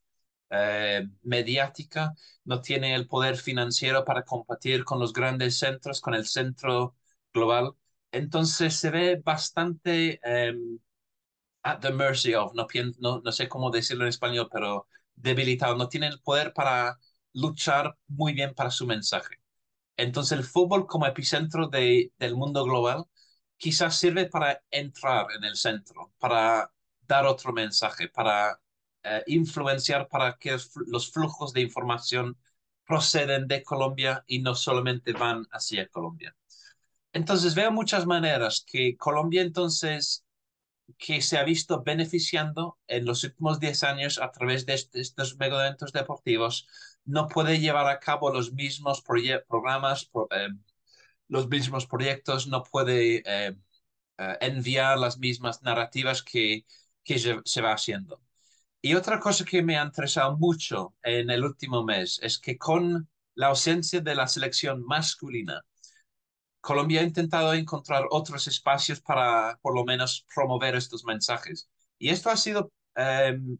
eh, 0.51 1.07
mediática, 1.23 2.15
no 2.45 2.61
tiene 2.61 2.95
el 2.95 3.07
poder 3.09 3.37
financiero 3.37 4.05
para 4.05 4.25
competir 4.25 4.85
con 4.85 4.99
los 5.01 5.13
grandes 5.13 5.59
centros, 5.59 6.01
con 6.01 6.15
el 6.15 6.27
centro 6.27 6.97
global. 7.33 7.75
Entonces 8.13 8.77
se 8.77 8.91
ve 8.91 9.17
bastante 9.25 10.21
em, 10.23 10.79
at 11.63 11.81
the 11.81 11.91
mercy 11.93 12.35
of, 12.35 12.53
no, 12.55 12.67
no, 12.99 13.21
no 13.25 13.33
sé 13.33 13.49
cómo 13.49 13.71
decirlo 13.71 14.05
en 14.05 14.09
español, 14.11 14.49
pero 14.53 14.89
debilitado, 15.15 15.77
no 15.77 15.89
tiene 15.89 16.09
el 16.09 16.21
poder 16.21 16.53
para 16.53 16.99
luchar 17.33 17.97
muy 18.09 18.33
bien 18.35 18.55
para 18.55 18.71
su 18.71 18.87
mensaje. 18.87 19.37
Entonces 19.97 20.39
el 20.39 20.45
fútbol 20.45 20.87
como 20.87 21.07
epicentro 21.07 21.69
de, 21.69 22.13
del 22.19 22.37
mundo 22.37 22.65
global 22.65 23.05
quizás 23.57 23.97
sirve 23.99 24.27
para 24.27 24.63
entrar 24.71 25.27
en 25.37 25.45
el 25.45 25.57
centro, 25.57 26.13
para 26.19 26.73
dar 27.03 27.27
otro 27.27 27.53
mensaje, 27.53 28.09
para 28.09 28.61
eh, 29.05 29.23
influenciar 29.27 30.09
para 30.09 30.37
que 30.39 30.57
los 30.87 31.13
flujos 31.13 31.53
de 31.53 31.61
información 31.63 32.37
proceden 32.87 33.49
de 33.49 33.63
Colombia 33.63 34.25
y 34.27 34.41
no 34.41 34.55
solamente 34.55 35.13
van 35.13 35.47
hacia 35.53 35.89
Colombia. 35.89 36.37
Entonces 37.13 37.55
veo 37.55 37.71
muchas 37.73 38.07
maneras 38.07 38.65
que 38.67 38.97
Colombia 38.97 39.43
entonces 39.43 40.25
que 40.99 41.23
se 41.23 41.39
ha 41.39 41.45
visto 41.45 41.83
beneficiando 41.83 42.79
en 42.87 43.05
los 43.07 43.25
últimos 43.25 43.61
10 43.61 43.83
años 43.85 44.21
a 44.21 44.31
través 44.33 44.67
de 44.67 44.75
estos 44.75 45.37
mega 45.39 45.65
eventos 45.67 45.93
deportivos 45.93 46.67
no 47.05 47.29
puede 47.29 47.61
llevar 47.61 47.87
a 47.89 48.01
cabo 48.01 48.33
los 48.33 48.53
mismos 48.53 49.03
programas, 49.03 50.11
eh, 50.31 50.49
los 51.29 51.49
mismos 51.49 51.87
proyectos, 51.87 52.47
no 52.49 52.63
puede 52.65 53.23
eh, 53.27 53.57
eh, 54.19 54.39
enviar 54.41 54.99
las 54.99 55.19
mismas 55.19 55.63
narrativas 55.63 56.23
que, 56.23 56.67
que 57.05 57.19
se 57.19 57.61
va 57.63 57.73
haciendo. 57.73 58.21
Y 58.85 58.95
otra 58.95 59.19
cosa 59.19 59.47
que 59.47 59.63
me 59.63 59.79
ha 59.79 59.83
interesado 59.83 60.37
mucho 60.37 60.95
en 61.03 61.31
el 61.31 61.43
último 61.43 61.85
mes 61.85 62.21
es 62.23 62.39
que 62.39 62.59
con 62.59 63.09
la 63.35 63.47
ausencia 63.47 64.03
de 64.03 64.15
la 64.15 64.27
selección 64.29 64.85
masculina, 64.85 65.63
Colombia 66.61 67.01
ha 67.01 67.05
intentado 67.05 67.55
encontrar 67.55 68.05
otros 68.11 68.47
espacios 68.47 69.01
para 69.01 69.59
por 69.63 69.75
lo 69.75 69.87
menos 69.87 70.27
promover 70.35 70.75
estos 70.75 71.03
mensajes. 71.05 71.71
Y 71.99 72.11
esto 72.11 72.29
ha 72.29 72.37
sido 72.37 72.73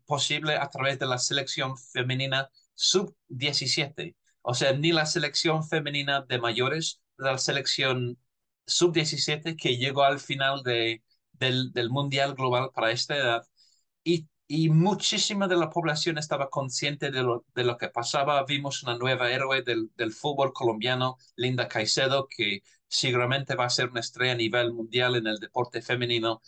posible 0.05 0.57
a 0.57 0.69
través 0.69 0.99
de 0.99 1.07
la 1.07 1.17
selección 1.17 1.79
femenina 1.79 2.51
sub-17. 2.75 4.15
O 4.43 4.53
sea, 4.53 4.75
ni 4.75 4.93
la 4.93 5.07
selección 5.07 5.67
femenina 5.67 6.21
de 6.29 6.39
mayores, 6.39 7.01
la 7.17 7.39
selección 7.39 8.19
sub-17 8.67 9.57
que 9.57 9.79
llegó 9.79 10.03
al 10.05 10.21
final 10.21 10.63
de, 10.65 11.03
del, 11.33 11.73
del, 11.73 11.89
Mundial 11.89 12.35
Global 12.35 12.71
para 12.75 12.91
esta 12.91 13.17
edad. 13.17 13.43
Y, 14.05 14.29
y, 14.55 14.69
muchísima 14.71 15.49
de 15.49 15.57
la 15.57 15.71
población 15.71 16.19
estaba 16.19 16.51
consciente 16.51 17.11
de 17.11 17.23
lo, 17.23 17.45
de 17.55 17.65
lo 17.65 17.77
que 17.79 17.89
pasaba. 17.89 18.45
Vimos 18.45 18.83
una 18.83 18.97
nueva 18.97 19.31
héroe 19.31 19.63
del, 19.63 19.91
del, 19.97 20.13
fútbol 20.13 20.53
colombiano, 20.53 21.19
Linda 21.37 21.69
Caicedo, 21.69 22.29
que 22.29 22.63
seguramente 22.89 23.55
va 23.57 23.67
a 23.67 23.71
ser 23.71 23.91
una 23.91 24.01
estrella 24.01 24.33
a 24.33 24.37
nivel 24.37 24.73
mundial 24.73 25.17
en 25.17 25.27
el 25.27 25.39
deporte 25.39 25.83
femenino. 25.83 26.43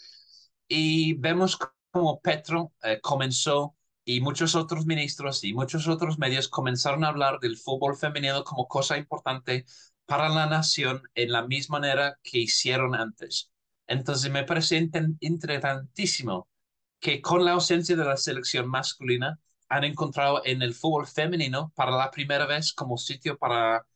Y 0.68 1.14
vemos 1.14 1.58
cómo 1.90 2.20
Petro 2.20 2.72
eh, 2.82 3.00
comenzó 3.00 3.76
y 4.04 4.20
muchos 4.20 4.54
otros 4.54 4.86
ministros 4.86 5.42
y 5.44 5.52
muchos 5.54 5.88
otros 5.88 6.18
medios 6.18 6.48
comenzaron 6.48 7.04
a 7.04 7.08
hablar 7.08 7.40
del 7.40 7.56
fútbol 7.56 7.96
femenino 7.96 8.44
como 8.44 8.68
cosa 8.68 8.98
importante 8.98 9.66
para 10.06 10.28
la 10.28 10.46
nación 10.46 11.02
en 11.14 11.32
la 11.32 11.46
misma 11.46 11.80
manera 11.80 12.18
que 12.22 12.38
hicieron 12.38 12.94
antes. 12.94 13.50
Entonces 13.86 14.30
me 14.30 14.44
parece 14.44 14.88
interesantísimo 15.20 16.48
que 17.00 17.20
con 17.20 17.44
la 17.44 17.52
ausencia 17.52 17.96
de 17.96 18.04
la 18.04 18.16
selección 18.16 18.68
masculina 18.68 19.38
han 19.68 19.84
encontrado 19.84 20.42
en 20.44 20.62
el 20.62 20.74
fútbol 20.74 21.06
femenino 21.06 21.72
para 21.74 21.90
la 21.92 22.10
primera 22.10 22.46
vez 22.46 22.72
como 22.72 22.96
sitio 22.98 23.36
para, 23.38 23.86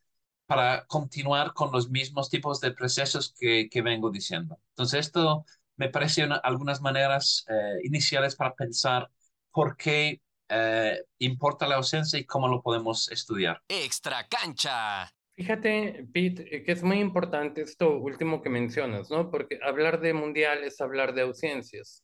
para 0.45 0.85
continuar 0.85 1.53
con 1.53 1.71
los 1.71 1.89
mismos 1.89 2.29
tipos 2.29 2.59
de 2.61 2.71
procesos 2.71 3.33
que, 3.39 3.69
que 3.69 3.81
vengo 3.81 4.11
diciendo. 4.11 4.59
Entonces 4.71 5.07
esto 5.07 5.45
me 5.77 5.89
parece 5.89 6.27
algunas 6.43 6.81
maneras 6.81 7.45
eh, 7.49 7.79
iniciales 7.83 8.35
para 8.35 8.53
pensar 8.53 9.09
por 9.51 9.77
qué 9.77 10.21
eh, 10.49 11.01
importa 11.19 11.67
la 11.67 11.75
ausencia 11.75 12.19
y 12.19 12.25
cómo 12.25 12.47
lo 12.47 12.61
podemos 12.61 13.09
estudiar. 13.11 13.61
Extra 13.67 14.27
cancha. 14.27 15.09
Fíjate, 15.33 16.05
Pete, 16.11 16.55
eh, 16.55 16.63
que 16.63 16.73
es 16.73 16.83
muy 16.83 16.99
importante 16.99 17.61
esto 17.61 17.97
último 17.97 18.41
que 18.41 18.49
mencionas, 18.49 19.09
¿no? 19.09 19.31
Porque 19.31 19.59
hablar 19.63 20.01
de 20.01 20.13
mundial 20.13 20.63
es 20.63 20.81
hablar 20.81 21.13
de 21.13 21.21
ausencias. 21.21 22.03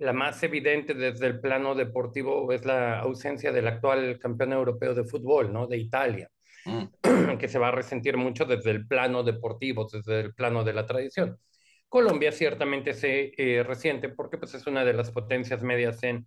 La 0.00 0.14
más 0.14 0.42
evidente 0.42 0.94
desde 0.94 1.26
el 1.26 1.40
plano 1.40 1.74
deportivo 1.74 2.50
es 2.52 2.64
la 2.64 3.00
ausencia 3.00 3.52
del 3.52 3.68
actual 3.68 4.18
campeón 4.18 4.54
europeo 4.54 4.94
de 4.94 5.04
fútbol, 5.04 5.52
¿no? 5.52 5.66
De 5.66 5.76
Italia, 5.76 6.30
mm. 6.64 6.84
que 7.38 7.48
se 7.48 7.58
va 7.58 7.68
a 7.68 7.72
resentir 7.72 8.16
mucho 8.16 8.46
desde 8.46 8.70
el 8.70 8.86
plano 8.86 9.22
deportivo, 9.22 9.86
desde 9.92 10.20
el 10.20 10.34
plano 10.34 10.64
de 10.64 10.72
la 10.72 10.86
tradición. 10.86 11.38
Colombia 11.86 12.32
ciertamente 12.32 12.94
se 12.94 13.34
eh, 13.36 13.62
resiente 13.62 14.08
porque 14.08 14.38
pues, 14.38 14.54
es 14.54 14.66
una 14.66 14.86
de 14.86 14.94
las 14.94 15.10
potencias 15.10 15.62
medias 15.62 16.02
en 16.02 16.26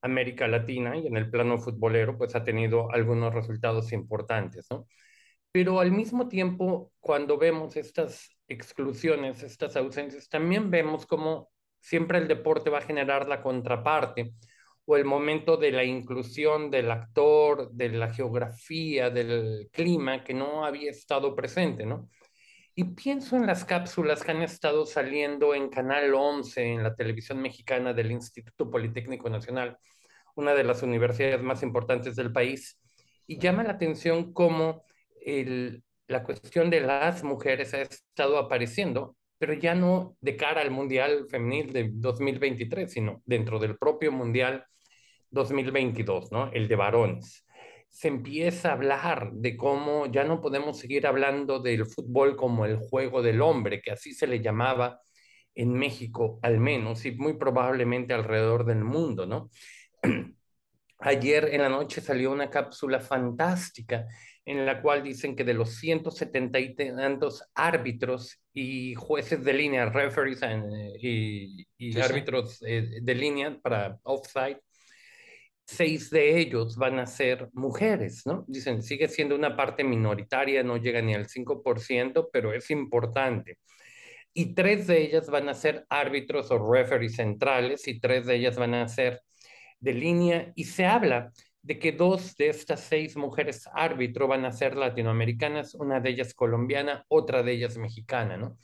América 0.00 0.48
Latina 0.48 0.96
y 0.96 1.06
en 1.06 1.18
el 1.18 1.30
plano 1.30 1.58
futbolero, 1.58 2.16
pues 2.16 2.34
ha 2.34 2.42
tenido 2.42 2.90
algunos 2.90 3.34
resultados 3.34 3.92
importantes, 3.92 4.66
¿no? 4.70 4.86
Pero 5.52 5.78
al 5.78 5.92
mismo 5.92 6.26
tiempo, 6.26 6.90
cuando 7.00 7.36
vemos 7.36 7.76
estas 7.76 8.30
exclusiones, 8.48 9.42
estas 9.42 9.76
ausencias, 9.76 10.30
también 10.30 10.70
vemos 10.70 11.04
como 11.04 11.50
siempre 11.80 12.18
el 12.18 12.28
deporte 12.28 12.70
va 12.70 12.78
a 12.78 12.82
generar 12.82 13.28
la 13.28 13.42
contraparte 13.42 14.32
o 14.84 14.96
el 14.96 15.04
momento 15.04 15.56
de 15.56 15.72
la 15.72 15.84
inclusión 15.84 16.70
del 16.70 16.90
actor, 16.90 17.70
de 17.72 17.90
la 17.90 18.12
geografía, 18.12 19.10
del 19.10 19.68
clima 19.72 20.24
que 20.24 20.34
no 20.34 20.64
había 20.64 20.90
estado 20.90 21.34
presente, 21.34 21.86
¿no? 21.86 22.08
Y 22.74 22.84
pienso 22.84 23.36
en 23.36 23.46
las 23.46 23.64
cápsulas 23.64 24.24
que 24.24 24.30
han 24.30 24.42
estado 24.42 24.86
saliendo 24.86 25.54
en 25.54 25.68
Canal 25.68 26.14
11, 26.14 26.72
en 26.72 26.82
la 26.82 26.94
televisión 26.94 27.40
mexicana 27.40 27.92
del 27.92 28.10
Instituto 28.10 28.70
Politécnico 28.70 29.28
Nacional, 29.28 29.76
una 30.34 30.54
de 30.54 30.64
las 30.64 30.82
universidades 30.82 31.42
más 31.42 31.62
importantes 31.62 32.16
del 32.16 32.32
país, 32.32 32.80
y 33.26 33.38
llama 33.38 33.62
la 33.62 33.72
atención 33.72 34.32
cómo 34.32 34.84
el, 35.24 35.84
la 36.08 36.22
cuestión 36.24 36.70
de 36.70 36.80
las 36.80 37.22
mujeres 37.22 37.74
ha 37.74 37.82
estado 37.82 38.38
apareciendo, 38.38 39.16
pero 39.40 39.54
ya 39.54 39.74
no 39.74 40.18
de 40.20 40.36
cara 40.36 40.60
al 40.60 40.70
Mundial 40.70 41.26
Femenil 41.30 41.72
de 41.72 41.88
2023, 41.94 42.92
sino 42.92 43.22
dentro 43.24 43.58
del 43.58 43.78
propio 43.78 44.12
Mundial 44.12 44.66
2022, 45.30 46.30
¿no? 46.30 46.52
El 46.52 46.68
de 46.68 46.76
varones. 46.76 47.46
Se 47.88 48.08
empieza 48.08 48.68
a 48.68 48.72
hablar 48.72 49.32
de 49.32 49.56
cómo 49.56 50.04
ya 50.12 50.24
no 50.24 50.42
podemos 50.42 50.78
seguir 50.78 51.06
hablando 51.06 51.58
del 51.58 51.86
fútbol 51.86 52.36
como 52.36 52.66
el 52.66 52.76
juego 52.76 53.22
del 53.22 53.40
hombre, 53.40 53.80
que 53.80 53.92
así 53.92 54.12
se 54.12 54.26
le 54.26 54.42
llamaba 54.42 55.00
en 55.54 55.72
México 55.72 56.38
al 56.42 56.60
menos, 56.60 57.06
y 57.06 57.12
muy 57.12 57.38
probablemente 57.38 58.12
alrededor 58.12 58.66
del 58.66 58.84
mundo, 58.84 59.24
¿no? 59.24 59.48
Ayer 60.98 61.48
en 61.54 61.62
la 61.62 61.70
noche 61.70 62.02
salió 62.02 62.30
una 62.30 62.50
cápsula 62.50 63.00
fantástica 63.00 64.06
en 64.50 64.66
la 64.66 64.82
cual 64.82 65.04
dicen 65.04 65.36
que 65.36 65.44
de 65.44 65.54
los 65.54 65.76
170 65.76 66.58
y 66.58 66.74
tantos 66.74 67.44
árbitros 67.54 68.42
y 68.52 68.94
jueces 68.94 69.44
de 69.44 69.52
línea, 69.52 69.86
referees 69.86 70.40
y, 71.00 72.00
árbitros 72.00 72.60
eh, 72.66 72.98
de 73.00 73.14
línea 73.14 73.56
para 73.62 73.98
offside, 74.02 74.58
seis 75.64 76.10
de 76.10 76.40
ellos 76.40 76.76
van 76.76 76.98
a 76.98 77.06
ser 77.06 77.48
mujeres, 77.52 78.26
¿no? 78.26 78.44
Dicen, 78.48 78.82
sigue 78.82 79.06
siendo 79.06 79.36
una 79.36 79.56
parte 79.56 79.84
minoritaria, 79.84 80.64
no 80.64 80.78
llega 80.78 81.00
ni 81.00 81.14
al 81.14 81.28
5%, 81.28 82.28
pero 82.32 82.52
es 82.52 82.70
importante. 82.72 83.58
Y 84.34 84.54
tres 84.54 84.88
de 84.88 85.02
ellas 85.02 85.30
van 85.30 85.48
a 85.48 85.54
ser 85.54 85.86
árbitros 85.88 86.50
o 86.50 86.72
referees 86.72 87.14
centrales 87.16 87.86
y 87.86 88.00
tres 88.00 88.26
de 88.26 88.34
ellas 88.34 88.56
van 88.56 88.74
a 88.74 88.88
ser 88.88 89.22
de 89.78 89.94
línea 89.94 90.52
y 90.56 90.64
se 90.64 90.86
habla 90.86 91.32
de 91.62 91.78
que 91.78 91.92
dos 91.92 92.36
de 92.36 92.48
estas 92.48 92.80
seis 92.80 93.16
mujeres 93.16 93.68
árbitro 93.72 94.26
van 94.26 94.44
a 94.44 94.52
ser 94.52 94.76
latinoamericanas, 94.76 95.74
una 95.74 96.00
de 96.00 96.10
ellas 96.10 96.34
colombiana, 96.34 97.04
otra 97.08 97.42
de 97.42 97.52
ellas 97.52 97.76
mexicana, 97.76 98.36
¿no? 98.36 98.58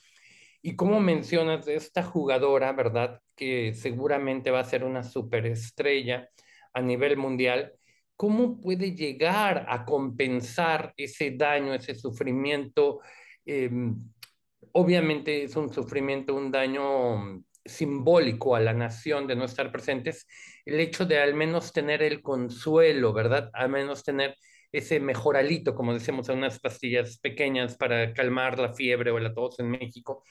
Y 0.63 0.77
como 0.77 1.01
mencionas 1.01 1.67
de 1.67 1.77
esta 1.77 2.03
jugadora, 2.03 2.73
¿verdad? 2.73 3.21
Que 3.37 3.75
seguramente 3.75 4.51
va 4.51 4.61
a 4.61 4.65
ser 4.65 4.85
una 4.85 5.03
superestrella 5.03 6.29
a 6.73 6.81
nivel 6.83 7.17
mundial, 7.17 7.73
¿cómo 8.17 8.61
puede 8.61 8.95
llegar 8.95 9.67
a 9.69 9.85
compensar 9.85 10.93
ese 10.97 11.33
daño, 11.33 11.75
ese 11.75 11.95
sufrimiento? 11.95 13.01
Em, 13.45 13.97
obviamente 14.73 15.45
es 15.45 15.57
un 15.57 15.73
sufrimiento, 15.73 16.35
un 16.35 16.51
daño 16.51 17.43
simbólico 17.67 18.57
a 18.57 18.61
la 18.61 18.73
nación 18.73 19.27
de 19.27 19.37
no 19.37 19.45
estar 19.45 19.71
presentes, 19.73 20.27
el 20.65 20.81
hecho 20.81 21.05
de 21.07 21.19
al 21.19 21.35
menos 21.35 21.73
tener 21.73 22.03
el 22.03 22.23
consuelo, 22.23 23.13
¿verdad? 23.13 23.51
Al 23.53 23.69
menos 23.69 24.03
tener 24.05 24.37
ese 24.73 25.01
mejoralito, 25.01 25.75
como 25.75 25.95
decimos, 25.95 26.29
unas 26.29 26.59
pastillas 26.61 27.19
pequeñas 27.19 27.77
para 27.77 28.13
calmar 28.13 28.59
la 28.59 28.75
fiebre 28.75 29.11
o 29.11 29.19
la 29.19 29.33
tos 29.33 29.59
en 29.61 29.71
México, 29.71 30.25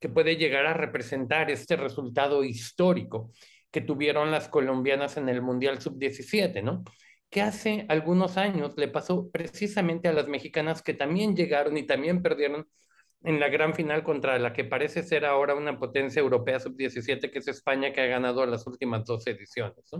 que 0.00 0.08
puede 0.08 0.36
llegar 0.36 0.66
a 0.66 0.74
representar 0.74 1.50
este 1.50 1.76
resultado 1.76 2.42
histórico 2.44 3.32
que 3.70 3.80
tuvieron 3.80 4.30
las 4.30 4.48
colombianas 4.48 5.16
en 5.16 5.28
el 5.28 5.42
Mundial 5.42 5.80
Sub-17, 5.80 6.62
¿no? 6.62 6.84
Que 7.30 7.40
hace 7.40 7.86
algunos 7.88 8.36
años 8.36 8.74
le 8.76 8.88
pasó 8.88 9.30
precisamente 9.30 10.08
a 10.08 10.12
las 10.12 10.28
mexicanas 10.28 10.82
que 10.82 10.94
también 10.94 11.34
llegaron 11.34 11.76
y 11.78 11.86
también 11.86 12.22
perdieron 12.22 12.68
en 13.24 13.40
la 13.40 13.48
gran 13.48 13.74
final 13.74 14.02
contra 14.02 14.38
la 14.38 14.52
que 14.52 14.64
parece 14.64 15.02
ser 15.02 15.24
ahora 15.24 15.54
una 15.54 15.78
potencia 15.78 16.20
europea 16.20 16.60
sub-17, 16.60 17.30
que 17.30 17.38
es 17.38 17.48
España, 17.48 17.92
que 17.92 18.00
ha 18.00 18.06
ganado 18.06 18.44
las 18.46 18.66
últimas 18.66 19.04
dos 19.04 19.26
ediciones. 19.26 19.90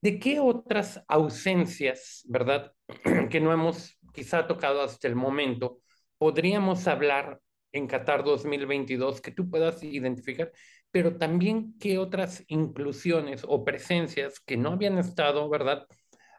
¿De 0.00 0.18
qué 0.18 0.40
otras 0.40 1.02
ausencias, 1.08 2.24
verdad, 2.28 2.72
que 3.30 3.40
no 3.40 3.52
hemos 3.52 3.98
quizá 4.12 4.46
tocado 4.46 4.82
hasta 4.82 5.08
el 5.08 5.14
momento, 5.14 5.80
podríamos 6.18 6.86
hablar 6.88 7.40
en 7.72 7.86
Qatar 7.86 8.24
2022 8.24 9.20
que 9.20 9.30
tú 9.30 9.48
puedas 9.48 9.82
identificar, 9.82 10.52
pero 10.90 11.16
también 11.16 11.74
qué 11.78 11.98
otras 11.98 12.44
inclusiones 12.48 13.44
o 13.46 13.64
presencias 13.64 14.40
que 14.40 14.56
no 14.56 14.72
habían 14.72 14.98
estado, 14.98 15.48
¿verdad? 15.48 15.86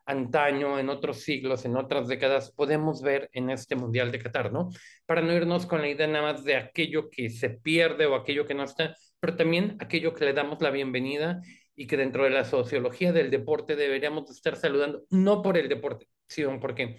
Antaño, 0.05 0.79
en 0.79 0.89
otros 0.89 1.21
siglos, 1.21 1.65
en 1.65 1.77
otras 1.77 2.07
décadas, 2.07 2.51
podemos 2.51 3.01
ver 3.01 3.29
en 3.33 3.49
este 3.49 3.75
Mundial 3.75 4.11
de 4.11 4.19
Qatar, 4.19 4.51
¿no? 4.51 4.69
Para 5.05 5.21
no 5.21 5.33
irnos 5.33 5.65
con 5.65 5.81
la 5.81 5.89
idea 5.89 6.07
nada 6.07 6.33
más 6.33 6.43
de 6.43 6.55
aquello 6.55 7.09
que 7.09 7.29
se 7.29 7.49
pierde 7.49 8.05
o 8.05 8.15
aquello 8.15 8.45
que 8.45 8.53
no 8.53 8.63
está, 8.63 8.95
pero 9.19 9.35
también 9.35 9.77
aquello 9.79 10.13
que 10.13 10.25
le 10.25 10.33
damos 10.33 10.61
la 10.61 10.71
bienvenida 10.71 11.41
y 11.75 11.87
que 11.87 11.97
dentro 11.97 12.23
de 12.23 12.29
la 12.29 12.45
sociología 12.45 13.13
del 13.13 13.31
deporte 13.31 13.75
deberíamos 13.75 14.29
estar 14.29 14.55
saludando, 14.55 15.03
no 15.09 15.41
por 15.41 15.57
el 15.57 15.69
deporte, 15.69 16.07
sino 16.27 16.59
porque, 16.59 16.97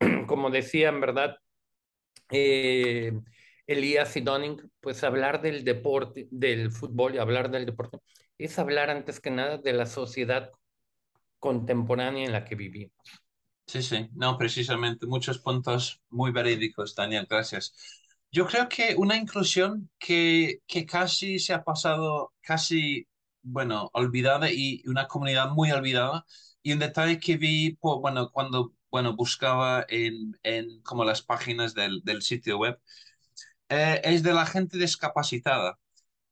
como 0.26 0.50
decían, 0.50 1.00
¿verdad? 1.00 1.36
Eh, 2.30 3.12
Elías 3.66 4.16
y 4.16 4.20
Donning, 4.20 4.70
pues 4.80 5.02
hablar 5.04 5.40
del 5.42 5.64
deporte, 5.64 6.28
del 6.30 6.70
fútbol 6.70 7.14
y 7.14 7.18
hablar 7.18 7.50
del 7.50 7.66
deporte, 7.66 7.98
es 8.38 8.58
hablar 8.58 8.90
antes 8.90 9.20
que 9.20 9.30
nada 9.30 9.58
de 9.58 9.72
la 9.72 9.86
sociedad 9.86 10.50
contemporánea 11.46 12.24
en 12.26 12.32
la 12.32 12.44
que 12.46 12.54
vivimos. 12.54 12.94
Sí, 13.66 13.82
sí, 13.82 14.08
no, 14.14 14.36
precisamente, 14.38 15.06
muchos 15.06 15.38
puntos 15.38 16.02
muy 16.10 16.30
verídicos, 16.32 16.94
Daniel, 16.94 17.26
gracias. 17.28 17.74
Yo 18.30 18.46
creo 18.46 18.68
que 18.68 18.94
una 18.96 19.16
inclusión 19.16 19.90
que, 19.98 20.60
que 20.66 20.86
casi 20.86 21.38
se 21.38 21.54
ha 21.54 21.64
pasado, 21.64 22.32
casi, 22.42 23.08
bueno, 23.42 23.90
olvidada 23.94 24.50
y 24.50 24.82
una 24.86 25.06
comunidad 25.08 25.50
muy 25.50 25.70
olvidada, 25.72 26.24
y 26.62 26.72
un 26.72 26.78
detalle 26.78 27.18
que 27.18 27.36
vi, 27.36 27.78
bueno, 27.80 28.30
cuando, 28.30 28.74
bueno, 28.90 29.14
buscaba 29.16 29.84
en, 29.88 30.38
en 30.42 30.80
como 30.82 31.04
las 31.04 31.22
páginas 31.22 31.74
del, 31.74 32.02
del 32.04 32.22
sitio 32.22 32.58
web, 32.58 32.80
eh, 33.68 34.00
es 34.04 34.22
de 34.22 34.34
la 34.34 34.46
gente 34.46 34.78
discapacitada. 34.78 35.78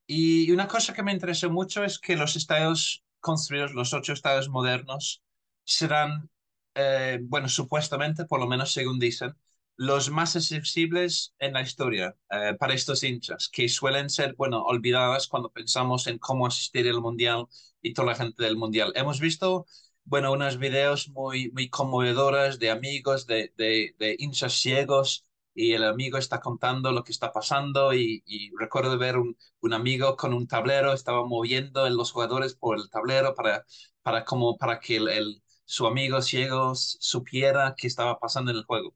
Y 0.07 0.51
una 0.53 0.69
cosa 0.69 0.95
que 0.95 1.03
me 1.03 1.13
interesó 1.13 1.51
mucho 1.51 1.85
es 1.85 1.99
que 1.99 2.17
los 2.17 2.37
estadios 2.37 3.05
construidos 3.23 3.75
los 3.75 3.95
ocho 3.95 4.13
estados 4.15 4.51
modernos 4.51 5.23
serán, 5.65 6.31
eh, 6.75 7.21
bueno, 7.23 7.49
supuestamente, 7.49 8.27
por 8.27 8.41
lo 8.41 8.49
menos 8.49 8.75
según 8.75 8.99
dicen, 9.01 9.35
los 9.77 10.11
más 10.11 10.37
accesibles 10.37 11.35
en 11.39 11.55
la 11.55 11.63
historia 11.63 12.17
eh, 12.31 12.55
para 12.61 12.75
estos 12.75 13.03
hinchas, 13.05 13.49
que 13.51 13.69
suelen 13.71 14.11
ser, 14.11 14.35
bueno, 14.37 14.63
olvidadas 14.65 15.29
cuando 15.29 15.51
pensamos 15.51 16.07
en 16.09 16.19
cómo 16.19 16.47
asistir 16.47 16.89
al 16.89 17.01
Mundial 17.01 17.47
y 17.81 17.95
toda 17.95 18.09
la 18.09 18.15
gente 18.17 18.45
del 18.45 18.57
Mundial. 18.57 18.93
Hemos 18.97 19.21
visto, 19.21 19.67
bueno, 20.05 20.33
unos 20.33 20.59
videos 20.59 21.09
muy, 21.09 21.51
muy 21.53 21.69
conmovedores 21.71 22.59
de 22.59 22.71
amigos, 22.71 23.27
de, 23.27 23.53
de, 23.57 23.97
de 23.99 24.17
hinchas 24.19 24.53
ciegos 24.55 25.25
y 25.55 25.73
el 25.75 25.85
amigo 25.85 26.19
está 26.19 26.41
contando 26.41 26.93
lo 26.93 27.05
que 27.05 27.13
está 27.13 27.33
pasando 27.33 27.93
y, 27.95 28.23
recuerdo 28.59 28.99
ver 28.99 29.19
un, 29.19 29.37
amigo 29.73 30.17
con 30.17 30.35
un 30.35 30.47
tablero, 30.47 30.93
estaba 30.93 31.25
moviendo 31.27 31.87
en 31.87 31.97
los 31.97 32.13
jugadores 32.13 32.55
por 32.55 32.79
el 32.79 32.91
tablero 32.91 33.35
para, 33.35 33.65
para, 34.03 34.25
como, 34.25 34.57
para 34.59 34.81
que 34.81 34.97
el, 34.97 35.43
su 35.65 35.87
amigo 35.87 36.23
ciego 36.23 36.75
supiera 36.75 37.75
qué 37.77 37.87
estaba 37.87 38.19
pasando 38.19 38.51
en 38.51 38.59
el 38.59 38.65
juego. 38.65 38.95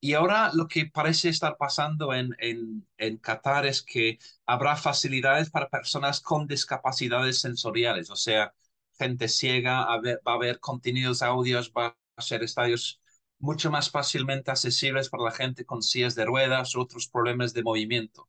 Y 0.00 0.14
ahora 0.14 0.52
lo 0.54 0.68
que 0.68 0.86
parece 0.86 1.28
estar 1.28 1.56
pasando 1.56 2.14
en, 2.14 2.30
en, 2.38 2.86
en 2.98 3.18
Qatar 3.18 3.66
es 3.66 3.82
que 3.82 4.18
habrá 4.46 4.76
facilidades 4.76 5.50
para 5.50 5.68
personas 5.68 6.20
con 6.20 6.46
discapacidades 6.46 7.40
sensoriales, 7.40 8.10
o 8.10 8.16
sea, 8.16 8.54
gente 8.98 9.28
ciega, 9.28 9.86
va 9.86 10.32
a 10.32 10.34
haber 10.34 10.60
contenidos 10.60 11.22
audios, 11.22 11.72
va 11.76 11.96
a 12.16 12.22
ser 12.22 12.42
estadios 12.42 13.00
mucho 13.38 13.70
más 13.70 13.90
fácilmente 13.90 14.50
accesibles 14.50 15.08
para 15.08 15.24
la 15.24 15.32
gente 15.32 15.64
con 15.64 15.82
sillas 15.82 16.14
de 16.14 16.24
ruedas 16.24 16.74
u 16.74 16.80
otros 16.80 17.08
problemas 17.08 17.54
de 17.54 17.62
movimiento. 17.62 18.28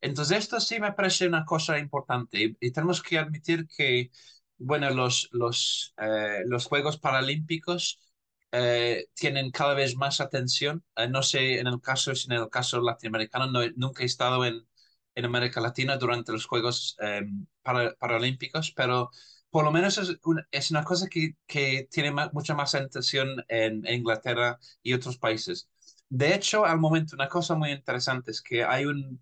Entonces, 0.00 0.38
esto 0.38 0.60
sí 0.60 0.80
me 0.80 0.92
parece 0.92 1.26
una 1.28 1.44
cosa 1.44 1.78
importante 1.78 2.56
y, 2.60 2.72
tenemos 2.72 3.02
que 3.02 3.18
admitir 3.18 3.66
que, 3.68 4.10
bueno, 4.58 4.90
los, 4.90 5.28
los, 5.32 5.94
eh, 5.98 6.42
los 6.46 6.66
Juegos 6.66 6.98
Paralímpicos 6.98 8.00
eh, 8.52 9.06
tienen 9.14 9.50
cada 9.50 9.74
vez 9.74 9.96
más 9.96 10.20
atención. 10.20 10.84
Eh, 10.96 11.08
no 11.08 11.22
sé 11.22 11.60
en 11.60 11.68
el 11.68 11.80
caso, 11.80 12.14
si 12.14 12.26
en 12.26 12.32
el 12.32 12.50
caso 12.50 12.80
latinoamericano, 12.80 13.46
no, 13.50 13.60
nunca 13.76 14.02
he 14.02 14.06
estado 14.06 14.44
en, 14.44 14.66
en 15.14 15.24
América 15.24 15.60
Latina 15.60 15.96
durante 15.96 16.32
los 16.32 16.46
Juegos 16.46 16.96
Paralímpicos, 17.98 18.72
pero 18.72 19.10
por 19.52 19.64
lo 19.66 19.72
menos 19.72 19.98
es 19.98 20.18
una, 20.24 20.48
es 20.50 20.70
una 20.70 20.84
cosa 20.84 21.08
que, 21.08 21.36
que 21.46 21.88
tiene 21.90 22.10
mucha 22.32 22.54
más 22.54 22.74
atención 22.74 23.28
en, 23.48 23.86
Inglaterra 23.86 24.58
y 24.82 24.94
otros 24.94 25.18
países. 25.18 25.68
De 26.08 26.34
hecho, 26.34 26.64
al 26.66 26.78
momento, 26.80 27.16
una 27.16 27.28
cosa 27.28 27.54
muy 27.54 27.70
interesante 27.72 28.30
es 28.30 28.42
que 28.42 28.64
hay, 28.64 28.86
un, 28.86 29.20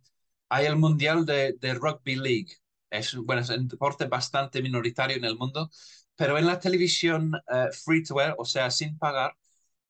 hay 0.49 0.67
el 0.67 0.77
Mundial 0.77 1.27
de, 1.27 1.55
de 1.61 1.75
Rugby 1.75 2.17
League. 2.17 2.49
Es, 2.91 3.17
bueno, 3.17 3.43
es 3.43 3.51
un 3.51 3.69
deporte 3.69 4.07
bastante 4.07 4.63
minoritario 4.63 5.17
en 5.17 5.25
el 5.25 5.37
mundo, 5.37 5.71
pero 6.17 6.39
en 6.39 6.47
la 6.47 6.61
televisión 6.61 7.33
eh, 7.49 7.69
free 7.85 8.05
to 8.05 8.21
air, 8.21 8.35
o 8.39 8.45
sea, 8.45 8.71
sin 8.71 8.99
pagar, 8.99 9.37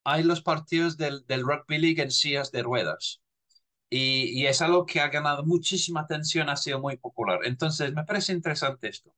hay 0.04 0.22
los 0.24 0.42
partidos 0.42 0.96
del, 0.96 1.26
del 1.26 1.42
Rugby 1.42 1.78
League 1.78 2.02
en 2.02 2.10
sillas 2.10 2.52
de 2.52 2.62
ruedas. 2.62 3.20
Y, 3.90 4.40
y, 4.42 4.46
es 4.46 4.62
algo 4.62 4.86
que 4.86 5.00
ha 5.00 5.08
ganado 5.08 5.44
muchísima 5.44 6.02
atención, 6.02 6.48
ha 6.50 6.56
sido 6.56 6.80
muy 6.80 6.96
popular. 6.98 7.40
Entonces, 7.44 7.92
me 7.94 8.04
parece 8.04 8.32
interesante 8.32 8.88
esto 8.88 9.14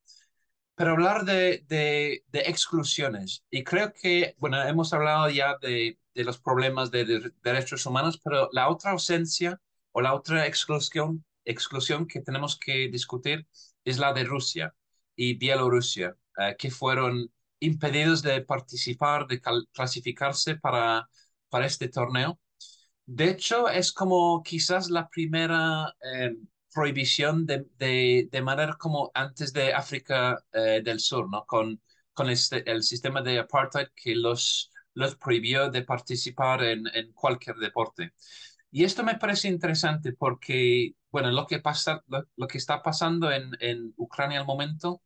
pero 0.74 0.92
hablar 0.92 1.24
de, 1.24 1.64
de, 1.68 2.22
exclusiones. 2.32 3.44
Y 3.50 3.64
creo 3.64 3.92
que, 3.92 4.34
bueno, 4.38 4.62
hemos 4.62 4.92
hablado 4.92 5.28
ya 5.30 5.56
de, 5.60 5.98
de 6.14 6.24
los 6.24 6.38
problemas 6.38 6.90
de, 6.90 7.32
derechos 7.42 7.86
humanos, 7.86 8.20
pero 8.22 8.48
la 8.52 8.68
otra 8.68 8.92
ausencia 8.92 9.60
o 9.92 10.00
la 10.00 10.14
otra 10.14 10.46
exclusión, 10.46 11.24
exclusión 11.44 12.06
que 12.06 12.20
tenemos 12.20 12.58
que 12.58 12.88
discutir 12.88 13.46
es 13.84 13.98
la 13.98 14.12
de 14.12 14.24
Rusia 14.24 14.74
y 15.16 15.34
Bielorrusia, 15.34 16.16
eh, 16.38 16.56
que 16.58 16.70
fueron 16.70 17.30
impedidos 17.60 18.22
de 18.22 18.42
participar, 18.42 19.26
de 19.26 19.40
clasificarse 19.72 20.56
para, 20.56 21.08
para 21.48 21.66
este 21.66 21.88
torneo. 21.88 22.40
De 23.06 23.28
hecho, 23.30 23.68
es 23.68 23.92
como 23.92 24.42
quizás 24.42 24.90
la 24.90 25.08
primera 25.08 25.94
eh, 26.02 26.34
prohibición 26.72 27.46
de, 27.46 27.66
de, 27.78 28.28
de, 28.30 28.42
manera 28.42 28.74
como 28.78 29.10
antes 29.14 29.52
de 29.52 29.72
África 29.74 30.38
eh, 30.52 30.82
del 30.84 31.00
Sur, 31.00 31.28
¿no? 31.30 31.44
Con, 31.46 31.80
con 32.12 32.30
este, 32.30 32.68
el 32.70 32.82
sistema 32.82 33.22
de 33.22 33.38
apartheid 33.38 33.88
que 33.94 34.14
los, 34.16 34.70
los 34.94 35.16
prohibió 35.16 35.70
de 35.70 35.82
participar 35.82 36.62
en, 36.64 36.86
en 36.94 37.12
cualquier 37.12 37.56
deporte. 37.56 38.12
Y 38.70 38.84
esto 38.84 39.04
me 39.04 39.16
parece 39.16 39.48
interesante 39.48 40.12
porque, 40.12 40.94
bueno, 41.10 41.30
lo 41.30 41.46
que, 41.46 41.60
pasa, 41.60 42.02
lo, 42.08 42.48
que 42.48 42.58
está 42.58 42.82
pasando 42.82 43.30
en, 43.30 43.52
en, 43.60 43.92
Ucrania 43.96 44.40
al 44.40 44.46
momento 44.46 45.02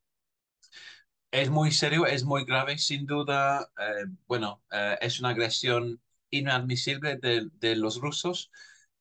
es 1.30 1.50
muy 1.50 1.70
serio, 1.72 2.06
es 2.06 2.24
muy 2.24 2.44
grave, 2.44 2.78
sin 2.78 3.06
duda. 3.06 3.70
Eh, 3.78 4.06
bueno, 4.26 4.62
eh, 4.70 4.96
es 5.00 5.20
una 5.20 5.30
agresión 5.30 6.00
inadmisible 6.30 7.16
de, 7.16 7.48
de 7.54 7.76
los 7.76 8.00
rusos 8.00 8.50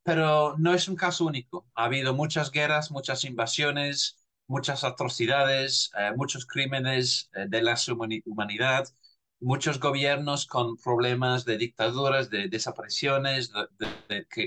pero 0.05 0.55
no 0.59 0.73
es 0.75 0.89
un 0.89 0.95
caso 0.97 1.25
único. 1.25 1.67
Ha 1.75 1.85
habido 1.85 2.15
muchas 2.15 2.51
guerras, 2.51 2.91
muchas 2.91 3.25
invasiones, 3.25 4.17
muchas 4.47 4.85
atrocidades, 4.85 5.91
eh, 5.99 6.13
muchos 6.17 6.47
crímenes 6.47 7.29
eh, 7.35 7.47
de 7.49 7.63
la 7.63 7.75
humanidad, 8.25 8.87
muchos 9.41 9.79
gobiernos 9.81 10.47
con 10.47 10.77
problemas 10.77 11.45
de 11.45 11.57
dictaduras, 11.57 12.29
de 12.29 12.49
desapariciones, 12.49 13.51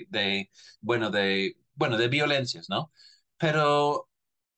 de, 0.09 0.51
bueno, 0.81 1.11
de, 1.11 1.57
bueno, 1.75 1.97
de 1.97 2.09
violencias, 2.09 2.69
¿no? 2.69 2.93
Pero 3.37 4.09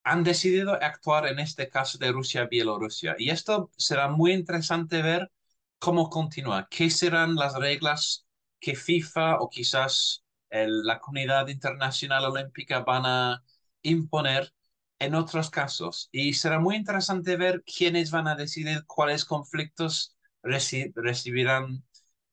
han 0.05 0.25
decidido 0.25 0.73
actuar 0.75 1.27
en 1.29 1.39
este 1.41 1.69
caso 1.71 1.99
de 1.99 2.13
Rusia-Bielorrusia. 2.13 3.17
Y 3.19 3.31
esto 3.31 3.71
será 3.77 4.09
muy 4.09 4.33
interesante 4.33 5.03
ver 5.03 5.31
cómo 5.79 6.11
continúa, 6.11 6.69
qué 6.71 6.91
serán 6.91 7.35
las 7.37 7.55
reglas 7.55 8.27
que 8.61 8.75
FIFA 8.77 9.39
o 9.41 9.51
quizás 9.51 10.25
la 10.51 10.99
comunidad 10.99 11.49
internacional 11.49 12.25
olímpica 12.25 12.81
van 12.81 13.07
a 13.07 13.45
imponer 13.83 14.53
en 14.99 15.15
otros 15.15 15.51
casos. 15.51 16.09
Y 16.13 16.35
será 16.35 16.61
muy 16.61 16.77
interesante 16.77 17.37
ver 17.37 17.65
quiénes 17.65 18.11
van 18.11 18.29
a 18.29 18.37
decidir 18.37 18.85
cuáles 18.87 19.25
conflictos 19.25 20.17
recibirán 20.43 21.85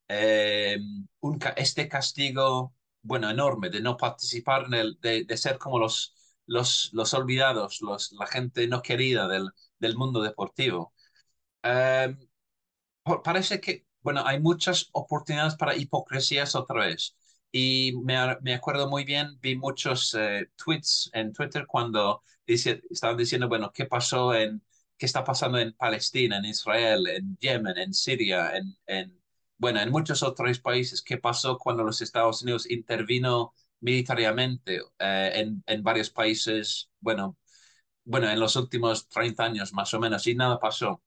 eh, 0.08 0.78
este 1.58 1.88
castigo, 1.90 2.76
bueno, 3.02 3.30
enorme 3.30 3.70
de 3.70 3.82
no 3.82 3.98
participar 3.98 4.66
en 4.68 4.74
el, 4.74 5.00
de, 5.02 5.38
ser 5.38 5.58
como 5.58 5.80
los, 5.80 6.16
los, 6.46 6.90
los 6.94 7.14
olvidados, 7.14 7.82
la 8.12 8.28
gente 8.28 8.68
no 8.68 8.82
querida 8.82 9.28
del, 9.28 9.52
mundo 9.98 10.22
deportivo. 10.22 10.94
Eh, 11.64 12.16
parece 13.24 13.60
que, 13.62 13.86
bueno, 14.02 14.24
hay 14.26 14.40
muchas 14.40 14.90
oportunidades 14.94 15.56
para 15.56 15.76
hipocresías 15.76 16.56
otra 16.56 16.86
vez. 16.88 17.17
Y 17.52 17.94
me, 18.04 18.16
me 18.42 18.54
acuerdo 18.54 18.90
muy 18.90 19.04
bien, 19.06 19.40
vi 19.42 19.56
muchos 19.56 20.14
eh, 20.16 20.50
tweets 20.56 21.10
en 21.14 21.34
Twitter 21.34 21.66
cuando 21.68 22.24
dice, 22.46 22.82
estaban 22.90 23.18
diciendo, 23.18 23.48
bueno, 23.48 23.72
¿qué 23.74 23.86
pasó 23.86 24.34
en, 24.36 24.62
qué 24.98 25.06
está 25.06 25.24
pasando 25.24 25.58
en 25.60 25.74
Palestina, 25.74 26.38
en 26.38 26.46
Israel, 26.46 27.08
en 27.08 27.38
Yemen, 27.40 27.78
en 27.78 27.94
Siria, 27.94 28.56
en, 28.58 28.78
en 28.86 29.20
bueno, 29.58 29.80
en 29.82 29.90
muchos 29.92 30.22
otros 30.24 30.60
países? 30.60 31.02
¿Qué 31.02 31.18
pasó 31.18 31.58
cuando 31.58 31.84
los 31.84 32.02
Estados 32.02 32.42
Unidos 32.44 32.70
intervino 32.70 33.54
militarmente 33.80 34.82
eh, 35.00 35.32
en, 35.36 35.64
en 35.66 35.84
varios 35.84 36.10
países? 36.10 36.90
Bueno, 37.00 37.38
bueno, 38.06 38.30
en 38.30 38.40
los 38.40 38.56
últimos 38.56 39.08
30 39.10 39.44
años 39.46 39.74
más 39.74 39.94
o 39.94 40.00
menos, 40.00 40.26
y 40.28 40.36
nada 40.36 40.60
pasó. 40.60 41.02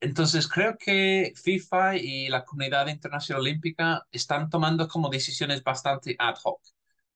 Entonces, 0.00 0.48
creo 0.48 0.76
que 0.78 1.32
FIFA 1.36 1.96
y 1.96 2.28
la 2.28 2.44
comunidad 2.44 2.86
internacional 2.88 3.42
olímpica 3.42 4.06
están 4.10 4.48
tomando 4.48 4.88
como 4.88 5.10
decisiones 5.10 5.62
bastante 5.62 6.16
ad 6.18 6.36
hoc, 6.42 6.62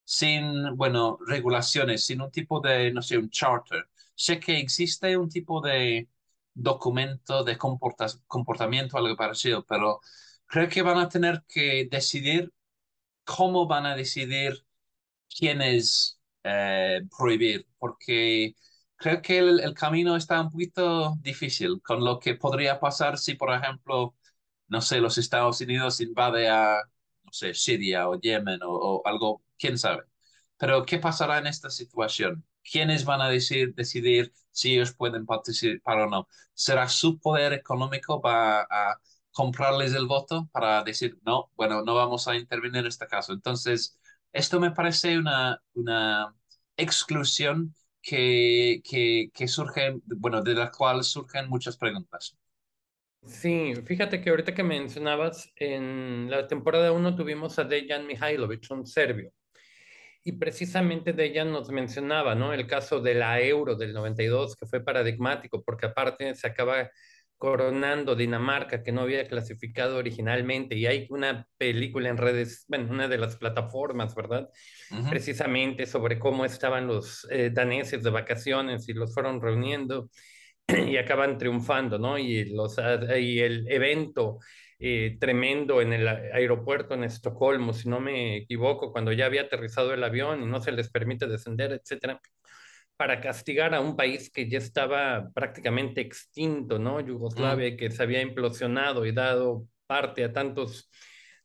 sin, 0.03 0.75
bueno, 0.77 1.17
regulaciones, 1.27 2.05
sin 2.05 2.21
un 2.21 2.29
tipo 2.31 2.59
de, 2.61 2.91
no 2.93 3.01
sé, 3.01 3.17
un 3.17 3.29
charter. 3.31 3.87
Sé 4.13 4.39
que 4.39 4.59
existe 4.59 5.17
un 5.17 5.29
tipo 5.29 5.61
de 5.61 6.07
documento 6.53 7.43
de 7.43 7.57
comportamiento, 8.27 8.97
algo 8.97 9.15
parecido, 9.17 9.65
pero 9.65 9.99
creo 10.45 10.69
que 10.69 10.81
van 10.83 10.97
a 10.99 11.09
tener 11.09 11.43
que 11.47 11.87
decidir 11.89 12.53
cómo 13.23 13.67
van 13.67 13.85
a 13.85 13.95
decidir 13.95 14.65
quiénes 15.29 16.19
eh, 16.43 17.01
prohibir, 17.17 17.67
porque 17.77 18.55
creo 18.97 19.21
que 19.21 19.39
el, 19.39 19.73
camino 19.73 20.15
está 20.15 20.41
un 20.41 20.51
poquito 20.51 21.15
difícil 21.21 21.81
con 21.81 22.03
lo 22.03 22.19
que 22.19 22.35
podría 22.35 22.79
pasar 22.79 23.17
si, 23.17 23.35
por 23.35 23.53
ejemplo, 23.53 24.15
no 24.67 24.81
sé, 24.81 24.99
los 25.01 25.17
Estados 25.17 25.61
Unidos 25.61 26.01
invade 26.01 26.49
a, 26.49 26.81
no 27.23 27.31
sé, 27.31 27.53
Siria 27.53 28.09
o 28.09 28.19
Yemen 28.19 28.59
o, 28.63 29.01
algo, 29.05 29.43
quién 29.57 29.77
sabe. 29.77 30.03
Pero, 30.57 30.85
¿qué 30.85 30.99
pasará 30.99 31.37
en 31.39 31.47
esta 31.47 31.69
situación? 31.69 32.45
¿Quiénes 32.63 33.05
van 33.05 33.21
a 33.21 33.29
decir, 33.29 33.73
decidir 33.75 34.33
si 34.51 34.73
ellos 34.75 34.93
pueden 34.93 35.25
participar 35.25 35.99
o 35.99 36.09
no? 36.09 36.27
¿Será 36.53 36.87
su 36.89 37.19
poder 37.19 37.53
económico 37.53 38.21
va 38.21 38.61
a 38.61 38.99
comprarles 39.31 39.93
el 39.93 40.07
voto 40.07 40.49
para 40.51 40.83
decir, 40.83 41.19
no, 41.25 41.51
bueno, 41.55 41.83
no 41.83 41.95
vamos 41.95 42.27
a 42.27 42.35
intervenir 42.35 42.77
en 42.79 42.87
este 42.87 43.07
caso? 43.07 43.33
Entonces, 43.33 43.99
esto 44.31 44.59
me 44.59 44.71
parece 44.71 45.17
una, 45.17 45.61
una 45.73 46.35
exclusión 46.77 47.75
que, 48.05 48.81
que, 48.87 49.31
que 49.33 49.47
surgen, 49.47 50.01
bueno, 50.05 50.41
de 50.43 50.53
la 50.53 50.69
cual 50.71 51.03
surgen 51.03 51.49
muchas 51.49 51.75
preguntas. 51.75 52.37
Sí, 53.23 53.73
fíjate 53.85 54.21
que 54.21 54.29
ahorita 54.29 54.53
que 54.53 54.63
mencionabas, 54.63 55.51
en 55.55 56.29
la 56.29 56.47
temporada 56.47 56.91
1 56.91 57.15
tuvimos 57.15 57.57
a 57.57 57.63
Dejan 57.63 58.05
Mihailovic, 58.05 58.69
un 58.69 58.85
serbio, 58.85 59.31
y 60.23 60.33
precisamente 60.33 61.13
Dejan 61.13 61.51
nos 61.51 61.69
mencionaba, 61.69 62.35
¿no? 62.35 62.53
El 62.53 62.67
caso 62.67 63.01
de 63.01 63.15
la 63.15 63.41
Euro 63.41 63.75
del 63.75 63.93
92, 63.93 64.55
que 64.55 64.67
fue 64.67 64.83
paradigmático, 64.83 65.63
porque 65.63 65.87
aparte 65.87 66.35
se 66.35 66.47
acaba 66.47 66.91
coronando 67.37 68.15
Dinamarca, 68.15 68.83
que 68.83 68.91
no 68.91 69.01
había 69.01 69.27
clasificado 69.27 69.97
originalmente, 69.97 70.75
y 70.75 70.85
hay 70.85 71.07
una 71.09 71.47
película 71.57 72.09
en 72.09 72.17
redes, 72.17 72.65
bueno, 72.67 72.91
una 72.91 73.07
de 73.07 73.17
las 73.17 73.35
plataformas, 73.35 74.15
¿verdad? 74.15 74.49
Precisamente 75.09 75.85
sobre 75.85 76.17
cómo 76.19 76.45
estaban 76.45 76.87
los 76.87 77.27
eh, 77.29 77.51
daneses 77.53 78.03
de 78.03 78.09
vacaciones 78.09 78.87
y 78.89 78.93
los 78.93 79.13
fueron 79.13 79.41
reuniendo 79.41 80.09
y 80.67 80.97
acaban 80.97 81.37
triunfando, 81.37 81.99
¿no? 81.99 82.17
Y, 82.17 82.45
los, 82.53 82.79
ah, 82.79 83.17
y 83.17 83.39
el 83.39 83.69
evento 83.69 84.39
eh, 84.79 85.17
tremendo 85.19 85.81
en 85.81 85.93
el 85.93 86.07
aeropuerto 86.07 86.93
en 86.93 87.03
Estocolmo, 87.03 87.73
si 87.73 87.89
no 87.89 87.99
me 87.99 88.37
equivoco, 88.37 88.91
cuando 88.91 89.11
ya 89.11 89.25
había 89.25 89.43
aterrizado 89.43 89.93
el 89.93 90.03
avión 90.03 90.41
y 90.43 90.45
no 90.45 90.61
se 90.61 90.71
les 90.71 90.89
permite 90.89 91.27
descender, 91.27 91.71
etcétera 91.73 92.19
para 92.97 93.19
castigar 93.19 93.73
a 93.73 93.81
un 93.81 93.95
país 93.95 94.29
que 94.29 94.49
ya 94.49 94.57
estaba 94.57 95.29
prácticamente 95.33 96.01
extinto, 96.01 96.79
¿no? 96.79 96.99
Yugoslavia, 96.99 97.75
que 97.75 97.91
se 97.91 98.03
había 98.03 98.21
implosionado 98.21 99.05
y 99.05 99.11
dado 99.11 99.67
parte 99.85 100.23
a 100.23 100.31
tantos 100.31 100.89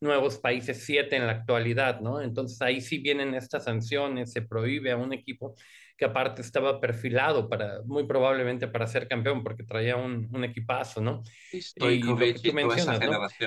nuevos 0.00 0.38
países, 0.38 0.84
siete 0.84 1.16
en 1.16 1.26
la 1.26 1.32
actualidad, 1.32 2.00
¿no? 2.00 2.20
Entonces 2.20 2.60
ahí 2.62 2.80
sí 2.80 2.98
vienen 2.98 3.34
estas 3.34 3.64
sanciones, 3.64 4.32
se 4.32 4.42
prohíbe 4.42 4.92
a 4.92 4.96
un 4.96 5.12
equipo 5.12 5.54
que 6.00 6.06
aparte 6.06 6.40
estaba 6.40 6.80
perfilado 6.80 7.46
para, 7.46 7.82
muy 7.84 8.06
probablemente 8.06 8.66
para 8.66 8.86
ser 8.86 9.06
campeón, 9.06 9.44
porque 9.44 9.64
traía 9.64 9.96
un, 9.96 10.30
un 10.32 10.44
equipazo, 10.44 11.02
¿no? 11.02 11.22
y 11.52 12.00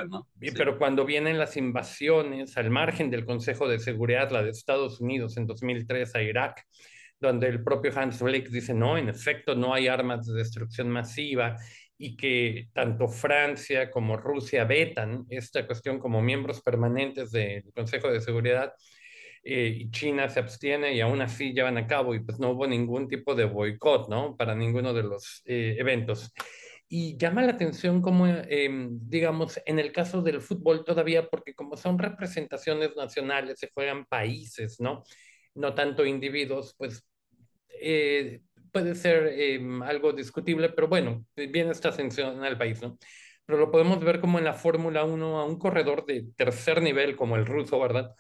¿no? 0.08 0.28
Pero 0.56 0.78
cuando 0.78 1.04
vienen 1.04 1.40
las 1.40 1.58
invasiones 1.58 2.56
al 2.56 2.70
margen 2.70 3.10
del 3.10 3.26
Consejo 3.26 3.68
de 3.68 3.80
Seguridad, 3.80 4.30
la 4.30 4.44
de 4.44 4.52
Estados 4.52 5.02
Unidos 5.02 5.36
en 5.38 5.48
2003 5.48 6.14
a 6.14 6.22
Irak, 6.22 6.64
donde 7.20 7.48
el 7.48 7.64
propio 7.64 7.92
Hans 7.96 8.22
Blake 8.22 8.50
dice, 8.50 8.74
no, 8.74 8.98
en 8.98 9.10
efecto, 9.10 9.56
no 9.56 9.74
hay 9.74 9.88
armas 9.88 10.26
de 10.26 10.34
destrucción 10.34 10.90
masiva 10.90 11.56
y 11.98 12.18
que 12.18 12.70
tanto 12.74 13.08
Francia 13.08 13.90
como 13.90 14.18
Rusia 14.18 14.66
vetan 14.66 15.26
esta 15.30 15.66
cuestión 15.66 16.00
como 16.00 16.22
miembros 16.22 16.62
permanentes 16.62 17.32
del 17.32 17.64
Consejo 17.74 18.12
de 18.12 18.20
Seguridad 18.20 18.74
eh, 19.44 19.74
y 19.78 19.92
China 19.92 20.30
se 20.30 20.40
abstiene 20.40 20.94
y 20.94 21.02
aún 21.02 21.22
así 21.22 21.54
llevan 21.54 21.78
a 21.78 21.88
cabo 21.88 22.16
y 22.16 22.20
pues 22.22 22.40
no 22.40 22.52
hubo 22.52 22.66
ningún 22.68 23.08
tipo 23.08 23.36
de 23.36 23.46
boicot, 23.46 24.10
¿no? 24.10 24.36
Para 24.38 24.56
ninguno 24.56 24.94
de 24.94 25.04
los 25.04 25.42
eh, 25.46 25.76
eventos. 25.78 26.34
Y 26.88 27.18
llama 27.18 27.42
la 27.42 27.54
atención 27.54 28.02
como, 28.02 28.28
em, 28.28 29.00
digamos, 29.10 29.60
en 29.66 29.80
el 29.80 29.92
caso 29.92 30.22
del 30.22 30.42
fútbol 30.42 30.86
todavía, 30.86 31.28
porque 31.28 31.56
como 31.56 31.76
son 31.76 31.98
representaciones 32.00 32.96
nacionales, 32.96 33.60
se 33.60 33.72
juegan 33.74 34.06
países, 34.06 34.80
¿no? 34.80 35.04
No 35.56 35.76
tanto 35.76 36.06
individuos, 36.06 36.76
pues 36.78 37.06
eh, 37.70 38.42
puede 38.72 38.96
ser 38.96 39.28
em, 39.40 39.84
algo 39.84 40.14
discutible, 40.14 40.70
pero 40.70 40.88
bueno, 40.88 41.26
viene 41.36 41.72
esta 41.72 41.90
ascensión 41.90 42.44
al 42.44 42.58
país, 42.58 42.82
¿no? 42.82 42.98
Pero 43.46 43.60
lo 43.60 43.72
podemos 43.72 44.00
ver 44.04 44.20
como 44.22 44.40
en 44.40 44.46
la 44.46 44.54
Fórmula 44.54 45.04
1 45.04 45.40
a 45.40 45.46
un 45.46 45.60
corredor 45.60 46.06
de 46.06 46.28
tercer 46.38 46.82
nivel 46.82 47.16
como 47.16 47.36
el 47.36 47.46
ruso, 47.46 47.80
¿verdad? 47.80 48.16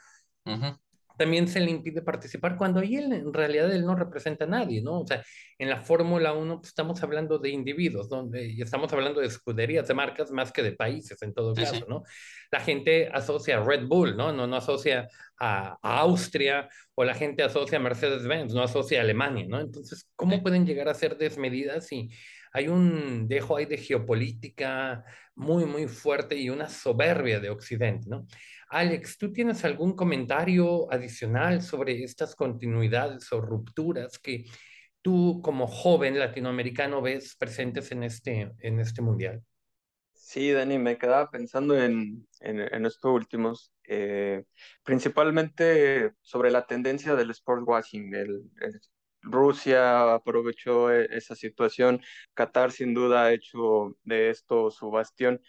También 1.17 1.47
se 1.47 1.59
le 1.59 1.71
impide 1.71 2.01
participar 2.01 2.57
cuando 2.57 2.79
ahí 2.79 2.95
él, 2.95 3.13
en 3.13 3.33
realidad 3.33 3.71
él 3.71 3.85
no 3.85 3.95
representa 3.95 4.45
a 4.45 4.47
nadie, 4.47 4.81
¿no? 4.81 5.01
O 5.01 5.07
sea, 5.07 5.23
en 5.57 5.69
la 5.69 5.81
Fórmula 5.81 6.33
1 6.33 6.57
pues, 6.57 6.69
estamos 6.69 7.01
hablando 7.03 7.37
de 7.39 7.49
individuos, 7.49 8.09
donde 8.09 8.47
y 8.47 8.61
estamos 8.61 8.91
hablando 8.93 9.21
de 9.21 9.27
escuderías, 9.27 9.87
de 9.87 9.93
marcas, 9.93 10.31
más 10.31 10.51
que 10.51 10.63
de 10.63 10.73
países 10.73 11.21
en 11.21 11.33
todo 11.33 11.53
caso, 11.53 11.85
¿no? 11.87 12.03
La 12.51 12.59
gente 12.59 13.09
asocia 13.13 13.57
a 13.57 13.63
Red 13.63 13.87
Bull, 13.87 14.17
¿no? 14.17 14.31
No, 14.31 14.47
no 14.47 14.55
asocia 14.55 15.07
a, 15.39 15.77
Austria 15.81 16.69
o 16.95 17.03
la 17.03 17.13
gente 17.13 17.43
asocia 17.43 17.77
a 17.77 17.81
Mercedes-Benz, 17.81 18.53
no 18.53 18.63
asocia 18.63 18.99
a 18.99 19.03
Alemania, 19.03 19.45
¿no? 19.47 19.59
Entonces, 19.59 20.09
¿cómo 20.15 20.41
pueden 20.41 20.65
llegar 20.65 20.89
a 20.89 20.93
ser 20.93 21.17
desmedidas 21.17 21.87
si 21.87 22.09
hay 22.53 22.67
un 22.67 23.27
dejo 23.27 23.57
ahí 23.57 23.65
de 23.65 23.77
geopolítica 23.77 25.03
muy, 25.35 25.65
muy 25.65 25.87
fuerte 25.87 26.35
y 26.35 26.49
una 26.49 26.69
soberbia 26.69 27.39
de 27.39 27.49
Occidente, 27.49 28.07
¿no? 28.07 28.27
Alex, 28.73 29.19
¿tú 29.19 29.31
tienes 29.31 29.63
algún 29.65 29.95
comentario 29.95 30.91
adicional 30.91 31.61
sobre 31.61 32.03
estas 32.03 32.35
continuidades 32.35 33.31
o 33.31 33.39
rupturas 33.39 34.17
que 34.17 34.45
tú 35.03 35.41
como 35.43 35.67
joven 35.67 36.17
latinoamericano 36.17 36.99
ves 36.99 37.35
presentes 37.35 37.91
en 37.91 38.01
este, 38.01 38.51
en 38.57 38.79
este 38.79 39.03
mundial? 39.03 39.43
Sí, 40.13 40.51
Dani, 40.51 40.79
me 40.79 40.97
quedaba 40.97 41.29
pensando 41.29 41.77
en, 41.79 42.27
en, 42.39 42.85
estos 42.87 43.11
últimos, 43.13 43.71
eh, 43.83 44.43
principalmente 44.83 46.13
sobre 46.21 46.49
la 46.49 46.65
tendencia 46.65 47.13
del 47.13 47.29
sport 47.29 47.61
washing. 47.67 48.15
El, 48.15 48.41
Rusia 49.21 50.15
aprovechó 50.15 50.91
e, 50.91 51.07
esa 51.11 51.35
situación, 51.35 52.01
Qatar 52.33 52.71
sin 52.71 52.93
duda 52.93 53.25
ha 53.25 53.33
hecho 53.33 53.95
de 54.03 54.31
esto 54.31 54.71
su 54.71 54.89
bastión, 54.89 55.41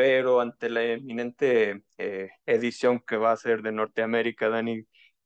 pero 0.00 0.40
ante 0.40 0.70
la 0.70 0.82
eminente 0.82 1.82
eh, 1.98 2.30
edición 2.46 3.00
que 3.06 3.18
va 3.18 3.32
a 3.32 3.36
ser 3.36 3.60
de 3.60 3.70
Norteamérica, 3.70 4.48
Dani, 4.48 4.82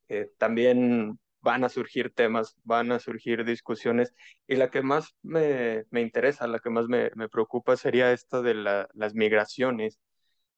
eh, 0.08 0.32
también 0.36 1.20
van 1.40 1.62
a 1.62 1.68
surgir 1.68 2.12
temas, 2.12 2.56
van 2.64 2.90
a 2.90 2.98
surgir 2.98 3.44
discusiones, 3.44 4.12
y 4.48 4.56
la 4.56 4.70
que 4.70 4.82
más 4.82 5.14
me, 5.22 5.84
me 5.90 6.00
interesa, 6.00 6.48
la 6.48 6.58
que 6.58 6.70
más 6.70 6.88
me, 6.88 7.12
me 7.14 7.28
preocupa 7.28 7.76
sería 7.76 8.10
esta 8.10 8.42
de 8.42 8.54
las 8.54 9.14
migraciones. 9.14 10.00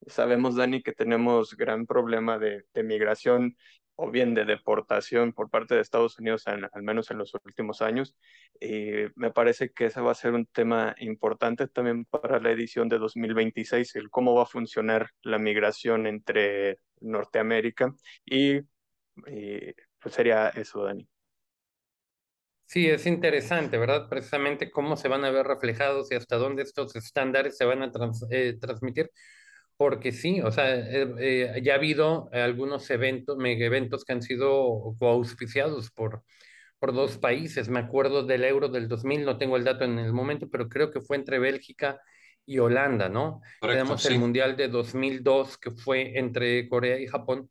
Sabemos, 0.07 0.57
Dani, 0.57 0.83
que 0.83 0.93
tenemos 0.93 1.55
gran 1.55 1.85
problema 1.85 2.39
de, 2.39 2.65
de 2.73 2.83
migración 2.85 3.55
o 3.97 4.11
bien 4.11 4.35
de 4.35 4.45
deportación 4.45 5.33
por 5.33 5.51
parte 5.51 5.75
de 5.75 5.81
Estados 5.81 6.19
Unidos, 6.19 6.45
al 6.47 6.71
menos 6.83 7.11
en 7.11 7.19
los 7.19 7.35
últimos 7.45 7.83
años. 7.83 8.15
Y 8.61 8.93
me 9.17 9.31
parece 9.33 9.71
que 9.73 9.87
ese 9.87 10.01
va 10.01 10.13
a 10.13 10.15
ser 10.15 10.35
un 10.35 10.47
tema 10.47 10.95
importante 10.99 11.67
también 11.69 12.05
para 12.07 12.41
la 12.41 12.51
edición 12.51 12.89
de 12.89 12.99
2026, 12.99 13.97
el 13.97 14.11
cómo 14.11 14.35
va 14.35 14.45
a 14.45 14.47
funcionar 14.47 15.11
la 15.23 15.39
migración 15.39 16.07
entre 16.07 16.79
Norteamérica 17.01 17.95
y, 18.25 18.59
y 19.27 19.75
pues 19.99 20.15
sería 20.15 20.49
eso, 20.51 20.85
Dani. 20.85 21.09
Sí, 22.65 22.89
es 22.91 23.07
interesante, 23.07 23.79
¿verdad? 23.79 24.09
Precisamente 24.09 24.71
cómo 24.73 24.97
se 24.97 25.09
van 25.09 25.25
a 25.25 25.31
ver 25.31 25.47
reflejados 25.47 26.11
y 26.11 26.17
hasta 26.17 26.37
dónde 26.37 26.63
estos 26.65 26.97
estándares 26.97 27.57
se 27.57 27.65
van 27.65 27.83
a 27.83 27.91
eh, 28.31 28.57
transmitir. 28.61 29.11
Porque 29.77 30.13
sí, 30.13 30.41
o 30.41 30.51
sea, 30.51 30.75
eh, 30.75 31.15
eh, 31.19 31.61
ya 31.63 31.75
ha 31.75 31.77
habido 31.77 32.31
algunos 32.33 32.89
eventos, 32.91 33.37
mega 33.37 33.67
eventos 33.67 34.05
que 34.05 34.15
han 34.15 34.23
sido 34.23 34.95
auspiciados 35.01 35.91
por, 35.91 36.23
por 36.79 36.95
dos 36.95 37.19
países. 37.19 37.69
Me 37.69 37.81
acuerdo 37.81 38.25
del 38.25 38.45
Euro 38.45 38.69
del 38.69 38.89
2000, 38.89 39.25
no 39.25 39.39
tengo 39.39 39.57
el 39.57 39.65
dato 39.65 39.85
en 39.85 39.99
el 39.99 40.13
momento, 40.13 40.49
pero 40.51 40.69
creo 40.69 40.91
que 40.91 41.01
fue 41.01 41.17
entre 41.17 41.39
Bélgica 41.39 42.01
y 42.47 42.59
Holanda, 42.59 43.09
¿no? 43.09 43.43
Tenemos 43.61 44.07
el 44.07 44.19
Mundial 44.19 44.57
de 44.57 44.69
2002 44.69 45.59
que 45.59 45.73
fue 45.73 46.19
entre 46.19 46.69
Corea 46.69 46.99
y 46.99 47.07
Japón 47.07 47.51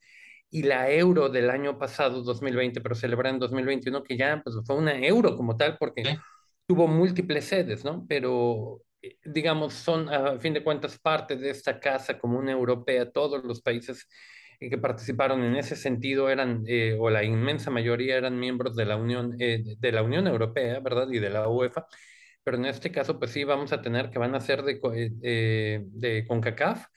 y 0.49 0.63
la 0.63 0.89
euro 0.89 1.27
del 1.27 1.49
año 1.49 1.77
pasado, 1.77 2.21
2020, 2.21 2.79
pero 2.79 2.95
celebrada 2.95 3.33
en 3.33 3.39
2021, 3.39 4.03
que 4.03 4.15
ya 4.15 4.41
pues, 4.41 4.55
fue 4.65 4.77
una 4.77 4.97
euro 4.97 5.35
como 5.35 5.57
tal, 5.57 5.77
porque 5.77 6.17
tuvo 6.65 6.87
múltiples 6.87 7.43
sedes, 7.43 7.83
¿no? 7.83 8.05
Pero, 8.07 8.81
digamos, 9.23 9.73
son 9.73 10.09
a 10.09 10.39
fin 10.39 10.53
de 10.53 10.63
cuentas 10.63 10.99
parte 10.99 11.35
de 11.35 11.49
esta 11.49 11.79
casa 11.79 12.17
común 12.19 12.49
europea, 12.49 13.11
todos 13.11 13.43
los 13.43 13.61
países 13.61 14.07
que 14.59 14.77
participaron 14.77 15.43
en 15.43 15.55
ese 15.57 15.75
sentido 15.75 16.29
eran, 16.29 16.63
eh, 16.67 16.95
o 16.99 17.09
la 17.09 17.23
inmensa 17.23 17.69
mayoría 17.71 18.17
eran 18.17 18.39
miembros 18.39 18.75
de 18.75 18.85
la 18.85 18.95
Unión, 18.97 19.35
eh, 19.39 19.63
de 19.79 19.91
la 19.91 20.01
Unión 20.03 20.27
Europea, 20.27 20.79
¿verdad? 20.79 21.07
Y 21.11 21.19
de 21.19 21.29
la 21.29 21.47
UEFA. 21.49 21.85
Pero 22.43 22.57
en 22.57 22.65
este 22.65 22.91
caso, 22.91 23.19
pues 23.19 23.31
sí, 23.31 23.43
vamos 23.43 23.73
a 23.73 23.81
tener 23.81 24.09
que 24.09 24.19
van 24.19 24.35
a 24.35 24.39
ser 24.39 24.63
de, 24.63 24.79
de 25.91 26.25
CONCACAF 26.27 26.87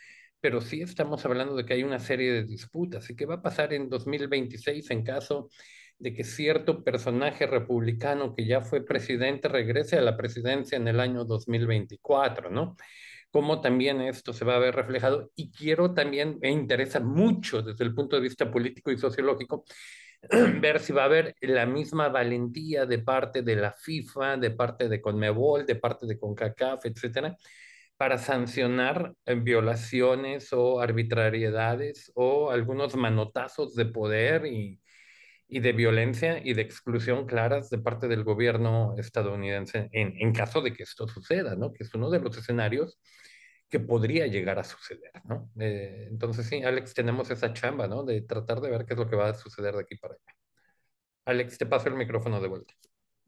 pero 0.40 0.60
sí 0.60 0.82
estamos 0.82 1.24
hablando 1.24 1.56
de 1.56 1.64
que 1.64 1.74
hay 1.74 1.82
una 1.82 1.98
serie 1.98 2.32
de 2.32 2.44
disputas. 2.44 3.10
¿Y 3.10 3.16
qué 3.16 3.26
va 3.26 3.36
a 3.36 3.42
pasar 3.42 3.72
en 3.72 3.88
2026 3.88 4.90
en 4.90 5.02
caso 5.02 5.50
de 5.98 6.14
que 6.14 6.24
cierto 6.24 6.84
personaje 6.84 7.46
republicano 7.46 8.34
que 8.34 8.46
ya 8.46 8.60
fue 8.60 8.84
presidente 8.84 9.48
regrese 9.48 9.96
a 9.98 10.02
la 10.02 10.16
presidencia 10.16 10.76
en 10.76 10.86
el 10.88 11.00
año 11.00 11.24
2024, 11.24 12.50
¿no? 12.50 12.76
Cómo 13.30 13.60
también 13.60 14.00
esto 14.00 14.32
se 14.32 14.44
va 14.44 14.56
a 14.56 14.58
ver 14.58 14.74
reflejado. 14.74 15.30
Y 15.34 15.50
quiero 15.50 15.92
también, 15.94 16.38
me 16.40 16.50
interesa 16.50 17.00
mucho 17.00 17.62
desde 17.62 17.84
el 17.84 17.94
punto 17.94 18.16
de 18.16 18.22
vista 18.22 18.50
político 18.50 18.90
y 18.90 18.98
sociológico, 18.98 19.64
ver 20.60 20.80
si 20.80 20.92
va 20.92 21.02
a 21.02 21.06
haber 21.06 21.34
la 21.40 21.66
misma 21.66 22.08
valentía 22.08 22.86
de 22.86 23.00
parte 23.00 23.42
de 23.42 23.56
la 23.56 23.72
FIFA, 23.72 24.36
de 24.38 24.50
parte 24.52 24.88
de 24.88 25.00
Conmebol, 25.00 25.66
de 25.66 25.76
parte 25.76 26.06
de 26.06 26.18
CONCACAF, 26.18 26.86
etcétera, 26.86 27.36
para 27.96 28.18
sancionar 28.18 29.14
eh, 29.26 29.34
violaciones 29.34 30.52
o 30.52 30.80
arbitrariedades 30.80 32.12
o 32.14 32.50
algunos 32.50 32.96
manotazos 32.96 33.74
de 33.74 33.86
poder 33.86 34.46
y, 34.46 34.80
y, 35.48 35.60
de 35.60 35.72
violencia 35.72 36.40
y 36.44 36.54
de 36.54 36.62
exclusión 36.62 37.26
claras 37.26 37.70
de 37.70 37.78
parte 37.78 38.08
del 38.08 38.24
gobierno 38.24 38.94
estadounidense 38.98 39.88
en, 39.92 40.14
en, 40.18 40.32
caso 40.32 40.60
de 40.60 40.72
que 40.72 40.82
esto 40.84 41.08
suceda, 41.08 41.56
¿no? 41.56 41.72
Que 41.72 41.84
es 41.84 41.94
uno 41.94 42.10
de 42.10 42.20
los 42.20 42.36
escenarios 42.36 42.98
que 43.68 43.80
podría 43.80 44.26
llegar 44.26 44.58
a 44.58 44.64
suceder, 44.64 45.12
¿no? 45.24 45.50
Eh, 45.60 46.06
entonces 46.10 46.46
sí, 46.46 46.62
Alex, 46.62 46.94
tenemos 46.94 47.30
esa 47.30 47.52
chamba, 47.52 47.86
¿no? 47.86 48.02
De 48.04 48.22
tratar 48.22 48.60
de 48.60 48.70
ver 48.70 48.86
qué 48.86 48.94
es 48.94 48.98
lo 48.98 49.08
que 49.08 49.16
va 49.16 49.28
a 49.30 49.34
suceder 49.34 49.74
de 49.74 49.80
aquí 49.80 49.96
para 49.96 50.14
allá. 50.14 50.36
Alex, 51.26 51.58
te 51.58 51.66
paso 51.66 51.88
el 51.88 51.94
micrófono 51.94 52.40
de 52.40 52.48
vuelta. 52.48 52.74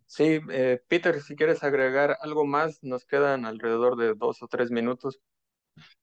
Sí, 0.06 0.40
eh, 0.50 0.82
Peter, 0.88 1.20
si 1.20 1.36
quieres 1.36 1.62
agregar 1.62 2.16
algo 2.20 2.46
más, 2.46 2.82
nos 2.82 3.04
quedan 3.04 3.44
alrededor 3.44 3.96
de 3.96 4.14
dos 4.14 4.42
o 4.42 4.48
tres 4.48 4.70
minutos. 4.70 5.20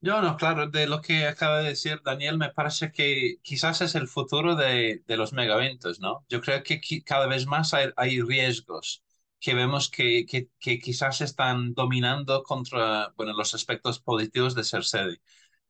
Yo 0.01 0.21
no, 0.21 0.37
claro, 0.37 0.67
de 0.69 0.87
lo 0.87 1.01
que 1.01 1.27
acaba 1.27 1.59
de 1.59 1.69
decir 1.69 2.01
Daniel, 2.03 2.37
me 2.37 2.49
parece 2.51 2.91
que 2.91 3.37
quizás 3.41 3.81
es 3.81 3.95
el 3.95 4.07
futuro 4.07 4.55
de, 4.55 5.03
de 5.05 5.17
los 5.17 5.33
megaventos, 5.33 5.99
¿no? 5.99 6.25
Yo 6.29 6.41
creo 6.41 6.63
que 6.63 6.79
cada 7.03 7.27
vez 7.27 7.45
más 7.47 7.73
hay, 7.73 7.89
hay 7.97 8.21
riesgos 8.21 9.03
que 9.39 9.53
vemos 9.53 9.89
que, 9.89 10.25
que, 10.25 10.49
que, 10.59 10.79
quizás 10.79 11.21
están 11.21 11.73
dominando 11.73 12.43
contra, 12.43 13.13
bueno, 13.15 13.33
los 13.33 13.53
aspectos 13.53 13.99
positivos 13.99 14.55
de 14.55 14.63
ser 14.63 14.83
sede. 14.83 15.21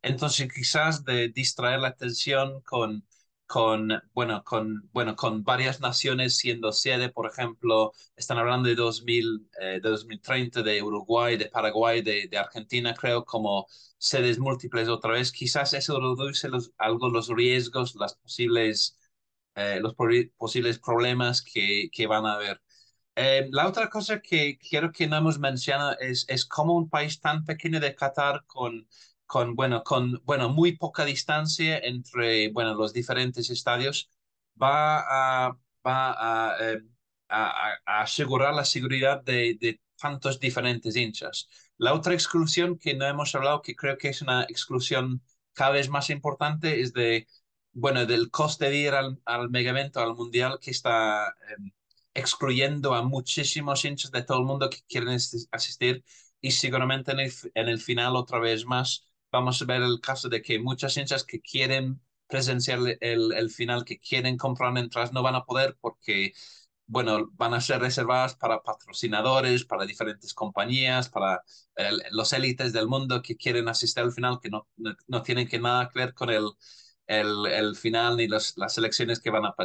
Entonces, 0.02 0.52
quizás 0.54 1.04
de 1.06 1.30
distraer 1.30 1.80
la 1.82 1.90
atención 1.90 2.62
con 2.62 3.06
con, 3.48 3.90
bueno, 4.14 4.44
con, 4.44 4.90
bueno, 4.94 5.16
con 5.16 5.44
varias 5.44 5.80
naciones 5.82 6.38
siendo 6.38 6.72
sede, 6.74 7.10
por 7.10 7.28
ejemplo, 7.28 7.94
están 8.16 8.38
hablando 8.38 8.70
de, 8.70 8.76
2000, 8.76 9.50
eh, 9.62 9.80
de 9.82 9.90
2030 9.90 10.62
de 10.64 10.82
Uruguay, 10.84 11.38
de 11.38 11.48
Paraguay, 11.50 12.02
de, 12.02 12.28
de, 12.28 12.38
Argentina, 12.38 12.94
creo, 12.94 13.26
como 13.26 13.68
sedes 13.98 14.38
múltiples 14.40 14.90
otra 14.90 15.14
vez. 15.14 15.32
Quizás 15.32 15.74
eso 15.74 16.00
reduce 16.00 16.50
los, 16.50 16.74
algo 16.78 17.10
los 17.10 17.30
riesgos, 17.30 17.96
las 17.96 18.16
posibles, 18.16 18.98
eh, 19.56 19.80
los 19.82 19.96
posibles 20.38 20.80
problemas 20.80 21.42
que, 21.42 21.90
que 21.92 22.08
van 22.08 22.26
a 22.26 22.34
haber. 22.34 22.62
Eh, 23.16 23.48
la 23.52 23.68
otra 23.68 23.90
cosa 23.90 24.22
que 24.22 24.60
quiero 24.60 24.92
que 24.92 25.08
no 25.08 25.18
hemos 25.18 25.40
mencionado 25.40 25.98
es, 26.00 26.26
es 26.30 26.46
cómo 26.46 26.76
un 26.76 26.90
país 26.90 27.20
tan 27.20 27.46
pequeño 27.46 27.80
de 27.80 27.96
Qatar 27.96 28.46
con 28.46 28.88
con, 29.28 29.56
bueno, 29.56 29.84
con, 29.84 30.22
bueno, 30.26 30.50
muy 30.50 30.78
poca 30.78 31.06
distancia 31.06 31.78
entre, 31.80 32.50
bueno, 32.52 32.74
los 32.76 32.94
diferentes 32.94 33.50
estadios, 33.50 34.10
va 34.62 35.48
a, 35.48 35.58
va 35.86 36.52
a, 36.52 36.58
eh, 36.62 36.82
asegurar 37.86 38.54
la 38.54 38.66
seguridad 38.66 39.22
de, 39.24 39.58
de, 39.60 39.82
tantos 40.00 40.40
diferentes 40.40 40.96
hinchas. 40.96 41.48
La 41.78 41.94
otra 41.94 42.14
exclusión 42.14 42.78
que 42.78 42.94
no 42.96 43.06
hemos 43.06 43.34
hablado, 43.36 43.62
que 43.62 43.76
creo 43.76 43.98
que 43.98 44.10
es 44.10 44.22
una 44.22 44.44
exclusión 44.44 45.22
cada 45.54 45.72
vez 45.72 45.90
más 45.90 46.10
importante, 46.10 46.82
es 46.82 46.94
de, 46.94 47.28
bueno, 47.74 48.06
del 48.06 48.32
coste 48.32 48.70
de 48.70 48.78
ir 48.78 48.94
al, 48.94 49.20
al 49.26 49.50
mega 49.50 49.72
evento, 49.72 50.00
al 50.00 50.16
mundial, 50.16 50.60
que 50.62 50.72
está 50.72 51.36
em, 51.58 51.72
excluyendo 52.14 52.94
a 52.96 53.04
muchísimos 53.04 53.86
hinchas 53.86 54.12
de 54.12 54.24
todo 54.24 54.40
el 54.40 54.46
mundo 54.46 54.70
que 54.70 54.80
quieren 54.88 55.10
asistir 55.52 56.04
y 56.42 56.52
seguramente 56.52 57.12
en 57.12 57.20
el, 57.20 57.34
en 57.56 57.68
el 57.70 57.80
final 57.80 58.16
otra 58.16 58.40
vez 58.40 58.66
más 58.66 59.04
vamos 59.32 59.62
a 59.62 59.66
ver 59.66 59.82
el 59.82 60.00
caso 60.02 60.30
de 60.30 60.42
que 60.42 60.60
muchas 60.60 60.96
hinchas 60.98 61.24
que 61.24 61.42
quieren 61.42 62.02
presenciar 62.28 62.80
el, 63.02 63.34
el 63.34 63.50
final, 63.52 63.86
que 63.86 64.00
quieren 64.00 64.38
comprar 64.38 64.78
entradas, 64.78 65.14
no 65.14 65.24
van 65.24 65.36
a 65.36 65.46
poder 65.46 65.78
porque, 65.82 66.34
bueno, 66.88 67.30
van 67.34 67.54
a 67.54 67.62
ser 67.62 67.82
reservadas 67.82 68.36
para 68.36 68.62
patrocinadores, 68.64 69.66
para 69.66 69.86
diferentes 69.86 70.34
compañías, 70.34 71.10
para 71.10 71.44
los 72.12 72.34
élites 72.34 72.74
del 72.74 72.88
mundo 72.88 73.22
que 73.22 73.36
quieren 73.38 73.68
asistir 73.70 74.04
al 74.04 74.12
final, 74.12 74.40
que 74.42 74.50
no, 74.50 74.68
no, 75.08 75.24
tienen 75.24 75.48
que 75.48 75.60
nada 75.60 75.90
que 75.90 76.00
ver 76.00 76.14
con 76.14 76.30
el, 76.30 76.50
el, 77.08 77.46
el 77.48 77.76
final 77.76 78.18
ni 78.18 78.28
los, 78.28 78.58
las 78.58 78.78
elecciones 78.78 79.20
que 79.20 79.30
van 79.30 79.46
a 79.46 79.56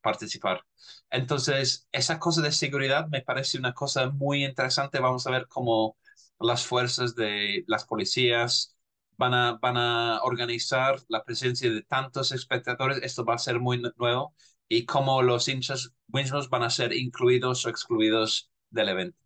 participar. 0.00 0.62
Entonces, 1.10 1.88
esa 1.92 2.18
cosa 2.18 2.42
de 2.42 2.52
seguridad 2.52 3.08
me 3.08 3.22
parece 3.22 3.58
una 3.58 3.72
cosa 3.74 4.10
muy 4.10 4.44
interesante. 4.44 5.00
Vamos 5.00 5.26
a 5.26 5.30
ver 5.30 5.46
cómo 5.48 5.96
las 6.38 6.66
fuerzas 6.66 7.14
de 7.16 7.64
las 7.66 7.84
policías, 7.86 8.75
van 9.16 9.34
a, 9.34 9.58
van 9.60 9.76
a 9.76 10.20
organizar 10.22 10.96
la 11.08 11.24
presencia 11.24 11.70
de 11.70 11.82
tantos 11.82 12.32
espectadores, 12.32 13.00
esto 13.02 13.24
va 13.24 13.34
a 13.34 13.38
ser 13.38 13.60
muy 13.60 13.82
nuevo, 13.96 14.34
y 14.68 14.84
cómo 14.84 15.22
los 15.22 15.48
hinchas 15.48 15.94
mismos 16.08 16.48
van 16.48 16.62
a 16.62 16.70
ser 16.70 16.92
incluidos 16.92 17.64
o 17.66 17.68
excluidos 17.68 18.50
del 18.70 18.88
evento. 18.88 19.18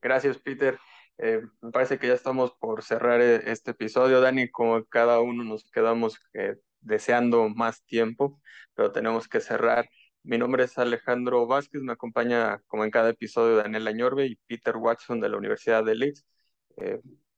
Gracias, 0.00 0.38
Peter. 0.38 0.78
Eh, 1.18 1.42
me 1.60 1.70
parece 1.72 1.98
que 1.98 2.06
ya 2.06 2.14
estamos 2.14 2.52
por 2.60 2.82
cerrar 2.82 3.20
eh, 3.20 3.42
este 3.46 3.72
episodio, 3.72 4.20
Dani, 4.20 4.48
como 4.50 4.84
cada 4.84 5.20
uno 5.20 5.42
nos 5.44 5.68
quedamos 5.70 6.18
eh, 6.32 6.56
deseando 6.80 7.48
más 7.48 7.82
tiempo, 7.84 8.40
pero 8.74 8.92
tenemos 8.92 9.28
que 9.28 9.40
cerrar. 9.40 9.88
Mi 10.22 10.38
nombre 10.38 10.64
es 10.64 10.78
Alejandro 10.78 11.46
Vázquez, 11.46 11.82
me 11.82 11.92
acompaña 11.92 12.60
como 12.66 12.84
en 12.84 12.90
cada 12.90 13.10
episodio 13.10 13.56
Daniel 13.56 13.88
Añorbe 13.88 14.26
y 14.26 14.36
Peter 14.46 14.76
Watson 14.76 15.20
de 15.20 15.28
la 15.28 15.36
Universidad 15.38 15.84
de 15.84 15.94
Leeds. 15.96 16.24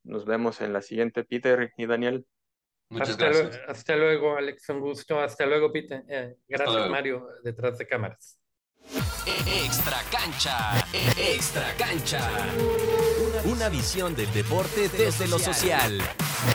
Nos 0.05 0.24
vemos 0.24 0.61
en 0.61 0.72
la 0.72 0.82
siguiente, 0.82 1.24
Peter 1.24 1.72
y 1.76 1.86
Daniel. 1.86 2.26
Muchas 2.88 3.11
hasta 3.11 3.26
gracias. 3.26 3.61
hasta 3.68 3.96
luego, 3.96 4.36
Alex. 4.36 4.68
Un 4.70 4.80
gusto. 4.80 5.20
Hasta 5.20 5.46
luego, 5.46 5.72
Peter. 5.72 6.03
Eh, 6.09 6.36
gracias, 6.48 6.90
Mario, 6.90 7.28
detrás 7.44 7.78
de 7.78 7.86
cámaras. 7.86 8.40
Extra 9.46 9.98
cancha. 10.11 10.84
Extra 11.16 11.74
cancha. 11.76 12.28
Una 13.44 13.68
visión 13.68 14.14
del 14.16 14.32
deporte 14.32 14.88
desde 14.88 15.28
lo 15.28 15.38
social. 15.38 16.01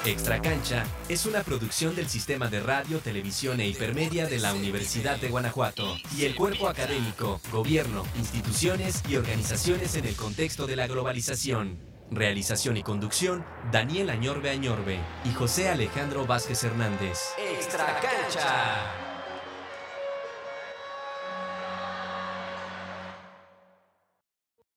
Extra 0.06 0.42
cancha 0.42 0.84
es 1.08 1.26
una 1.26 1.44
producción 1.44 1.96
del 1.96 2.08
sistema 2.08 2.50
de 2.50 2.60
radio, 2.60 3.00
televisión 3.00 3.62
e 3.62 3.68
hipermedia 3.68 4.26
de 4.28 4.40
la 4.40 4.54
Universidad 4.54 5.18
de 5.18 5.30
Guanajuato 5.30 5.96
y 6.18 6.26
el 6.26 6.36
cuerpo 6.36 6.68
académico, 6.68 7.40
gobierno, 7.52 8.04
instituciones 8.18 9.04
y 9.08 9.16
organizaciones 9.16 9.96
en 9.96 10.06
el 10.06 10.16
contexto 10.16 10.68
de 10.68 10.76
la 10.76 10.88
globalización. 10.88 11.95
Realización 12.12 12.78
y 12.78 12.84
conducción, 12.84 13.44
Daniel 13.72 14.10
Añorbe 14.10 14.50
Añorbe 14.50 15.00
y 15.24 15.34
José 15.34 15.70
Alejandro 15.70 16.26
Vázquez 16.26 16.64
Hernández. 16.64 17.20
Extra 17.38 17.86
cancha. 18.00 19.05